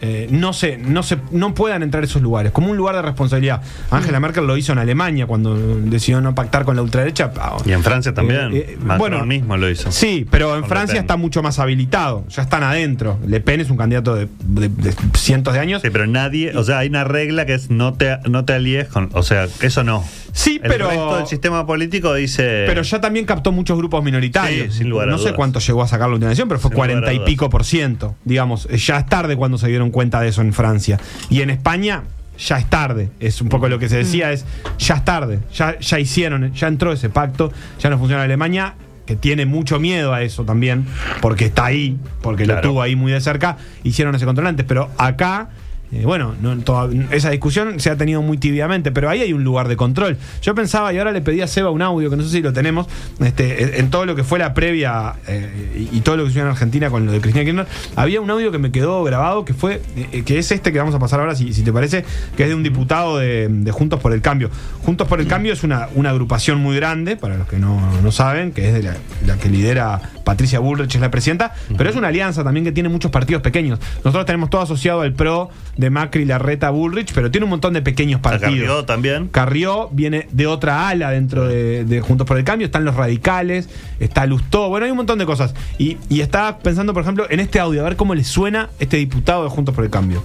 eh, 0.00 0.28
no, 0.30 0.52
se, 0.52 0.76
no, 0.76 1.02
se, 1.02 1.18
no 1.30 1.54
puedan 1.54 1.82
entrar 1.82 2.04
esos 2.04 2.20
lugares, 2.20 2.52
como 2.52 2.70
un 2.70 2.76
lugar 2.76 2.94
de 2.96 3.02
responsabilidad. 3.02 3.62
Angela 3.90 4.20
Merkel 4.20 4.46
lo 4.46 4.56
hizo 4.56 4.72
en 4.72 4.78
Alemania 4.78 5.26
cuando 5.26 5.56
decidió 5.56 6.20
no 6.20 6.34
pactar 6.34 6.64
con 6.64 6.76
la 6.76 6.82
ultraderecha. 6.82 7.32
Ah, 7.38 7.56
Y 7.64 7.72
en 7.72 7.82
Francia 7.82 8.12
también. 8.12 8.52
eh, 8.52 8.66
eh, 8.70 8.78
bueno, 8.98 9.24
mismo 9.24 9.56
lo 9.56 9.70
hizo. 9.70 9.90
Sí, 9.92 10.26
pero 10.30 10.56
en 10.56 10.64
Francia 10.64 11.00
está 11.00 11.16
mucho 11.16 11.42
más 11.42 11.58
habilitado. 11.58 12.24
Ya 12.28 12.42
están 12.42 12.62
adentro. 12.62 13.18
Le 13.26 13.40
Pen 13.40 13.60
es 13.60 13.70
un 13.70 13.76
candidato 13.76 14.14
de, 14.14 14.28
de- 14.44 14.68
de 14.68 14.94
cientos 15.14 15.54
de 15.54 15.60
años. 15.60 15.82
Sí, 15.82 15.90
pero 15.90 16.06
nadie, 16.06 16.56
o 16.56 16.64
sea, 16.64 16.78
hay 16.78 16.88
una 16.88 17.04
regla 17.04 17.46
que 17.46 17.54
es 17.54 17.70
no 17.70 17.94
te, 17.94 18.18
no 18.28 18.44
te 18.44 18.52
alíes 18.54 18.88
con, 18.88 19.10
o 19.12 19.22
sea, 19.22 19.46
eso 19.60 19.84
no. 19.84 20.04
Sí, 20.32 20.60
El 20.62 20.68
pero. 20.70 20.88
resto 20.88 21.16
del 21.16 21.26
sistema 21.28 21.64
político 21.66 22.12
dice. 22.14 22.64
Pero 22.66 22.82
ya 22.82 23.00
también 23.00 23.24
captó 23.24 23.52
muchos 23.52 23.78
grupos 23.78 24.02
minoritarios. 24.02 24.72
Sí, 24.72 24.78
sin 24.80 24.90
lugar 24.90 25.08
a 25.08 25.12
no 25.12 25.18
sé 25.18 25.32
cuánto 25.32 25.60
llegó 25.60 25.82
a 25.82 25.86
sacar 25.88 26.08
la 26.08 26.14
última 26.14 26.28
elección, 26.30 26.48
pero 26.48 26.58
fue 26.60 26.72
a 26.72 26.74
40 26.74 27.12
y 27.12 27.20
pico 27.20 27.48
por 27.48 27.64
ciento. 27.64 28.16
Digamos, 28.24 28.66
eh, 28.70 28.76
ya 28.76 28.98
es 28.98 29.06
tarde 29.06 29.36
cuando 29.36 29.58
se 29.58 29.68
dieron 29.68 29.90
cuenta 29.94 30.20
de 30.20 30.28
eso 30.28 30.42
en 30.42 30.52
Francia. 30.52 30.98
Y 31.30 31.40
en 31.40 31.48
España, 31.48 32.02
ya 32.36 32.58
es 32.58 32.66
tarde. 32.68 33.08
Es 33.20 33.40
un 33.40 33.48
poco 33.48 33.68
lo 33.68 33.78
que 33.78 33.88
se 33.88 33.96
decía, 33.96 34.32
es 34.32 34.44
ya 34.78 34.96
es 34.96 35.04
tarde. 35.04 35.38
Ya, 35.54 35.78
ya 35.78 35.98
hicieron, 35.98 36.52
ya 36.52 36.68
entró 36.68 36.92
ese 36.92 37.08
pacto, 37.08 37.50
ya 37.80 37.88
no 37.88 37.98
funciona 37.98 38.22
Alemania 38.24 38.74
que 39.06 39.16
tiene 39.16 39.44
mucho 39.44 39.78
miedo 39.78 40.14
a 40.14 40.22
eso 40.22 40.44
también, 40.44 40.86
porque 41.20 41.44
está 41.44 41.66
ahí, 41.66 41.98
porque 42.22 42.44
Claro. 42.44 42.62
lo 42.62 42.68
tuvo 42.70 42.80
ahí 42.82 42.96
muy 42.96 43.12
de 43.12 43.20
cerca, 43.20 43.58
hicieron 43.82 44.14
ese 44.14 44.24
control 44.24 44.46
antes, 44.46 44.64
pero 44.66 44.88
acá 44.96 45.50
eh, 45.94 46.02
bueno, 46.04 46.34
no, 46.42 46.56
toda- 46.58 46.90
esa 47.12 47.30
discusión 47.30 47.78
se 47.80 47.90
ha 47.90 47.96
tenido 47.96 48.20
muy 48.22 48.36
tibiamente, 48.38 48.90
pero 48.92 49.08
ahí 49.08 49.20
hay 49.20 49.32
un 49.32 49.44
lugar 49.44 49.68
de 49.68 49.76
control. 49.76 50.16
Yo 50.42 50.54
pensaba, 50.54 50.92
y 50.92 50.98
ahora 50.98 51.12
le 51.12 51.20
pedí 51.20 51.40
a 51.40 51.46
Seba 51.46 51.70
un 51.70 51.82
audio, 51.82 52.10
que 52.10 52.16
no 52.16 52.22
sé 52.24 52.30
si 52.30 52.42
lo 52.42 52.52
tenemos, 52.52 52.86
este, 53.20 53.78
en- 53.78 53.90
todo 53.90 54.04
lo 54.06 54.16
que 54.16 54.24
fue 54.24 54.38
la 54.38 54.54
previa 54.54 55.14
eh, 55.28 55.88
y, 55.92 55.98
y 55.98 56.00
todo 56.00 56.16
lo 56.16 56.24
que 56.24 56.30
sucedió 56.30 56.44
en 56.46 56.50
Argentina 56.50 56.90
con 56.90 57.06
lo 57.06 57.12
de 57.12 57.20
Cristina 57.20 57.44
Kirchner, 57.44 57.66
había 57.96 58.20
un 58.20 58.30
audio 58.30 58.50
que 58.50 58.58
me 58.58 58.72
quedó 58.72 59.04
grabado, 59.04 59.44
que 59.44 59.54
fue, 59.54 59.80
eh, 60.12 60.22
que 60.24 60.38
es 60.38 60.50
este 60.50 60.72
que 60.72 60.78
vamos 60.78 60.94
a 60.94 60.98
pasar 60.98 61.20
ahora, 61.20 61.34
si, 61.36 61.52
si 61.52 61.62
te 61.62 61.72
parece, 61.72 62.04
que 62.36 62.42
es 62.44 62.48
de 62.48 62.54
un 62.54 62.62
diputado 62.62 63.18
de, 63.18 63.48
de 63.48 63.70
Juntos 63.70 64.00
por 64.00 64.12
el 64.12 64.20
Cambio. 64.20 64.50
Juntos 64.84 65.06
por 65.06 65.20
el 65.20 65.26
Cambio 65.28 65.52
es 65.52 65.62
una, 65.62 65.88
una 65.94 66.10
agrupación 66.10 66.58
muy 66.58 66.76
grande, 66.76 67.16
para 67.16 67.36
los 67.36 67.46
que 67.46 67.58
no, 67.58 67.80
no 68.02 68.10
saben, 68.12 68.52
que 68.52 68.66
es 68.68 68.74
de 68.74 68.82
la, 68.82 68.94
la 69.26 69.36
que 69.36 69.48
lidera 69.48 70.00
Patricia 70.24 70.58
Bullrich, 70.58 70.94
es 70.94 71.00
la 71.00 71.10
presidenta, 71.10 71.52
pero 71.76 71.88
es 71.90 71.96
una 71.96 72.08
alianza 72.08 72.42
también 72.42 72.64
que 72.64 72.72
tiene 72.72 72.88
muchos 72.88 73.10
partidos 73.10 73.42
pequeños. 73.42 73.78
Nosotros 73.98 74.24
tenemos 74.26 74.50
todo 74.50 74.62
asociado 74.62 75.02
al 75.02 75.12
PRO 75.12 75.50
de 75.76 75.83
Macri, 75.90 76.24
Larreta, 76.24 76.70
Bullrich, 76.70 77.12
pero 77.14 77.30
tiene 77.30 77.44
un 77.44 77.50
montón 77.50 77.72
de 77.74 77.82
pequeños 77.82 78.20
partidos. 78.20 78.54
Carrió 78.54 78.84
también. 78.84 79.28
Carrió 79.28 79.88
viene 79.90 80.28
de 80.32 80.46
otra 80.46 80.88
ala 80.88 81.10
dentro 81.10 81.46
de, 81.46 81.84
de 81.84 82.00
Juntos 82.00 82.26
por 82.26 82.38
el 82.38 82.44
Cambio, 82.44 82.66
están 82.66 82.84
los 82.84 82.94
radicales, 82.94 83.68
está 84.00 84.26
Lustó, 84.26 84.68
bueno, 84.68 84.84
hay 84.84 84.90
un 84.90 84.96
montón 84.96 85.18
de 85.18 85.26
cosas. 85.26 85.54
Y, 85.78 85.98
y 86.08 86.20
estaba 86.20 86.58
pensando, 86.58 86.92
por 86.92 87.02
ejemplo, 87.02 87.26
en 87.28 87.40
este 87.40 87.60
audio, 87.60 87.80
a 87.80 87.84
ver 87.84 87.96
cómo 87.96 88.14
le 88.14 88.24
suena 88.24 88.70
este 88.78 88.96
diputado 88.96 89.44
de 89.44 89.50
Juntos 89.50 89.74
por 89.74 89.84
el 89.84 89.90
Cambio. 89.90 90.22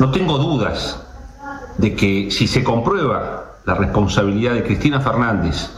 No 0.00 0.10
tengo 0.10 0.38
dudas 0.38 1.00
de 1.78 1.94
que 1.94 2.30
si 2.30 2.46
se 2.46 2.62
comprueba 2.64 3.58
la 3.64 3.74
responsabilidad 3.74 4.54
de 4.54 4.62
Cristina 4.64 5.00
Fernández 5.00 5.70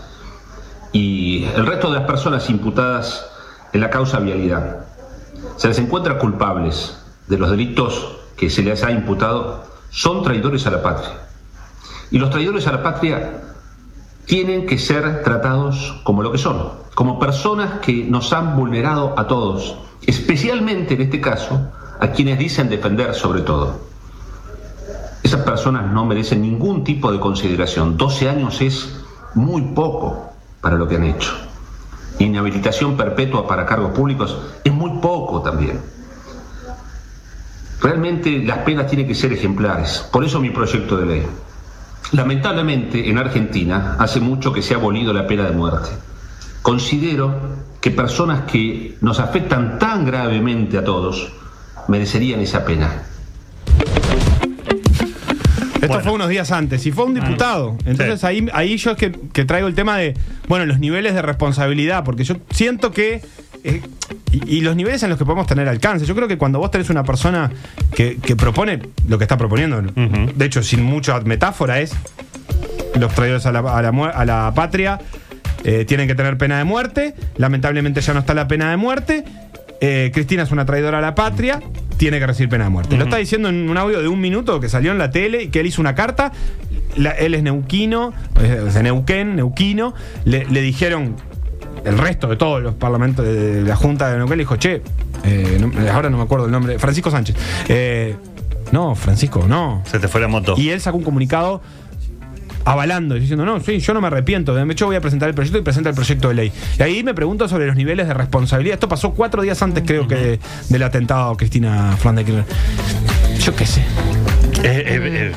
y 0.92 1.44
el 1.56 1.66
resto 1.66 1.90
de 1.90 1.98
las 1.98 2.06
personas 2.06 2.48
imputadas 2.50 3.26
en 3.72 3.80
la 3.80 3.90
causa 3.90 4.18
vialidad, 4.18 4.86
se 5.56 5.68
les 5.68 5.78
encuentra 5.78 6.18
culpables 6.18 6.98
de 7.28 7.38
los 7.38 7.50
delitos 7.50 8.16
que 8.36 8.50
se 8.50 8.62
les 8.62 8.82
ha 8.82 8.90
imputado, 8.90 9.64
son 9.90 10.22
traidores 10.22 10.66
a 10.66 10.70
la 10.70 10.82
patria. 10.82 11.26
Y 12.10 12.18
los 12.18 12.30
traidores 12.30 12.66
a 12.66 12.72
la 12.72 12.82
patria 12.82 13.42
tienen 14.26 14.66
que 14.66 14.78
ser 14.78 15.22
tratados 15.22 16.00
como 16.02 16.22
lo 16.22 16.32
que 16.32 16.38
son, 16.38 16.70
como 16.94 17.18
personas 17.18 17.80
que 17.80 18.04
nos 18.04 18.32
han 18.32 18.56
vulnerado 18.56 19.14
a 19.18 19.26
todos, 19.26 19.76
especialmente 20.06 20.94
en 20.94 21.02
este 21.02 21.20
caso 21.20 21.70
a 21.98 22.08
quienes 22.08 22.38
dicen 22.38 22.68
defender 22.68 23.14
sobre 23.14 23.42
todo. 23.42 23.80
Esas 25.22 25.42
personas 25.42 25.90
no 25.92 26.04
merecen 26.04 26.42
ningún 26.42 26.84
tipo 26.84 27.10
de 27.10 27.18
consideración. 27.18 27.96
12 27.96 28.28
años 28.28 28.60
es 28.60 29.04
muy 29.34 29.62
poco 29.62 30.32
para 30.60 30.76
lo 30.76 30.86
que 30.86 30.96
han 30.96 31.04
hecho. 31.04 31.32
Inhabilitación 32.18 32.96
perpetua 32.96 33.46
para 33.46 33.66
cargos 33.66 33.92
públicos 33.92 34.36
es 34.64 34.72
muy 34.72 35.00
poco 35.00 35.42
también. 35.42 35.80
Realmente 37.80 38.42
las 38.44 38.58
penas 38.58 38.86
tienen 38.86 39.06
que 39.06 39.14
ser 39.14 39.32
ejemplares. 39.32 40.06
Por 40.12 40.24
eso 40.24 40.40
mi 40.40 40.50
proyecto 40.50 40.96
de 40.96 41.06
ley. 41.06 41.22
Lamentablemente 42.12 43.08
en 43.10 43.18
Argentina 43.18 43.96
hace 43.98 44.20
mucho 44.20 44.52
que 44.52 44.62
se 44.62 44.74
ha 44.74 44.76
abolido 44.78 45.12
la 45.12 45.26
pena 45.26 45.44
de 45.44 45.52
muerte. 45.52 45.90
Considero 46.62 47.34
que 47.80 47.90
personas 47.90 48.50
que 48.50 48.96
nos 49.00 49.20
afectan 49.20 49.78
tan 49.78 50.04
gravemente 50.06 50.78
a 50.78 50.84
todos 50.84 51.32
merecerían 51.88 52.40
esa 52.40 52.64
pena. 52.64 53.02
Esto 55.74 55.88
Bueno. 55.88 56.02
fue 56.02 56.12
unos 56.14 56.28
días 56.28 56.50
antes 56.50 56.84
y 56.86 56.90
fue 56.92 57.04
un 57.04 57.14
diputado. 57.14 57.76
Entonces 57.84 58.20
Sí. 58.20 58.26
ahí, 58.26 58.48
ahí 58.52 58.76
yo 58.76 58.92
es 58.92 58.96
que, 58.96 59.12
que 59.12 59.44
traigo 59.44 59.68
el 59.68 59.74
tema 59.74 59.96
de, 59.98 60.14
bueno, 60.48 60.64
los 60.66 60.78
niveles 60.80 61.14
de 61.14 61.22
responsabilidad, 61.22 62.02
porque 62.04 62.24
yo 62.24 62.36
siento 62.50 62.90
que... 62.92 63.22
eh, 63.62 63.82
y, 64.44 64.56
y 64.56 64.60
los 64.60 64.76
niveles 64.76 65.02
en 65.02 65.10
los 65.10 65.18
que 65.18 65.24
podemos 65.24 65.46
tener 65.46 65.68
alcance. 65.68 66.04
Yo 66.06 66.14
creo 66.14 66.28
que 66.28 66.38
cuando 66.38 66.58
vos 66.58 66.70
tenés 66.70 66.90
una 66.90 67.04
persona 67.04 67.50
que, 67.94 68.16
que 68.18 68.36
propone 68.36 68.80
lo 69.08 69.18
que 69.18 69.24
está 69.24 69.36
proponiendo, 69.36 69.82
de 69.82 70.44
hecho 70.44 70.62
sin 70.62 70.82
mucha 70.82 71.20
metáfora, 71.20 71.80
es 71.80 71.92
los 72.98 73.14
traidores 73.14 73.44
a 73.46 73.52
la, 73.52 73.60
a 73.60 73.82
la 73.82 73.92
mu- 73.92 74.04
a 74.06 74.24
la 74.24 74.52
patria 74.54 74.98
eh, 75.64 75.84
tienen 75.84 76.06
que 76.06 76.14
tener 76.14 76.38
pena 76.38 76.58
de 76.58 76.64
muerte. 76.64 77.14
Lamentablemente 77.36 78.00
ya 78.00 78.14
no 78.14 78.20
está 78.20 78.34
la 78.34 78.46
pena 78.48 78.70
de 78.70 78.76
muerte. 78.76 79.24
Eh, 79.80 80.10
Cristina 80.14 80.42
es 80.44 80.50
una 80.52 80.64
traidora 80.64 80.98
a 80.98 81.00
la 81.00 81.14
patria. 81.14 81.60
Tiene 81.98 82.18
que 82.18 82.26
recibir 82.26 82.48
pena 82.50 82.64
de 82.64 82.70
muerte. 82.70 82.96
Lo 82.96 83.04
está 83.04 83.16
diciendo 83.16 83.48
en 83.48 83.68
un 83.68 83.76
audio 83.76 84.00
de 84.00 84.08
un 84.08 84.20
minuto 84.20 84.60
que 84.60 84.68
salió 84.68 84.92
en 84.92 84.98
la 84.98 85.10
tele 85.10 85.44
y 85.44 85.48
que 85.48 85.60
él 85.60 85.66
hizo 85.66 85.80
una 85.80 85.94
carta. 85.94 86.30
La- 86.96 87.10
él 87.12 87.34
es 87.34 87.42
neuquino, 87.42 88.12
es 88.42 88.74
de 88.74 88.82
Neuquén, 88.82 89.34
neuquino. 89.36 89.94
Le, 90.24 90.44
le 90.46 90.60
dijeron 90.62 91.16
el 91.86 91.96
resto 91.98 92.26
de 92.28 92.36
todos 92.36 92.62
los 92.62 92.74
parlamentos 92.74 93.24
de 93.24 93.62
la 93.62 93.76
Junta 93.76 94.10
de 94.10 94.18
Neuquén 94.18 94.36
le 94.38 94.42
dijo, 94.42 94.56
che, 94.56 94.82
eh, 95.24 95.58
no- 95.60 95.90
ahora 95.92 96.10
no 96.10 96.16
me 96.18 96.24
acuerdo 96.24 96.46
el 96.46 96.52
nombre, 96.52 96.78
Francisco 96.78 97.10
Sánchez. 97.10 97.36
Eh, 97.68 98.14
no, 98.72 98.94
Francisco, 98.94 99.44
no. 99.48 99.82
Se 99.86 99.98
te 99.98 100.08
fue 100.08 100.20
la 100.20 100.28
moto. 100.28 100.54
Y 100.56 100.70
él 100.70 100.80
sacó 100.80 100.96
un 100.98 101.04
comunicado 101.04 101.62
avalando, 102.64 103.14
diciendo, 103.14 103.44
no, 103.44 103.60
sí, 103.60 103.78
yo 103.78 103.94
no 103.94 104.00
me 104.00 104.08
arrepiento, 104.08 104.52
de 104.52 104.72
hecho 104.72 104.86
voy 104.86 104.96
a 104.96 105.00
presentar 105.00 105.28
el 105.28 105.36
proyecto 105.36 105.58
y 105.58 105.62
presenta 105.62 105.88
el 105.90 105.94
proyecto 105.94 106.28
de 106.28 106.34
ley. 106.34 106.52
Y 106.78 106.82
ahí 106.82 107.04
me 107.04 107.14
pregunto 107.14 107.46
sobre 107.48 107.66
los 107.68 107.76
niveles 107.76 108.08
de 108.08 108.14
responsabilidad. 108.14 108.74
Esto 108.74 108.88
pasó 108.88 109.12
cuatro 109.12 109.42
días 109.42 109.62
antes, 109.62 109.84
creo 109.86 110.08
que, 110.08 110.16
de- 110.16 110.40
del 110.68 110.82
atentado 110.82 111.30
a 111.30 111.36
Cristina 111.36 111.96
Kirchner. 112.02 112.44
Yo 113.38 113.54
qué 113.54 113.66
sé. 113.66 113.82
Eh, 113.82 113.84
eh, 114.64 115.00
eh, 115.04 115.32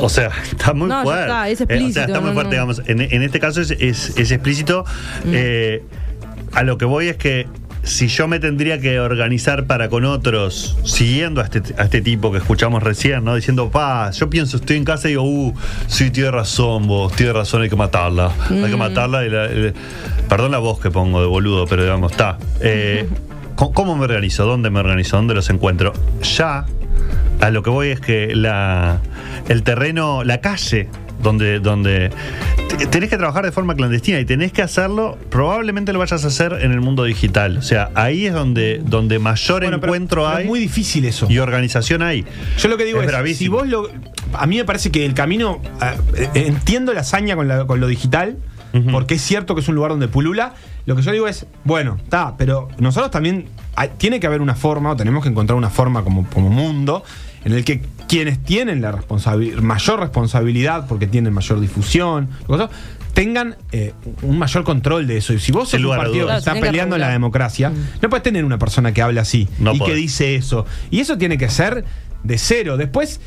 o 0.00 0.08
sea, 0.08 0.30
está 0.50 0.72
muy 0.74 0.88
No, 0.88 1.02
fuerte. 1.02 1.22
está, 1.22 1.48
es 1.48 1.60
Eh, 1.62 1.64
o 1.88 1.92
sea, 1.92 2.04
está 2.04 2.20
muy 2.20 2.32
fuerte, 2.32 2.50
digamos. 2.52 2.82
En, 2.86 3.00
en 3.00 3.22
este 3.22 3.40
caso 3.40 3.60
es, 3.60 3.70
es- 3.72 4.16
es 4.16 4.30
explícito. 4.30 4.84
Mm. 5.24 5.30
Eh, 5.32 5.82
a 6.52 6.62
lo 6.62 6.78
que 6.78 6.84
voy 6.84 7.08
es 7.08 7.16
que 7.16 7.46
si 7.84 8.08
yo 8.08 8.26
me 8.28 8.38
tendría 8.40 8.80
que 8.80 8.98
organizar 9.00 9.64
para 9.66 9.88
con 9.88 10.04
otros, 10.04 10.76
siguiendo 10.84 11.40
a 11.40 11.44
este, 11.44 11.62
a 11.78 11.84
este 11.84 12.00
tipo 12.02 12.30
que 12.32 12.38
escuchamos 12.38 12.82
recién, 12.82 13.24
¿no? 13.24 13.34
Diciendo, 13.34 13.70
pa, 13.70 14.10
yo 14.10 14.28
pienso, 14.28 14.56
estoy 14.58 14.76
en 14.76 14.84
casa 14.84 15.08
y 15.08 15.12
digo, 15.12 15.22
uh, 15.22 15.54
sí, 15.86 16.10
tiene 16.10 16.30
razón 16.30 16.86
vos, 16.86 17.14
tiene 17.14 17.32
razón, 17.32 17.62
hay 17.62 17.70
que 17.70 17.76
matarla. 17.76 18.32
Hay 18.50 18.70
que 18.70 18.76
matarla 18.76 19.24
y 19.24 19.30
la- 19.30 19.44
el- 19.46 19.74
perdón 20.28 20.50
la 20.52 20.58
voz 20.58 20.80
que 20.80 20.90
pongo 20.90 21.20
de 21.20 21.26
boludo, 21.28 21.66
pero 21.66 21.82
digamos, 21.82 22.12
está. 22.12 22.36
Eh, 22.60 23.06
¿cómo- 23.54 23.72
¿Cómo 23.72 23.96
me 23.96 24.04
organizo? 24.04 24.44
¿Dónde 24.44 24.68
me 24.70 24.80
organizo? 24.80 25.16
¿Dónde 25.16 25.34
los 25.34 25.48
encuentro? 25.48 25.92
Ya, 26.36 26.66
a 27.40 27.50
lo 27.50 27.62
que 27.62 27.70
voy 27.70 27.88
es 27.88 28.00
que 28.00 28.34
la, 28.34 29.00
el 29.48 29.62
terreno, 29.62 30.24
la 30.24 30.40
calle, 30.40 30.88
donde, 31.22 31.58
donde 31.58 32.10
te- 32.78 32.86
tenés 32.86 33.10
que 33.10 33.16
trabajar 33.16 33.44
de 33.44 33.50
forma 33.52 33.74
clandestina 33.74 34.20
y 34.20 34.24
tenés 34.24 34.52
que 34.52 34.62
hacerlo, 34.62 35.18
probablemente 35.30 35.92
lo 35.92 35.98
vayas 35.98 36.24
a 36.24 36.28
hacer 36.28 36.52
en 36.60 36.70
el 36.72 36.80
mundo 36.80 37.04
digital. 37.04 37.58
O 37.58 37.62
sea, 37.62 37.90
ahí 37.94 38.26
es 38.26 38.32
donde, 38.34 38.80
donde 38.84 39.18
mayor 39.18 39.62
Bueno, 39.62 39.76
encuentro 39.78 40.22
pero 40.22 40.28
hay 40.36 40.42
Es 40.44 40.48
muy 40.48 40.60
difícil 40.60 41.04
eso. 41.04 41.26
y 41.28 41.38
organización 41.38 42.02
hay. 42.02 42.24
Yo 42.58 42.68
lo 42.68 42.76
que 42.76 42.84
digo 42.84 43.00
Es 43.02 43.36
si 43.38 43.48
vos 43.48 43.66
lo. 43.66 43.88
A 44.34 44.46
mí 44.46 44.56
me 44.58 44.64
parece 44.64 44.90
que 44.92 45.04
el 45.06 45.14
camino. 45.14 45.60
eh, 46.16 46.28
entiendo 46.46 46.92
la 46.92 47.00
hazaña 47.00 47.34
con, 47.34 47.48
la- 47.48 47.66
con 47.66 47.80
lo 47.80 47.86
digital, 47.88 48.36
porque 48.92 49.14
es 49.14 49.22
cierto 49.22 49.54
que 49.56 49.62
es 49.62 49.68
un 49.68 49.74
lugar 49.74 49.90
donde 49.90 50.06
pulula. 50.08 50.54
Lo 50.86 50.94
que 50.94 51.02
yo 51.02 51.10
digo 51.10 51.26
es, 51.26 51.46
bueno, 51.64 51.96
está, 52.02 52.36
pero 52.36 52.68
nosotros 52.78 53.10
también. 53.10 53.46
hay- 53.74 53.90
tiene 53.98 54.20
que 54.20 54.26
haber 54.28 54.40
una 54.40 54.54
forma, 54.54 54.92
o 54.92 54.96
tenemos 54.96 55.22
que 55.24 55.30
encontrar 55.30 55.56
una 55.56 55.70
forma 55.70 56.04
como, 56.04 56.26
como 56.30 56.48
mundo, 56.48 57.02
en 57.44 57.52
el 57.52 57.64
que 57.64 57.82
quienes 58.08 58.42
tienen 58.42 58.80
la 58.80 58.98
mayor 59.60 60.00
responsabilidad, 60.00 60.86
porque 60.88 61.06
tienen 61.06 61.32
mayor 61.32 61.60
difusión, 61.60 62.28
cosas, 62.46 62.70
tengan 63.12 63.56
eh, 63.72 63.92
un 64.22 64.38
mayor 64.38 64.64
control 64.64 65.06
de 65.06 65.16
eso. 65.16 65.32
Y 65.32 65.40
si 65.40 65.52
vos 65.52 65.68
sos 65.68 65.80
un 65.82 65.96
partido 65.96 66.28
que 66.28 66.36
está 66.36 66.54
que 66.54 66.60
peleando 66.60 66.96
la 66.98 67.08
democracia, 67.08 67.72
no 68.00 68.08
puedes 68.08 68.22
tener 68.22 68.44
una 68.44 68.58
persona 68.58 68.92
que 68.92 69.02
habla 69.02 69.22
así 69.22 69.48
No 69.58 69.74
y 69.74 69.78
podés. 69.78 69.94
que 69.94 70.00
dice 70.00 70.34
eso. 70.36 70.66
Y 70.90 71.00
eso 71.00 71.18
tiene 71.18 71.36
que 71.36 71.48
ser 71.48 71.84
de 72.24 72.36
cero. 72.38 72.76
Después, 72.76 73.20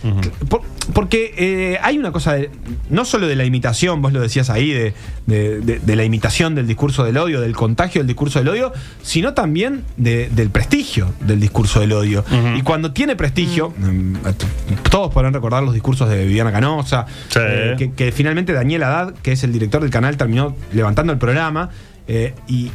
por- 0.49 0.61
porque 0.93 1.33
eh, 1.37 1.79
hay 1.81 1.97
una 1.97 2.11
cosa, 2.11 2.33
de- 2.33 2.49
no 2.89 3.05
solo 3.05 3.27
de 3.27 3.35
la 3.35 3.45
imitación, 3.45 4.01
vos 4.01 4.11
lo 4.13 4.19
decías 4.21 4.49
ahí, 4.49 4.71
de, 4.71 4.93
de- 5.27 5.59
de- 5.61 5.79
de 5.79 5.95
la 5.95 6.03
imitación 6.03 6.55
del 6.55 6.67
discurso 6.67 7.03
del 7.03 7.17
odio, 7.17 7.39
del 7.41 7.55
contagio 7.55 7.99
del 8.01 8.07
discurso 8.07 8.39
del 8.39 8.49
odio, 8.49 8.73
sino 9.01 9.33
también 9.33 9.83
de- 9.97 10.29
del 10.29 10.49
prestigio 10.49 11.13
del 11.21 11.39
discurso 11.39 11.79
del 11.79 11.93
odio. 11.93 12.23
Y 12.55 12.61
cuando 12.63 12.91
tiene 12.91 13.15
prestigio, 13.15 13.73
mm, 13.77 14.15
todos 14.89 15.13
podrán 15.13 15.33
recordar 15.33 15.63
los 15.63 15.73
discursos 15.73 16.09
de 16.09 16.25
Viviana 16.25 16.51
Canosa, 16.51 17.05
Sí. 17.29 17.39
eh, 17.41 17.75
que, 17.77 17.91
que 17.93 18.11
finalmente 18.11 18.53
Daniel 18.53 18.83
Haddad, 18.83 19.13
que 19.21 19.31
es 19.31 19.43
el 19.43 19.51
director 19.53 19.81
del 19.81 19.89
canal, 19.89 20.17
terminó 20.17 20.55
levantando 20.73 21.13
el 21.13 21.19
programa 21.19 21.69
eh, 22.07 22.33
y 22.47 22.71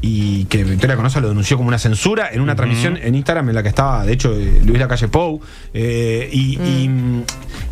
y 0.00 0.44
que 0.44 0.62
Victoria 0.64 0.96
Canosa 0.96 1.20
lo 1.20 1.28
denunció 1.28 1.56
como 1.56 1.68
una 1.68 1.78
censura 1.78 2.28
en 2.32 2.40
una 2.40 2.54
transmisión 2.54 2.96
en 2.96 3.14
Instagram 3.14 3.48
en 3.48 3.54
la 3.54 3.62
que 3.62 3.68
estaba, 3.70 4.04
de 4.04 4.12
hecho, 4.12 4.34
eh, 4.36 4.60
Luis 4.64 4.78
Lacalle 4.78 5.08
Pou. 5.08 5.40
eh, 5.74 6.28
y, 6.32 6.58
y, 6.62 6.88
mm, 6.88 7.22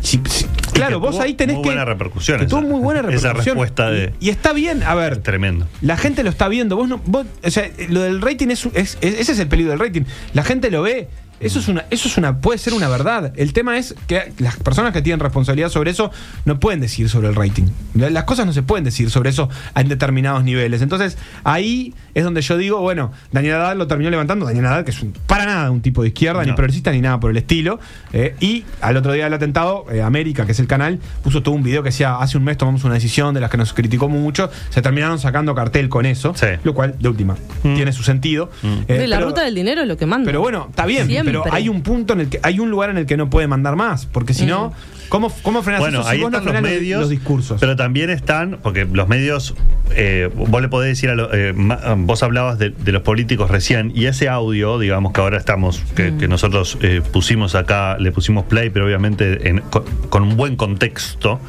si- 0.01 0.21
si- 0.29 0.45
claro, 0.73 0.99
vos 0.99 1.19
ahí 1.19 1.33
tenés 1.35 1.55
muy 1.55 1.63
que. 1.63 1.69
buena 1.69 1.85
repercusión 1.85 2.39
que 2.39 2.45
tuvo 2.47 2.59
esa- 2.59 2.67
muy 2.69 2.79
buena 2.81 2.99
esa 3.09 3.09
repercusión. 3.29 3.55
respuesta 3.55 3.89
de- 3.89 4.13
Y, 4.19 4.27
y 4.27 4.29
está 4.29 4.53
bien, 4.53 4.83
a 4.83 4.95
ver. 4.95 5.17
Tremendo. 5.17 5.67
La 5.81 5.97
gente 5.97 6.23
lo 6.23 6.29
está 6.29 6.47
viendo. 6.47 6.75
Vos 6.75 6.87
no, 6.89 7.01
vos- 7.05 7.25
o 7.43 7.51
sea, 7.51 7.69
lo 7.89 8.01
del 8.01 8.21
rating 8.21 8.47
es, 8.49 8.65
es- 8.73 8.97
es- 9.01 9.19
ese 9.19 9.31
es 9.33 9.39
el 9.39 9.47
peligro 9.47 9.71
del 9.71 9.79
rating. 9.79 10.01
La 10.33 10.43
gente 10.43 10.69
lo 10.71 10.81
ve. 10.81 11.07
Eso 11.41 11.59
es 11.59 11.67
una, 11.67 11.83
eso 11.89 12.07
es 12.07 12.17
una, 12.17 12.39
puede 12.39 12.57
ser 12.57 12.73
una 12.73 12.87
verdad. 12.87 13.33
El 13.35 13.51
tema 13.51 13.77
es 13.77 13.93
que 14.07 14.31
las 14.39 14.55
personas 14.55 14.93
que 14.93 15.01
tienen 15.01 15.19
responsabilidad 15.19 15.67
sobre 15.67 15.91
eso 15.91 16.09
no 16.45 16.61
pueden 16.61 16.79
decir 16.79 17.09
sobre 17.09 17.27
el 17.27 17.35
rating. 17.35 17.65
Las 17.93 18.23
cosas 18.23 18.45
no 18.45 18.53
se 18.53 18.63
pueden 18.63 18.85
decir 18.85 19.11
sobre 19.11 19.31
eso 19.31 19.49
en 19.75 19.89
determinados 19.89 20.45
niveles. 20.45 20.81
Entonces, 20.81 21.17
ahí 21.43 21.93
es 22.15 22.23
donde 22.23 22.41
yo 22.41 22.57
digo, 22.57 22.81
bueno, 22.81 23.11
Daniel 23.31 23.55
Haddad 23.55 23.75
lo 23.75 23.85
terminó 23.85 24.09
levantando. 24.09 24.47
Daniel 24.47 24.65
Haddad, 24.65 24.85
que 24.85 24.91
es 24.91 25.01
un- 25.03 25.13
para 25.27 25.45
nada 25.45 25.69
un 25.69 25.81
tipo 25.81 26.01
de 26.01 26.07
izquierda, 26.07 26.43
ni 26.43 26.53
progresista, 26.53 26.91
ni 26.91 27.01
nada 27.01 27.19
por 27.19 27.29
el 27.29 27.37
estilo. 27.37 27.79
eh, 28.13 28.33
y 28.39 28.63
al 28.81 28.95
otro 28.97 29.11
día 29.11 29.25
del 29.25 29.33
atentado, 29.33 29.85
eh, 29.91 30.01
América, 30.01 30.45
que 30.45 30.53
es 30.53 30.59
el 30.59 30.67
canal, 30.67 30.99
puso 31.23 31.43
todo 31.43 31.53
un 31.53 31.61
video 31.63 31.83
que 31.83 31.89
decía, 31.89 32.15
hace 32.15 32.37
un 32.37 32.45
mes 32.45 32.57
tomamos 32.57 32.83
una 32.85 32.93
decisión 32.95 33.33
de 33.35 33.41
las 33.41 33.51
que 33.51 33.57
nos 33.57 33.73
criticó 33.73 34.07
mucho. 34.09 34.49
Se 34.69 34.81
terminaron 34.81 35.19
sacando 35.19 35.53
cartel 35.53 35.89
con 35.89 36.05
eso. 36.05 36.33
Sí. 36.35 36.47
Lo 36.63 36.73
cual, 36.73 36.95
de 36.97 37.09
última, 37.09 37.35
Mm. 37.63 37.75
tiene 37.75 37.91
su 37.91 38.01
sentido. 38.03 38.49
Eh, 38.87 38.99
Sí, 39.01 39.07
la 39.07 39.17
pero- 39.17 39.27
ruta 39.29 39.43
del 39.43 39.53
dinero 39.53 39.81
es 39.81 39.87
lo 39.87 39.97
que 39.97 40.05
manda. 40.05 40.25
pero 40.25 40.39
bueno, 40.39 40.67
está 40.69 40.85
bien, 40.85 41.07
Siempre. 41.07 41.33
pero 41.43 41.53
hay 41.53 41.67
un 41.67 41.81
punto 41.81 42.13
en 42.13 42.21
el 42.21 42.29
que 42.29 42.39
hay 42.41 42.59
un 42.61 42.69
lugar 42.71 42.89
en 42.89 42.97
el 42.97 43.05
que 43.05 43.17
no 43.17 43.29
puede 43.29 43.47
mandar 43.47 43.75
más, 43.75 44.05
porque 44.05 44.33
si 44.33 44.45
no, 44.45 44.71
¿cómo, 45.09 45.31
cómo 45.41 45.61
frenas 45.63 45.79
Bueno, 45.81 45.99
eso 46.01 46.09
si 46.09 46.15
ahí 46.15 46.21
vos 46.21 46.31
no 46.31 46.37
están 46.39 46.53
los 46.53 46.61
medios, 46.63 47.01
los 47.01 47.09
discursos? 47.09 47.57
pero 47.59 47.75
también 47.75 48.09
están, 48.09 48.59
porque 48.61 48.85
los 48.85 49.07
medios, 49.07 49.55
eh, 49.91 50.29
vos 50.35 50.61
le 50.61 50.67
podés 50.67 50.89
decir 50.89 51.09
a 51.09 51.15
lo- 51.15 51.33
eh, 51.33 51.53
vos 51.97 52.23
hablabas 52.23 52.57
de, 52.59 52.69
de 52.71 52.91
los 52.91 53.01
políticos 53.01 53.49
recién, 53.49 53.91
y 53.95 54.05
ese 54.05 54.29
audio, 54.29 54.79
digamos 54.79 55.13
que 55.13 55.21
ahora 55.21 55.37
estamos, 55.37 55.81
que, 55.95 56.11
Mm. 56.11 56.17
que 56.19 56.27
nosotros 56.27 56.77
eh, 56.81 57.01
pusimos 57.11 57.55
acá, 57.55 57.97
le 57.99 58.11
pusimos 58.11 58.45
play, 58.45 58.69
pero 58.69 58.85
obviamente 58.85 59.49
en- 59.49 59.59
con, 59.61 59.83
con 60.09 60.23
un 60.23 60.35
buen 60.37 60.55
contexto, 60.55 61.39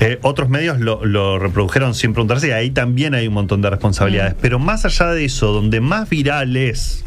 eh, 0.00 0.18
otros 0.22 0.48
medios 0.48 0.80
lo, 0.80 1.04
lo 1.04 1.38
reprodujeron 1.38 1.94
sin 1.94 2.12
preguntarse, 2.12 2.48
y 2.48 2.50
ahí 2.52 2.70
también 2.70 3.14
hay 3.14 3.28
un 3.28 3.34
montón 3.34 3.62
de 3.62 3.68
Mm. 3.68 3.72
responsabilidades. 3.72 4.34
Pero 4.40 4.58
más 4.58 4.84
allá 4.84 5.12
de 5.12 5.24
eso, 5.24 5.52
donde 5.52 5.80
más 5.80 6.08
viral 6.08 6.56
es, 6.56 7.04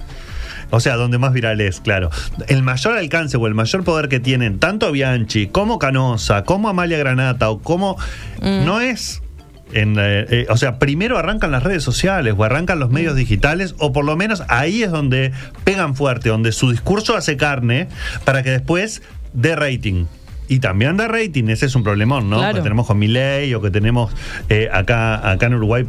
o 0.70 0.80
sea, 0.80 0.96
donde 0.96 1.18
más 1.18 1.34
viral 1.34 1.62
es, 1.62 1.80
claro. 1.80 2.10
El 2.48 2.64
mayor 2.64 2.98
alcance 2.98 3.38
o 3.38 3.48
el 3.48 3.54
mayor 3.54 3.84
poder 3.84 4.10
que 4.10 4.20
tienen 4.20 4.60
tanto 4.60 4.92
Bianchi 4.92 5.48
como 5.48 5.80
Canosa, 5.80 6.44
como 6.44 6.70
Amalia 6.70 6.98
Granata 6.98 7.50
o 7.50 7.60
como. 7.60 7.98
No 8.42 8.82
es. 8.82 9.22
En, 9.74 9.98
eh, 9.98 10.26
eh, 10.30 10.46
o 10.50 10.58
sea, 10.58 10.80
primero 10.80 11.18
arrancan 11.18 11.52
las 11.52 11.64
redes 11.64 11.84
sociales 11.84 12.36
o 12.38 12.44
arrancan 12.44 12.80
los 12.80 12.92
medios 12.92 13.16
digitales, 13.16 13.76
o 13.80 13.92
por 13.92 14.06
lo 14.06 14.16
menos 14.16 14.44
ahí 14.48 14.84
es 14.84 14.92
donde 14.92 15.34
pegan 15.64 15.96
fuerte, 15.96 16.30
donde 16.30 16.52
su 16.52 16.72
discurso 16.72 17.18
hace 17.18 17.36
carne 17.36 17.88
para 18.24 18.44
que 18.44 18.52
después 18.52 19.02
dé 19.34 19.56
rating. 19.56 20.06
Y 20.48 20.60
también 20.60 20.96
da 20.96 21.08
rating, 21.08 21.46
ese 21.50 21.66
es 21.66 21.76
un 21.76 21.84
problemón, 21.84 22.30
¿no? 22.30 22.38
Claro. 22.38 22.56
Que 22.56 22.62
tenemos 22.62 22.86
con 22.86 23.00
Milei 23.00 23.54
o 23.56 23.62
que 23.62 23.72
tenemos 23.72 24.14
eh, 24.50 24.70
acá, 24.72 25.32
acá 25.32 25.48
en 25.48 25.56
Uruguay 25.56 25.86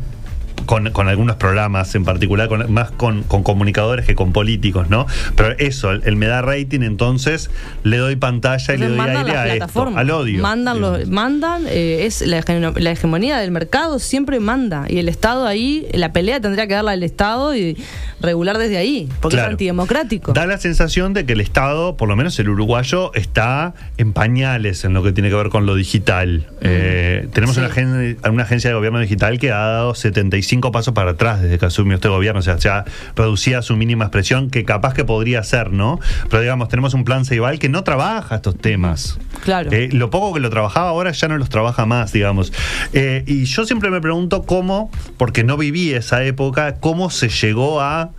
con, 0.67 0.91
con 0.91 1.09
algunos 1.09 1.37
programas 1.37 1.95
en 1.95 2.05
particular, 2.05 2.49
con- 2.49 2.71
más 2.73 2.91
con, 2.91 3.23
con 3.23 3.43
comunicadores 3.43 4.05
que 4.07 4.15
con 4.15 4.33
políticos, 4.33 4.91
¿no? 4.91 5.07
Pero 5.37 5.55
eso, 5.59 5.91
el, 5.93 6.03
el 6.05 6.17
me 6.17 6.27
da 6.27 6.43
rating, 6.43 6.81
entonces 6.83 7.51
le 7.85 7.97
doy 7.99 8.17
pantalla 8.17 8.75
y 8.75 8.79
le 8.79 8.89
doy 8.89 9.01
aire 9.01 9.33
a 9.33 9.55
esto, 9.55 9.93
al 9.97 10.11
odio. 10.11 10.43
Mandan, 10.43 10.81
los- 10.81 11.09
mandan 11.09 11.65
eh, 11.69 12.05
es 12.07 12.21
la, 12.27 12.41
hege- 12.43 12.79
la 12.79 12.91
hegemonía 12.91 13.39
del 13.39 13.51
mercado 13.53 13.99
siempre 13.99 14.41
manda. 14.41 14.85
Y 14.89 14.99
el 14.99 15.09
Estado 15.09 15.47
ahí, 15.47 15.87
la 15.95 16.13
pelea 16.13 16.41
tendría 16.41 16.67
que 16.67 16.75
darla 16.75 16.93
al 16.93 17.03
Estado 17.03 17.55
y 17.57 17.77
regular 18.21 18.59
desde 18.59 18.77
ahí, 18.79 19.09
porque 19.21 19.37
Claro. 19.37 19.51
es 19.51 19.53
antidemocrático. 19.53 20.33
Da 20.33 20.47
la 20.47 20.59
sensación 20.59 21.13
de 21.15 21.25
que 21.27 21.35
el 21.35 21.41
Estado, 21.41 21.97
por 21.97 22.09
lo 22.09 22.17
menos 22.17 22.39
el 22.39 22.49
uruguayo, 22.49 23.13
está 23.15 23.75
en 23.99 24.13
pañales 24.13 24.85
en 24.85 24.95
lo 24.95 25.03
que 25.03 25.13
tiene 25.13 25.29
que 25.31 25.37
ver 25.37 25.49
con 25.51 25.67
lo 25.67 25.75
digital. 25.75 26.47
Eh, 26.63 27.29
tenemos 27.33 27.55
Sí. 27.57 27.61
una, 27.63 28.31
una 28.31 28.43
agencia 28.43 28.71
de 28.71 28.75
gobierno 28.75 28.99
digital 28.99 29.39
que 29.39 29.53
ha 29.53 29.59
dado 29.59 29.95
75 29.95 30.56
pasos 30.61 30.95
para 30.95 31.13
atrás 31.13 31.43
desde 31.43 31.59
que 31.59 31.67
asumió 31.67 31.95
este 31.97 32.09
gobierno. 32.09 32.41
O 32.41 32.43
sea, 32.43 32.57
ya 32.57 32.85
reducía 33.15 33.63
su 33.63 33.77
mínima 33.77 34.05
expresión, 34.05 34.51
que 34.51 34.65
capaz 34.65 34.95
que 34.95 35.05
podría 35.05 35.43
ser, 35.43 35.73
¿no? 35.73 36.01
Pero 36.31 36.43
digamos, 36.43 36.69
tenemos 36.69 36.95
un 36.95 37.05
plan 37.05 37.25
Ceibal 37.25 37.59
que 37.59 37.69
no 37.69 37.85
trabaja 37.85 38.37
estos 38.37 38.57
temas. 38.57 39.19
Claro. 39.45 39.71
Eh, 39.73 39.89
lo 39.93 40.11
poco 40.11 40.35
que 40.35 40.41
lo 40.41 40.51
trabajaba 40.51 40.89
ahora 40.89 41.13
ya 41.13 41.29
no 41.29 41.39
los 41.39 41.49
trabaja 41.49 41.87
más, 41.87 42.13
digamos. 42.13 42.53
Eh, 42.93 43.25
y 43.27 43.45
yo 43.45 43.65
siempre 43.65 43.91
me 43.91 44.01
pregunto 44.01 44.43
cómo, 44.43 44.91
porque 45.17 45.45
no 45.45 45.57
viví 45.57 45.93
esa 45.93 46.25
época, 46.25 46.77
cómo 46.77 47.11
se 47.11 47.29
llegó 47.29 47.81
a 47.81 48.11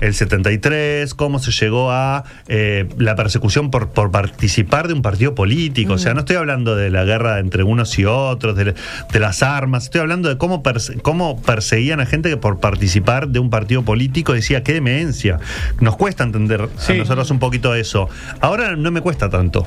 el 0.00 0.14
73, 0.14 1.12
cómo 1.14 1.38
se 1.38 1.50
llegó 1.52 1.90
a 1.90 2.24
eh, 2.48 2.88
la 2.98 3.14
persecución 3.16 3.70
por, 3.70 3.88
por 3.90 4.10
participar 4.10 4.86
de 4.88 4.94
un 4.94 5.02
partido 5.02 5.34
político. 5.34 5.94
O 5.94 5.98
sea, 5.98 6.14
no 6.14 6.20
estoy 6.20 6.36
hablando 6.36 6.76
de 6.76 6.90
la 6.90 7.04
guerra 7.04 7.38
entre 7.38 7.62
unos 7.64 7.98
y 7.98 8.04
otros, 8.04 8.56
de, 8.56 8.74
de 9.12 9.20
las 9.20 9.42
armas, 9.42 9.84
estoy 9.84 10.00
hablando 10.00 10.28
de 10.28 10.38
cómo, 10.38 10.62
perse- 10.62 11.00
cómo 11.02 11.40
perseguían 11.42 12.00
a 12.00 12.06
gente 12.06 12.28
que 12.30 12.36
por 12.36 12.60
participar 12.60 13.28
de 13.28 13.38
un 13.38 13.50
partido 13.50 13.82
político 13.84 14.32
decía, 14.32 14.62
qué 14.62 14.72
demencia. 14.74 15.38
Nos 15.80 15.96
cuesta 15.96 16.24
entender 16.24 16.68
Sí. 16.78 16.92
a 16.92 16.96
nosotros 16.96 17.30
un 17.30 17.38
poquito 17.38 17.74
eso. 17.74 18.08
Ahora 18.40 18.76
no 18.76 18.90
me 18.90 19.00
cuesta 19.00 19.28
tanto. 19.28 19.66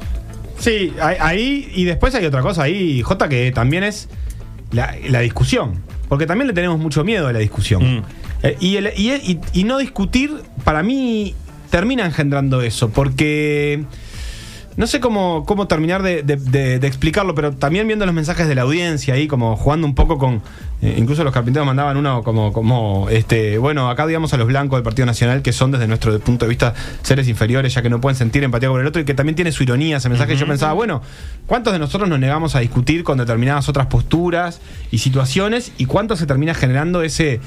Sí, 0.59 0.93
ahí- 1.01 1.17
ahí, 1.19 1.71
y 1.73 1.83
después 1.85 2.13
hay 2.15 2.25
otra 2.25 2.41
cosa 2.41 2.63
ahí, 2.63 3.01
J, 3.01 3.27
que 3.29 3.51
también 3.51 3.83
es 3.83 4.07
la, 4.71 4.95
la 5.09 5.19
discusión. 5.19 5.79
Porque 6.07 6.25
también 6.25 6.47
le 6.47 6.53
tenemos 6.53 6.77
mucho 6.79 7.03
miedo 7.03 7.27
a 7.27 7.33
la 7.33 7.39
discusión. 7.39 7.97
Mm. 7.99 8.03
Eh, 8.43 8.57
y, 8.59 8.75
el- 8.77 8.91
y- 8.97 9.11
y- 9.13 9.39
y 9.53 9.63
no 9.63 9.77
discutir, 9.77 10.31
para 10.63 10.83
mí, 10.83 11.35
termina 11.69 12.05
engendrando 12.05 12.61
eso. 12.61 12.89
Porque 12.89 13.83
no 14.77 14.87
sé 14.87 14.99
cómo, 14.99 15.45
cómo 15.45 15.67
terminar 15.67 16.01
de, 16.01 16.23
de- 16.23 16.37
de- 16.37 16.79
de 16.79 16.87
explicarlo, 16.87 17.35
pero 17.35 17.51
también 17.53 17.87
viendo 17.87 18.05
los 18.05 18.15
mensajes 18.15 18.47
de 18.47 18.55
la 18.55 18.63
audiencia 18.63 19.13
ahí, 19.13 19.27
como 19.27 19.55
jugando 19.57 19.85
un 19.85 19.93
poco 19.95 20.17
con. 20.17 20.41
eh, 20.81 20.95
incluso 20.97 21.23
los 21.23 21.31
carpinteros 21.33 21.67
mandaban 21.67 21.95
uno 21.97 22.23
como, 22.23 22.51
como 22.51 23.07
este, 23.09 23.57
bueno, 23.59 23.89
acá 23.91 24.07
digamos 24.07 24.33
a 24.33 24.37
los 24.37 24.47
blancos 24.47 24.77
del 24.77 24.83
Partido 24.83 25.05
Nacional, 25.05 25.43
que 25.43 25.51
son 25.53 25.71
desde 25.71 25.87
nuestro 25.87 26.17
punto 26.19 26.45
de 26.45 26.49
vista 26.49 26.73
seres 27.03 27.27
inferiores, 27.27 27.73
ya 27.75 27.81
que 27.83 27.89
no 27.91 28.01
pueden 28.01 28.15
sentir 28.17 28.43
empatía 28.43 28.69
por 28.69 28.81
el 28.81 28.87
otro, 28.87 29.01
y 29.01 29.05
que 29.05 29.13
también 29.13 29.35
tiene 29.35 29.51
su 29.51 29.61
ironía 29.63 29.97
ese 29.97 30.09
mensaje. 30.09 30.33
Y 30.33 30.37
Yo 30.37 30.47
pensaba, 30.47 30.73
bueno, 30.73 31.01
¿cuántos 31.45 31.71
de 31.73 31.77
nosotros 31.79 32.09
nos 32.09 32.17
negamos 32.19 32.55
a 32.55 32.59
discutir 32.61 33.03
con 33.03 33.17
determinadas 33.19 33.69
otras 33.69 33.85
posturas 33.87 34.59
y 34.89 34.97
situaciones? 34.97 35.71
¿Y 35.77 35.85
cuánto 35.85 36.15
se 36.15 36.25
termina 36.25 36.53
generando 36.55 37.03
ese 37.03 37.39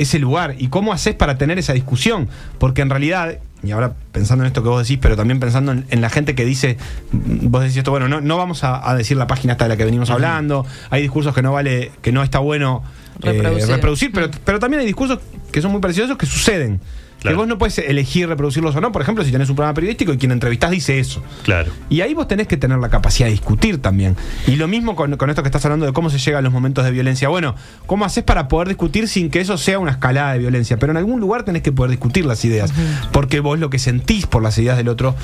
ese 0.00 0.18
lugar 0.18 0.54
y 0.58 0.68
cómo 0.68 0.92
haces 0.92 1.14
para 1.14 1.38
tener 1.38 1.58
esa 1.58 1.72
discusión. 1.72 2.28
Porque 2.58 2.82
en 2.82 2.90
realidad, 2.90 3.38
y 3.62 3.70
ahora 3.70 3.94
pensando 4.12 4.44
en 4.44 4.48
esto 4.48 4.62
que 4.62 4.68
vos 4.68 4.82
decís, 4.86 4.98
pero 5.00 5.16
también 5.16 5.40
pensando 5.40 5.72
en, 5.72 5.84
en 5.90 6.00
la 6.00 6.10
gente 6.10 6.34
que 6.34 6.44
dice, 6.44 6.76
mm, 7.12 7.50
vos 7.50 7.62
decís 7.62 7.76
esto, 7.76 7.90
bueno, 7.90 8.08
no, 8.08 8.20
no 8.20 8.36
vamos 8.36 8.64
a, 8.64 8.88
a 8.88 8.94
decir 8.94 9.16
la 9.16 9.26
página 9.26 9.52
hasta 9.52 9.66
de 9.66 9.68
la 9.70 9.76
que 9.76 9.84
venimos 9.84 10.10
hablando, 10.10 10.66
hay 10.90 11.02
discursos 11.02 11.34
que 11.34 11.42
no 11.42 11.52
vale, 11.52 11.92
que 12.02 12.12
no 12.12 12.22
está 12.22 12.38
bueno 12.38 12.82
eh, 13.22 13.32
Reproducir. 13.32 13.68
reproducir, 13.68 14.12
pero, 14.12 14.30
pero 14.44 14.58
también 14.58 14.80
hay 14.80 14.86
discursos 14.86 15.18
que 15.52 15.60
son 15.60 15.72
muy 15.72 15.80
preciosos 15.80 16.16
que 16.16 16.26
suceden. 16.26 16.80
Claro. 17.20 17.36
Que 17.36 17.38
vos 17.38 17.48
no 17.48 17.58
puedes 17.58 17.76
elegir 17.78 18.28
reproducirlos 18.28 18.74
o 18.74 18.80
no. 18.80 18.92
Por 18.92 19.02
ejemplo, 19.02 19.22
si 19.24 19.30
tenés 19.30 19.50
un 19.50 19.56
programa 19.56 19.74
periodístico 19.74 20.12
y 20.12 20.16
quien 20.18 20.32
entrevistás 20.32 20.70
dice 20.70 20.98
eso. 20.98 21.22
Claro. 21.44 21.70
Y 21.90 22.00
ahí 22.00 22.14
vos 22.14 22.26
tenés 22.26 22.46
que 22.46 22.56
tener 22.56 22.78
la 22.78 22.88
capacidad 22.88 23.26
de 23.26 23.32
discutir 23.32 23.78
también. 23.82 24.16
Y 24.46 24.56
lo 24.56 24.66
mismo 24.68 24.96
con, 24.96 25.16
con 25.18 25.28
esto 25.28 25.42
que 25.42 25.48
estás 25.48 25.62
hablando 25.66 25.84
de 25.84 25.92
cómo 25.92 26.08
se 26.08 26.18
llega 26.18 26.38
a 26.38 26.42
los 26.42 26.52
momentos 26.52 26.82
de 26.84 26.90
violencia. 26.90 27.28
Bueno, 27.28 27.54
¿cómo 27.86 28.04
haces 28.06 28.24
para 28.24 28.48
poder 28.48 28.68
discutir 28.68 29.06
sin 29.06 29.28
que 29.30 29.40
eso 29.40 29.58
sea 29.58 29.78
una 29.78 29.90
escalada 29.90 30.32
de 30.32 30.38
violencia? 30.38 30.78
Pero 30.78 30.92
en 30.92 30.96
algún 30.96 31.20
lugar 31.20 31.42
tenés 31.44 31.60
que 31.62 31.72
poder 31.72 31.90
discutir 31.90 32.24
las 32.24 32.42
ideas. 32.46 32.72
Porque 33.12 33.40
vos 33.40 33.58
lo 33.58 33.68
que 33.68 33.78
sentís 33.78 34.26
por 34.26 34.42
las 34.42 34.56
ideas 34.56 34.78
del 34.78 34.88
otro 34.88 35.14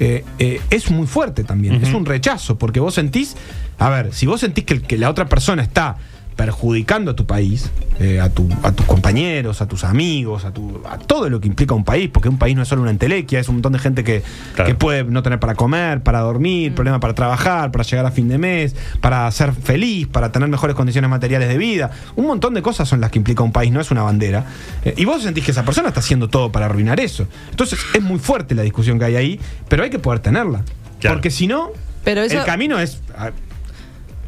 eh, 0.00 0.24
eh, 0.40 0.60
es 0.70 0.90
muy 0.90 1.06
fuerte 1.06 1.44
también. 1.44 1.74
Es 1.82 1.94
un 1.94 2.04
rechazo. 2.04 2.58
Porque 2.58 2.80
vos 2.80 2.94
sentís. 2.94 3.36
A 3.78 3.90
ver, 3.90 4.12
si 4.12 4.26
vos 4.26 4.40
sentís 4.40 4.64
que, 4.64 4.74
el- 4.74 4.82
que 4.82 4.98
la 4.98 5.08
otra 5.08 5.26
persona 5.28 5.62
está 5.62 5.96
perjudicando 6.36 7.12
a 7.12 7.16
tu 7.16 7.26
país, 7.26 7.70
eh, 8.00 8.20
a, 8.20 8.28
tu- 8.28 8.48
a 8.62 8.72
tus 8.72 8.84
compañeros, 8.86 9.62
a 9.62 9.68
tus 9.68 9.84
amigos, 9.84 10.44
a, 10.44 10.50
tu, 10.52 10.80
a 10.88 10.98
todo 10.98 11.30
lo 11.30 11.40
que 11.40 11.46
implica 11.46 11.74
un 11.74 11.84
país, 11.84 12.10
porque 12.12 12.28
un 12.28 12.38
país 12.38 12.56
no 12.56 12.62
es 12.62 12.68
solo 12.68 12.82
una 12.82 12.90
entelequia, 12.90 13.38
es 13.38 13.48
un 13.48 13.56
montón 13.56 13.72
de 13.72 13.78
gente 13.78 14.02
que, 14.04 14.22
Claro. 14.54 14.68
que 14.68 14.74
puede 14.74 15.04
no 15.04 15.22
tener 15.22 15.38
para 15.38 15.54
comer, 15.54 16.02
para 16.02 16.20
dormir, 16.20 16.74
problema 16.74 16.98
para 17.00 17.14
trabajar, 17.14 17.70
para 17.70 17.84
llegar 17.84 18.04
a 18.06 18.10
fin 18.10 18.28
de 18.28 18.38
mes, 18.38 18.74
para 19.00 19.30
ser 19.30 19.52
feliz, 19.52 20.06
para 20.08 20.32
tener 20.32 20.48
mejores 20.48 20.74
condiciones 20.74 21.08
materiales 21.10 21.48
de 21.48 21.56
vida. 21.58 21.90
Un 22.16 22.26
montón 22.26 22.52
de 22.54 22.62
cosas 22.62 22.88
son 22.88 23.00
las 23.00 23.10
que 23.10 23.18
implica 23.18 23.42
un 23.42 23.52
país, 23.52 23.70
no 23.70 23.80
es 23.80 23.90
una 23.90 24.02
bandera. 24.02 24.44
Eh, 24.84 24.94
y 24.96 25.04
vos 25.04 25.22
sentís 25.22 25.44
que 25.44 25.52
esa 25.52 25.64
persona 25.64 25.88
está 25.88 26.00
haciendo 26.00 26.28
todo 26.28 26.50
para 26.50 26.66
arruinar 26.66 26.98
eso. 27.00 27.26
Entonces 27.50 27.78
es 27.94 28.02
muy 28.02 28.18
fuerte 28.18 28.54
la 28.54 28.62
discusión 28.62 28.98
que 28.98 29.04
hay 29.04 29.16
ahí, 29.16 29.40
pero 29.68 29.82
hay 29.84 29.90
que 29.90 29.98
poder 30.00 30.18
tenerla. 30.20 30.62
Claro. 31.00 31.16
Porque 31.16 31.30
si 31.30 31.46
no, 31.46 31.70
Pero 32.02 32.22
eso- 32.22 32.38
el 32.38 32.44
camino 32.44 32.78
es... 32.80 33.00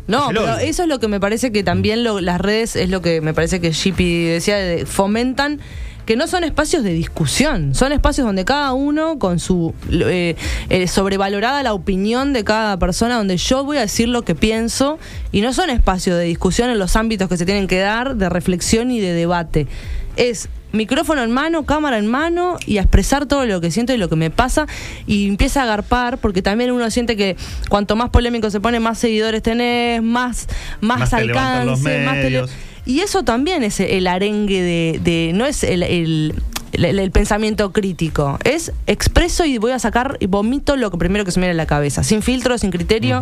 No, 0.07 0.29
pero 0.29 0.59
eso 0.59 0.83
es 0.85 0.89
lo 0.89 0.99
que 1.01 1.09
me 1.09 1.19
parece 1.21 1.51
que 1.53 1.63
también 1.65 2.05
lo- 2.05 2.21
las 2.21 2.41
redes 2.41 2.77
es 2.77 2.91
lo 2.91 3.03
que 3.03 3.21
me 3.21 3.35
parece 3.35 3.61
que 3.61 3.73
Shippy 3.73 4.25
decía, 4.25 4.57
de- 4.57 4.87
fomentan 4.87 5.61
que 6.05 6.15
no 6.15 6.29
son 6.29 6.45
espacios 6.45 6.85
de 6.85 6.93
discusión, 6.93 7.75
son 7.75 7.91
espacios 7.91 8.25
donde 8.25 8.45
cada 8.45 8.73
uno 8.75 9.19
con 9.19 9.41
su 9.41 9.75
eh, 9.91 10.37
eh, 10.71 10.87
sobrevalorada 10.87 11.65
la 11.65 11.75
opinión 11.75 12.33
de 12.33 12.45
cada 12.45 12.79
persona, 12.79 13.17
donde 13.17 13.37
yo 13.39 13.65
voy 13.65 13.79
a 13.79 13.81
decir 13.81 14.07
lo 14.07 14.23
que 14.23 14.37
pienso 14.37 15.01
y 15.33 15.41
no 15.41 15.53
son 15.53 15.69
espacios 15.69 16.17
de 16.17 16.23
discusión 16.25 16.71
en 16.71 16.79
los 16.79 16.95
ámbitos 16.95 17.29
que 17.29 17.37
se 17.37 17.45
tienen 17.45 17.67
que 17.67 17.79
dar, 17.81 18.15
de 18.15 18.29
reflexión 18.29 18.93
y 18.93 19.01
de 19.01 19.13
debate. 19.15 19.67
Es 20.17 20.49
micrófono 20.73 21.23
en 21.23 21.31
mano, 21.31 21.65
cámara 21.65 21.99
en 21.99 22.07
mano 22.07 22.57
y 22.67 22.79
a 22.79 22.83
expresar 22.83 23.27
todo 23.27 23.47
lo 23.47 23.61
que 23.61 23.71
siento 23.71 23.93
y 23.95 23.97
lo 23.97 24.09
que 24.09 24.17
me 24.17 24.31
pasa 24.31 24.67
y 25.07 25.29
empieza 25.29 25.61
a 25.61 25.63
agarpar 25.65 26.19
porque 26.19 26.43
también 26.43 26.71
uno 26.73 26.91
siente 26.91 27.17
que 27.17 27.37
cuanto 27.69 27.97
más 27.97 28.11
polémico 28.11 28.51
se 28.51 28.61
pone, 28.61 28.81
más 28.81 28.99
seguidores 28.99 29.43
tenés, 29.43 30.03
más, 30.03 30.49
más, 30.81 30.99
Más 31.01 31.11
te 31.11 31.25
levantan 31.25 31.67
los 31.67 31.79
alcance, 31.87 32.05
más 32.05 32.15
tele-. 32.17 32.45
Y 32.85 33.01
eso 33.01 33.25
también 33.25 33.63
es 33.65 33.81
el 33.81 34.07
arengue 34.07 34.63
de, 34.63 35.01
de- 35.03 35.33
no 35.35 35.45
es 35.47 35.65
el, 35.65 35.83
el- 35.83 36.35
el- 36.73 36.99
el 36.99 37.11
pensamiento 37.11 37.73
crítico, 37.73 38.39
es 38.45 38.71
expreso 38.87 39.45
y 39.47 39.57
voy 39.59 39.73
a 39.73 39.79
sacar 39.79 40.19
y 40.21 40.27
vomito 40.27 40.77
lo 40.77 40.91
que 40.91 40.99
primero 40.99 41.25
que 41.25 41.31
se 41.33 41.41
me 41.41 41.47
viene 41.47 41.59
a 41.59 41.63
la 41.65 41.67
cabeza, 41.67 42.03
sin 42.05 42.23
filtro, 42.23 42.59
sin 42.59 42.71
criterio. 42.71 43.21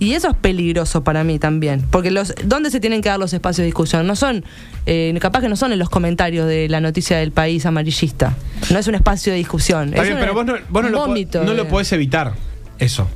Y 0.00 0.14
eso 0.14 0.28
es 0.28 0.36
peligroso 0.36 1.04
para 1.04 1.22
mí 1.24 1.38
también, 1.38 1.84
porque 1.90 2.10
los 2.10 2.34
¿dónde 2.44 2.70
se 2.70 2.80
tienen 2.80 3.00
que 3.00 3.08
dar 3.08 3.18
los 3.18 3.32
espacios 3.32 3.58
de 3.58 3.66
discusión? 3.66 4.06
No 4.06 4.16
son, 4.16 4.44
eh, 4.86 5.16
capaz 5.20 5.40
que 5.40 5.48
no 5.48 5.56
son 5.56 5.72
en 5.72 5.78
los 5.78 5.88
comentarios 5.88 6.46
de 6.48 6.68
la 6.68 6.80
noticia 6.80 7.16
del 7.18 7.30
país 7.30 7.64
amarillista. 7.64 8.34
No 8.70 8.78
es 8.78 8.86
un 8.88 8.96
espacio 8.96 9.32
de 9.32 9.38
discusión. 9.38 9.90
Está 9.90 10.02
es 10.02 10.08
bien, 10.08 10.14
un- 10.16 10.20
pero 10.20 10.34
vos 10.34 10.44
no, 10.46 10.54
vos 10.68 10.82
no 10.82 11.54
lo, 11.54 11.68
podés 11.68 11.92
evitar, 11.92 12.34
eso. 12.78 13.08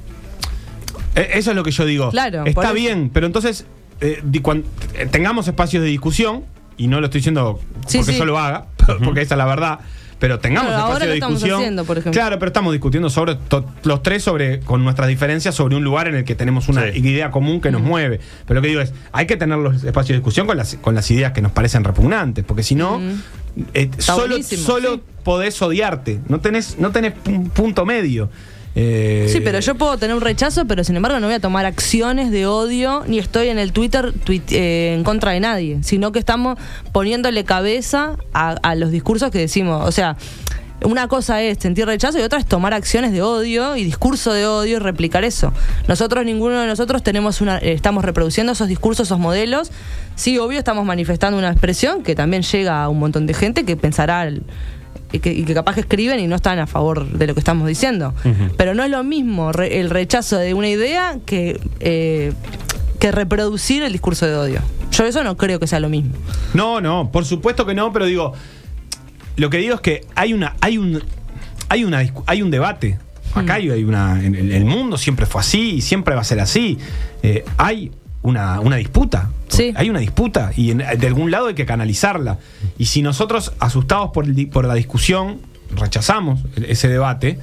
E- 1.14 1.30
Eso 1.34 1.50
es 1.50 1.56
lo 1.56 1.64
que 1.64 1.72
yo 1.72 1.84
digo. 1.84 2.10
Claro, 2.10 2.44
Está 2.46 2.72
bien, 2.72 3.10
pero 3.12 3.26
entonces 3.26 3.66
eh, 4.00 4.20
di- 4.22 4.40
cuan- 4.40 4.64
eh, 4.94 5.06
tengamos 5.10 5.48
espacios 5.48 5.82
de 5.82 5.88
discusión, 5.88 6.44
y 6.76 6.86
no 6.86 7.00
lo 7.00 7.06
estoy 7.06 7.18
diciendo 7.18 7.60
Sí, 7.88 7.98
porque 7.98 8.12
sí. 8.12 8.18
yo 8.18 8.24
lo 8.24 8.38
haga, 8.38 8.66
porque 9.04 9.22
esa 9.22 9.34
es 9.34 9.38
la 9.38 9.46
verdad. 9.46 9.80
Pero 10.18 10.40
tengamos 10.40 10.70
Claro, 10.70 10.82
ahora 10.82 10.94
espacios 10.94 11.06
lo 11.06 11.12
de 11.12 11.16
estamos 11.18 11.34
discusión. 11.36 11.58
haciendo, 11.60 11.84
por 11.84 11.98
ejemplo. 11.98 12.20
Claro, 12.20 12.38
pero 12.40 12.48
estamos 12.48 12.72
discutiendo 12.72 13.08
sobre 13.08 13.36
to- 13.36 13.64
los 13.84 14.02
tres 14.02 14.24
sobre 14.24 14.58
con 14.60 14.82
nuestras 14.82 15.08
diferencias 15.08 15.54
sobre 15.54 15.76
un 15.76 15.84
lugar 15.84 16.08
en 16.08 16.16
el 16.16 16.24
que 16.24 16.34
tenemos 16.34 16.68
una 16.68 16.90
Sí. 16.92 16.98
idea 16.98 17.30
común 17.30 17.60
que 17.60 17.70
nos 17.70 17.82
mueve. 17.82 18.18
Pero 18.46 18.56
lo 18.58 18.62
que 18.62 18.68
digo 18.68 18.80
es, 18.80 18.92
hay 19.12 19.26
que 19.26 19.36
tener 19.36 19.58
los 19.58 19.84
espacios 19.84 20.08
de 20.08 20.14
discusión 20.14 20.46
con 20.48 20.56
las, 20.56 20.74
con 20.80 20.94
las 20.96 21.08
ideas 21.12 21.32
que 21.32 21.40
nos 21.40 21.52
parecen 21.52 21.84
repugnantes, 21.84 22.44
porque 22.44 22.64
si 22.64 22.74
no, 22.74 23.00
eh, 23.74 23.90
solo, 23.98 24.42
solo 24.42 24.94
sí. 24.96 25.00
podés 25.22 25.60
odiarte. 25.62 26.18
No 26.28 26.40
tenés, 26.40 26.78
no 26.80 26.90
tenés 26.90 27.14
un 27.26 27.50
punto 27.50 27.86
medio. 27.86 28.28
Eh, 28.80 29.26
Sí, 29.28 29.40
pero 29.40 29.58
yo 29.58 29.74
puedo 29.74 29.98
tener 29.98 30.14
un 30.14 30.22
rechazo, 30.22 30.64
pero 30.66 30.84
sin 30.84 30.94
embargo 30.94 31.18
no 31.18 31.26
voy 31.26 31.34
a 31.34 31.40
tomar 31.40 31.66
acciones 31.66 32.30
de 32.30 32.46
odio, 32.46 33.02
ni 33.08 33.18
estoy 33.18 33.48
en 33.48 33.58
el 33.58 33.72
Twitter 33.72 34.14
eh, 34.28 34.94
en 34.96 35.02
contra 35.02 35.32
de 35.32 35.40
nadie, 35.40 35.78
sino 35.82 36.12
que 36.12 36.20
estamos 36.20 36.58
poniéndole 36.92 37.44
cabeza 37.44 38.16
a, 38.32 38.50
a 38.50 38.74
los 38.76 38.92
discursos 38.92 39.30
que 39.32 39.38
decimos. 39.38 39.84
O 39.84 39.90
sea, 39.90 40.16
una 40.84 41.08
cosa 41.08 41.42
es 41.42 41.58
sentir 41.58 41.86
rechazo 41.86 42.20
y 42.20 42.22
otra 42.22 42.38
es 42.38 42.46
tomar 42.46 42.72
acciones 42.72 43.10
de 43.10 43.20
odio 43.20 43.74
y 43.74 43.82
discurso 43.82 44.32
de 44.32 44.46
odio 44.46 44.76
y 44.76 44.78
replicar 44.78 45.24
eso. 45.24 45.52
Nosotros, 45.88 46.24
ninguno 46.24 46.60
de 46.60 46.68
nosotros 46.68 47.02
tenemos 47.02 47.40
una, 47.40 47.58
eh, 47.58 47.72
estamos 47.72 48.04
reproduciendo 48.04 48.52
esos 48.52 48.68
discursos, 48.68 49.08
esos 49.08 49.18
modelos. 49.18 49.72
Sí, 50.14 50.38
obvio, 50.38 50.58
estamos 50.58 50.84
manifestando 50.84 51.36
una 51.36 51.50
expresión 51.50 52.04
que 52.04 52.14
también 52.14 52.42
llega 52.42 52.84
a 52.84 52.88
un 52.88 53.00
montón 53.00 53.26
de 53.26 53.34
gente 53.34 53.64
que 53.64 53.76
pensará 53.76 54.30
y 55.12 55.18
que, 55.20 55.32
y 55.32 55.44
que 55.44 55.54
capaz 55.54 55.74
que 55.74 55.80
escriben 55.80 56.20
y 56.20 56.26
no 56.26 56.36
están 56.36 56.58
a 56.58 56.66
favor 56.66 57.06
de 57.10 57.26
lo 57.26 57.34
que 57.34 57.40
estamos 57.40 57.66
diciendo. 57.68 58.14
Pero 58.56 58.74
no 58.74 58.84
es 58.84 58.90
lo 58.90 59.02
mismo 59.04 59.52
re- 59.52 59.80
el 59.80 59.90
rechazo 59.90 60.36
de 60.38 60.54
una 60.54 60.68
idea 60.68 61.18
que, 61.24 61.60
eh, 61.80 62.32
que 62.98 63.12
reproducir 63.12 63.82
el 63.82 63.92
discurso 63.92 64.26
de 64.26 64.34
odio. 64.36 64.60
Yo 64.90 65.04
eso 65.06 65.22
no 65.24 65.36
creo 65.36 65.58
que 65.60 65.66
sea 65.66 65.80
lo 65.80 65.88
mismo. 65.88 66.12
No, 66.54 66.80
no, 66.80 67.10
por 67.12 67.24
supuesto 67.24 67.64
que 67.66 67.74
no, 67.74 67.92
pero 67.92 68.06
digo, 68.06 68.32
lo 69.36 69.50
que 69.50 69.58
digo 69.58 69.74
es 69.76 69.80
que 69.80 70.00
hay 70.14 70.32
una, 70.32 70.56
hay 70.60 70.78
un, 70.78 71.02
hay 71.68 71.84
una, 71.84 72.02
hay 72.26 72.42
un 72.42 72.50
debate. 72.50 72.98
Acá 73.34 73.54
hay 73.54 73.70
hay 73.70 73.84
una, 73.84 74.24
en 74.24 74.34
el, 74.34 74.50
el 74.52 74.64
mundo 74.64 74.96
siempre 74.96 75.26
fue 75.26 75.42
así 75.42 75.74
y 75.76 75.80
siempre 75.82 76.14
va 76.14 76.22
a 76.22 76.24
ser 76.24 76.40
así. 76.40 76.78
Eh, 77.22 77.44
hay 77.58 77.92
una, 78.22 78.60
una 78.60 78.76
disputa. 78.76 79.30
Sí. 79.48 79.72
Hay 79.76 79.90
una 79.90 80.00
disputa 80.00 80.50
y 80.56 80.70
en- 80.72 80.78
de 80.78 81.06
algún 81.06 81.30
lado 81.30 81.46
hay 81.48 81.54
que 81.54 81.66
canalizarla. 81.66 82.38
Y 82.78 82.86
si 82.86 83.02
nosotros, 83.02 83.52
asustados 83.60 84.10
por, 84.12 84.24
el 84.26 84.48
por 84.48 84.64
la 84.66 84.74
discusión, 84.74 85.40
rechazamos 85.74 86.40
el- 86.56 86.64
ese 86.66 86.88
debate, 86.88 87.38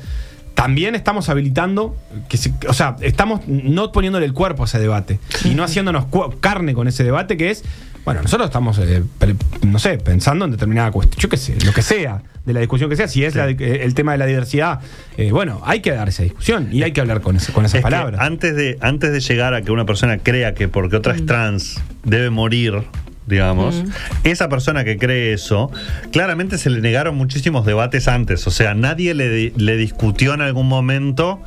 también 0.53 0.95
estamos 0.95 1.27
habilitando, 1.29 1.95
que 2.29 2.37
se- 2.37 2.53
o 2.69 2.73
sea, 2.73 2.95
estamos 3.01 3.41
no 3.47 3.91
poniéndole 3.91 4.25
el 4.25 4.33
cuerpo 4.33 4.63
a 4.63 4.65
ese 4.65 4.79
debate 4.79 5.19
y 5.43 5.49
no 5.49 5.63
haciéndonos 5.63 6.05
carne 6.39 6.73
con 6.73 6.87
ese 6.87 7.03
debate 7.03 7.35
que 7.37 7.51
es, 7.51 7.63
bueno, 8.05 8.21
nosotros 8.21 8.47
estamos, 8.47 8.77
eh, 8.79 9.03
pre- 9.17 9.35
no 9.65 9.79
sé, 9.79 9.97
pensando 9.97 10.45
en 10.45 10.51
determinada 10.51 10.91
cuestión, 10.91 11.19
yo 11.19 11.27
qué 11.29 11.37
sé, 11.37 11.55
lo 11.65 11.73
que 11.73 11.81
sea, 11.81 12.21
de 12.45 12.53
la 12.53 12.59
discusión 12.59 12.89
que 12.89 12.95
sea, 12.95 13.07
si 13.07 13.23
es 13.25 13.33
Sí. 13.33 13.39
la 13.39 13.47
di- 13.47 13.55
eh, 13.63 13.79
el 13.83 13.95
tema 13.95 14.11
de 14.11 14.19
la 14.19 14.27
diversidad, 14.27 14.79
eh, 15.17 15.31
bueno, 15.31 15.61
hay 15.65 15.81
que 15.81 15.91
dar 15.91 16.07
esa 16.09 16.21
discusión 16.23 16.69
y 16.71 16.83
hay 16.83 16.91
que 16.91 17.01
hablar 17.01 17.21
con, 17.21 17.35
ese- 17.35 17.51
con 17.51 17.65
esas 17.65 17.79
Es 17.79 17.81
palabras. 17.81 18.21
antes, 18.21 18.55
de, 18.55 18.77
antes 18.81 19.11
de 19.11 19.19
llegar 19.19 19.53
a 19.55 19.63
que 19.63 19.71
una 19.71 19.85
persona 19.85 20.19
crea 20.19 20.53
que 20.53 20.67
porque 20.67 20.95
otra 20.97 21.15
es 21.15 21.25
trans 21.25 21.81
debe 22.03 22.29
morir, 22.29 22.83
digamos, 23.25 23.83
esa 24.23 24.49
persona 24.49 24.83
que 24.83 24.99
cree 24.99 25.33
eso, 25.33 25.71
claramente 26.11 26.59
se 26.59 26.69
le 26.69 26.81
negaron 26.81 27.15
muchísimos 27.15 27.65
debates 27.65 28.07
antes. 28.07 28.45
O 28.45 28.51
sea, 28.51 28.75
nadie 28.75 29.15
le, 29.15 29.29
di- 29.29 29.53
le 29.57 29.77
discutió 29.77 30.35
en 30.35 30.41
algún 30.41 30.67
momento. 30.67 31.41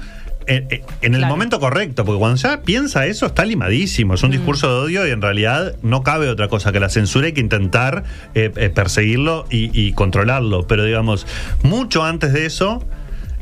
En, 0.49 0.67
el 1.03 1.11
Claro. 1.13 1.27
momento 1.27 1.61
correcto, 1.61 2.05
porque 2.05 2.19
cuando 2.19 2.37
ya 2.37 2.63
piensa 2.63 3.07
eso 3.07 3.27
está 3.27 3.45
limadísimo, 3.45 4.15
es 4.15 4.23
un 4.23 4.31
discurso 4.31 4.69
de 4.69 4.87
odio 4.87 5.07
y 5.07 5.11
en 5.11 5.21
realidad 5.23 5.77
no 5.83 6.03
cabe 6.03 6.29
otra 6.29 6.49
cosa 6.49 6.73
que 6.73 6.81
la 6.81 6.89
censura, 6.89 7.27
hay 7.27 7.33
que 7.33 7.41
intentar 7.41 8.05
eh, 8.35 8.51
eh, 8.57 8.71
perseguirlo 8.71 9.47
y, 9.51 9.71
y 9.79 9.93
controlarlo, 9.93 10.67
pero 10.67 10.85
digamos, 10.85 11.27
mucho 11.63 12.03
antes 12.05 12.33
de 12.33 12.47
eso, 12.47 12.83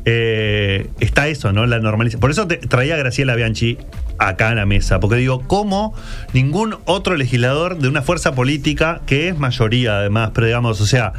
eh, 0.09 0.88
está 1.00 1.26
eso, 1.26 1.52
¿no? 1.52 1.66
La 1.66 1.80
normalización. 1.80 2.20
Por 2.20 2.30
eso 2.30 2.46
te 2.46 2.59
traía 2.59 2.94
a 2.94 2.96
Graciela 2.96 3.34
Bianchi 3.34 3.76
acá 4.18 4.50
en 4.50 4.57
la 4.57 4.64
mesa, 4.64 5.00
porque 5.00 5.16
digo, 5.16 5.42
¿cómo 5.48 5.94
ningún 6.32 6.76
otro 6.84 7.16
legislador 7.16 7.78
de 7.78 7.88
una 7.88 8.02
fuerza 8.02 8.32
política, 8.32 9.00
que 9.07 9.28
es 9.28 9.36
mayoría 9.38 9.98
además, 9.98 10.30
pero 10.32 10.46
digamos, 10.46 10.80
o 10.80 10.86
sea, 10.86 11.12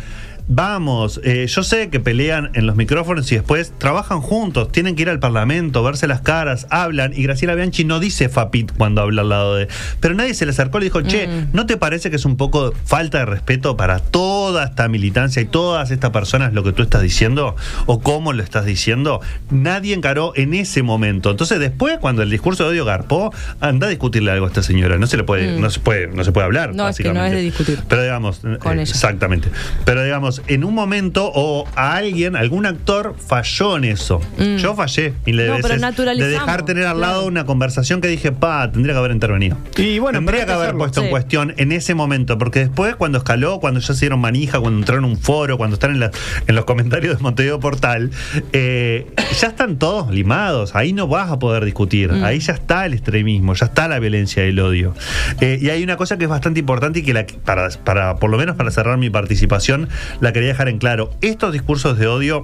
vamos, 0.50 1.20
eh, 1.24 1.46
yo 1.48 1.62
sé 1.64 1.90
que 1.90 2.00
pelean 2.00 2.52
en 2.54 2.66
los 2.66 2.76
micrófonos 2.76 3.30
y 3.32 3.36
después 3.36 3.74
trabajan 3.78 4.22
juntos, 4.22 4.72
tienen 4.72 4.96
que 4.96 5.02
ir 5.04 5.10
al 5.10 5.20
Parlamento, 5.20 5.84
verse 5.84 6.08
las 6.08 6.22
caras, 6.22 6.68
hablan, 6.70 7.12
y 7.14 7.24
Graciela 7.24 7.54
Bianchi 7.56 7.84
no 7.84 8.00
dice 8.00 8.30
Fapit 8.30 8.72
cuando 8.78 9.02
habla 9.02 9.24
al 9.24 9.30
lado 9.30 9.56
de... 9.56 9.68
Pero 10.00 10.14
nadie 10.16 10.34
se 10.34 10.46
le 10.46 10.52
acercó 10.52 10.78
y 10.78 10.82
le 10.82 10.86
dijo, 10.86 11.02
che, 11.02 11.28
Mm. 11.28 11.50
¿no 11.54 11.66
te 11.66 11.76
parece 11.78 12.10
que 12.10 12.16
es 12.16 12.26
un 12.26 12.38
poco 12.38 12.74
falta 12.86 13.18
de 13.20 13.26
respeto 13.26 13.76
para 13.76 14.00
toda 14.00 14.64
esta 14.66 14.88
militancia 14.88 15.42
y 15.42 15.46
todas 15.46 15.92
estas 15.92 16.12
personas 16.12 16.54
lo 16.54 16.64
que 16.64 16.72
tú 16.72 16.82
estás 16.84 17.02
diciendo? 17.02 17.56
¿O 17.86 18.00
cómo 18.00 18.32
lo 18.34 18.42
estás 18.44 18.66
diciendo? 18.66 19.20
Nadie 19.50 19.94
encaró 19.94 20.32
en 20.36 20.54
ese 20.54 20.84
momento. 20.84 21.32
Entonces 21.32 21.60
después, 21.60 21.98
cuando 22.00 22.22
el 22.24 22.30
discurso 22.30 22.64
de 22.64 22.70
odio 22.70 22.86
garpó, 22.86 23.34
anda 23.60 23.88
a 23.88 23.90
discutirle 23.90 24.32
algo 24.32 24.46
a 24.46 24.50
esta 24.50 24.64
señora. 24.64 24.98
No 24.98 25.08
se 25.08 25.18
le 25.18 25.24
puede, 25.24 25.58
Mm. 25.58 25.62
no 25.62 25.70
se 25.70 25.80
puede, 25.82 26.08
no 26.08 26.24
se 26.24 26.32
puede 26.32 26.46
hablar. 26.46 26.74
No, 26.74 26.88
es 26.88 26.98
que 26.98 27.12
no 27.12 27.26
es 27.26 27.32
de 27.34 27.42
discutir. 27.42 27.80
Pero 27.90 28.02
digamos, 28.04 28.40
Con 28.40 28.54
eh, 28.80 28.82
ella. 28.82 28.82
exactamente. 28.84 29.50
Pero 29.84 30.04
digamos, 30.04 30.37
en 30.48 30.64
un 30.64 30.74
momento 30.74 31.32
o 31.34 31.66
a 31.76 31.96
alguien, 31.96 32.36
algún 32.36 32.66
actor 32.66 33.16
falló 33.18 33.78
en 33.78 33.84
eso. 33.86 34.22
Mm. 34.38 34.58
Yo 34.58 34.76
fallé 34.76 35.14
mil 35.26 35.38
de 35.38 35.48
No, 35.48 35.56
pero 35.62 35.76
de 36.16 36.28
dejar 36.28 36.66
tener 36.66 36.86
al 36.86 36.98
claro. 36.98 37.14
lado 37.14 37.26
una 37.28 37.46
conversación 37.46 38.02
que 38.02 38.08
dije, 38.08 38.32
pa, 38.32 38.72
tendría 38.72 38.94
que 38.94 39.00
haber 39.00 39.12
intervenido. 39.12 39.58
Y 39.78 40.00
bueno, 40.00 40.20
tendría 40.20 40.46
que 40.46 40.52
haber 40.52 40.76
puesto 40.76 41.02
en 41.04 41.10
cuestión 41.10 41.54
en 41.58 41.72
ese 41.72 41.96
momento, 41.96 42.38
porque 42.38 42.60
después 42.60 42.96
cuando 42.96 43.18
escaló, 43.20 43.60
cuando 43.60 43.80
ya 43.80 43.94
se 43.94 44.00
dieron 44.02 44.20
manija, 44.20 44.60
cuando 44.60 44.80
entraron 44.80 45.06
en 45.06 45.12
un 45.12 45.18
foro, 45.18 45.58
cuando 45.58 45.76
están 45.76 45.92
en, 45.92 46.00
la- 46.00 46.12
en 46.48 46.56
los 46.56 46.66
comentarios 46.66 47.18
de 47.18 47.24
Montevideo 47.24 47.60
Portal, 47.60 48.12
eh, 48.54 49.08
ya 49.40 49.48
están 49.48 49.78
todos 49.78 50.12
limados, 50.12 50.76
ahí 50.76 50.94
no 50.94 51.08
vas 51.08 51.32
a 51.32 51.40
poder 51.40 51.66
discutir, 51.66 52.12
Mm. 52.12 52.24
ahí 52.24 52.40
ya 52.40 52.54
está 52.54 52.86
el 52.86 52.94
extremismo, 52.94 53.54
ya 53.54 53.66
está 53.68 53.88
la 53.88 54.00
violencia 54.00 54.46
y 54.46 54.50
el 54.50 54.60
odio. 54.60 54.94
Eh, 55.42 55.60
y 55.62 55.70
hay 55.70 55.84
una 55.84 55.98
cosa 55.98 56.18
que 56.18 56.26
es 56.26 56.30
bastante 56.30 56.60
importante 56.60 57.00
y 57.00 57.04
que 57.04 57.14
la, 57.14 57.26
para, 57.46 57.70
para, 57.84 58.16
por 58.18 58.30
lo 58.30 58.38
menos 58.38 58.56
para 58.56 58.72
cerrar 58.72 58.98
mi 58.98 59.10
participación, 59.10 59.90
la 60.22 60.27
quería 60.34 60.50
dejar 60.50 60.70
en 60.70 60.78
claro. 60.78 61.12
Estos 61.22 61.54
discursos 61.54 61.98
de 61.98 62.08
odio 62.08 62.44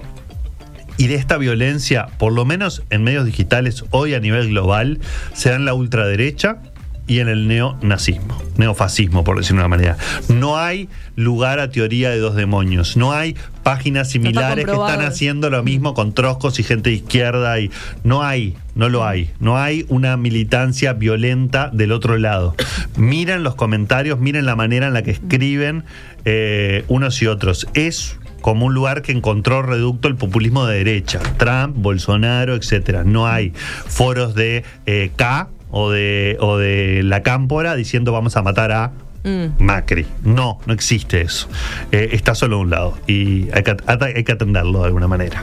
y 0.96 1.08
de 1.08 1.16
esta 1.16 1.38
violencia, 1.38 2.06
por 2.18 2.32
lo 2.32 2.44
menos 2.44 2.82
en 2.90 3.02
medios 3.02 3.24
digitales 3.24 3.84
hoy 3.90 4.14
a 4.14 4.20
nivel 4.20 4.48
global, 4.48 5.00
se 5.32 5.50
da 5.50 5.56
en 5.56 5.64
la 5.64 5.74
ultraderecha 5.74 6.58
y 7.06 7.18
en 7.18 7.28
el 7.28 7.46
neonazismo, 7.46 8.42
neofascismo, 8.56 9.24
por 9.24 9.36
decirlo 9.36 9.62
de 9.62 9.66
una 9.66 9.76
manera. 9.76 9.96
No 10.28 10.56
hay 10.56 10.88
lugar 11.16 11.58
a 11.58 11.70
teoría 11.70 12.10
de 12.10 12.18
dos 12.18 12.34
demonios, 12.34 12.96
no 12.96 13.12
hay 13.12 13.36
páginas 13.62 14.10
similares 14.10 14.64
que 14.64 14.72
están 14.72 15.02
haciendo 15.02 15.50
lo 15.50 15.62
mismo 15.62 15.94
con 15.94 16.14
troscos 16.14 16.58
y 16.58 16.62
gente 16.62 16.90
de 16.90 16.96
izquierda 16.96 17.60
y 17.60 17.70
no 18.04 18.22
hay, 18.22 18.56
no 18.74 18.88
lo 18.88 19.04
hay, 19.04 19.30
no 19.38 19.58
hay 19.58 19.84
una 19.88 20.16
militancia 20.16 20.94
violenta 20.94 21.70
del 21.72 21.92
otro 21.92 22.16
lado. 22.16 22.54
Miren 22.96 23.42
los 23.42 23.54
comentarios, 23.54 24.18
miren 24.18 24.46
la 24.46 24.56
manera 24.56 24.86
en 24.86 24.94
la 24.94 25.02
que 25.02 25.10
escriben 25.10 25.84
eh, 26.24 26.84
unos 26.88 27.20
y 27.20 27.26
otros. 27.26 27.66
Es 27.74 28.18
como 28.40 28.66
un 28.66 28.74
lugar 28.74 29.00
que 29.00 29.12
encontró 29.12 29.62
reducto 29.62 30.08
el 30.08 30.16
populismo 30.16 30.66
de 30.66 30.76
derecha, 30.76 31.18
Trump, 31.38 31.76
Bolsonaro, 31.76 32.54
etcétera. 32.54 33.02
No 33.02 33.26
hay 33.26 33.52
foros 33.86 34.34
de 34.34 34.64
eh, 34.84 35.10
K 35.16 35.48
o 35.76 35.90
de, 35.90 36.36
o 36.40 36.56
de 36.56 37.02
la 37.02 37.22
Cámpora 37.22 37.74
diciendo 37.74 38.12
vamos 38.12 38.36
a 38.36 38.42
matar 38.42 38.70
a 38.72 38.92
Mm. 39.24 39.56
Macri. 39.58 40.06
No, 40.22 40.58
no 40.66 40.74
existe 40.74 41.22
eso. 41.22 41.48
Eh, 41.90 42.10
está 42.12 42.34
solo 42.34 42.56
a 42.56 42.58
un 42.60 42.68
lado 42.70 42.98
y 43.06 43.48
hay 43.52 43.62
que, 43.62 43.74
hay 44.14 44.22
que 44.22 44.32
atenderlo 44.32 44.80
de 44.80 44.84
alguna 44.86 45.08
manera. 45.08 45.42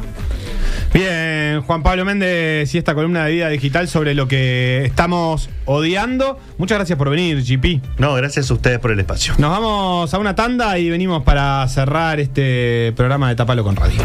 Bien, 0.94 1.62
Juan 1.62 1.82
Pablo 1.82 2.06
Méndez 2.06 2.74
y 2.76 2.78
esta 2.78 2.94
columna 2.94 3.26
de 3.26 3.32
vida 3.32 3.50
digital 3.50 3.88
sobre 3.88 4.14
lo 4.14 4.28
que 4.28 4.86
estamos 4.86 5.50
odiando. 5.66 6.40
Muchas 6.60 6.78
gracias 6.78 6.98
por 6.98 7.10
venir, 7.10 7.42
GP. 7.44 7.82
No, 7.98 8.14
gracias 8.14 8.52
a 8.52 8.54
ustedes 8.54 8.78
por 8.78 8.92
el 8.92 9.00
espacio. 9.00 9.34
Nos 9.40 9.50
vamos 9.50 10.14
a 10.14 10.20
una 10.20 10.36
tanda 10.36 10.78
y 10.78 10.90
venimos 10.90 11.24
para 11.24 11.68
cerrar 11.68 12.20
este 12.20 12.94
programa 12.96 13.30
de 13.30 13.36
Tapalo 13.36 13.64
con 13.64 13.76
Radio. 13.76 14.00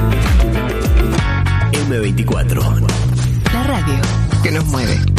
La 3.52 3.62
radio 3.62 3.94
que 4.42 4.50
nos 4.52 4.64
mueve. 4.66 5.15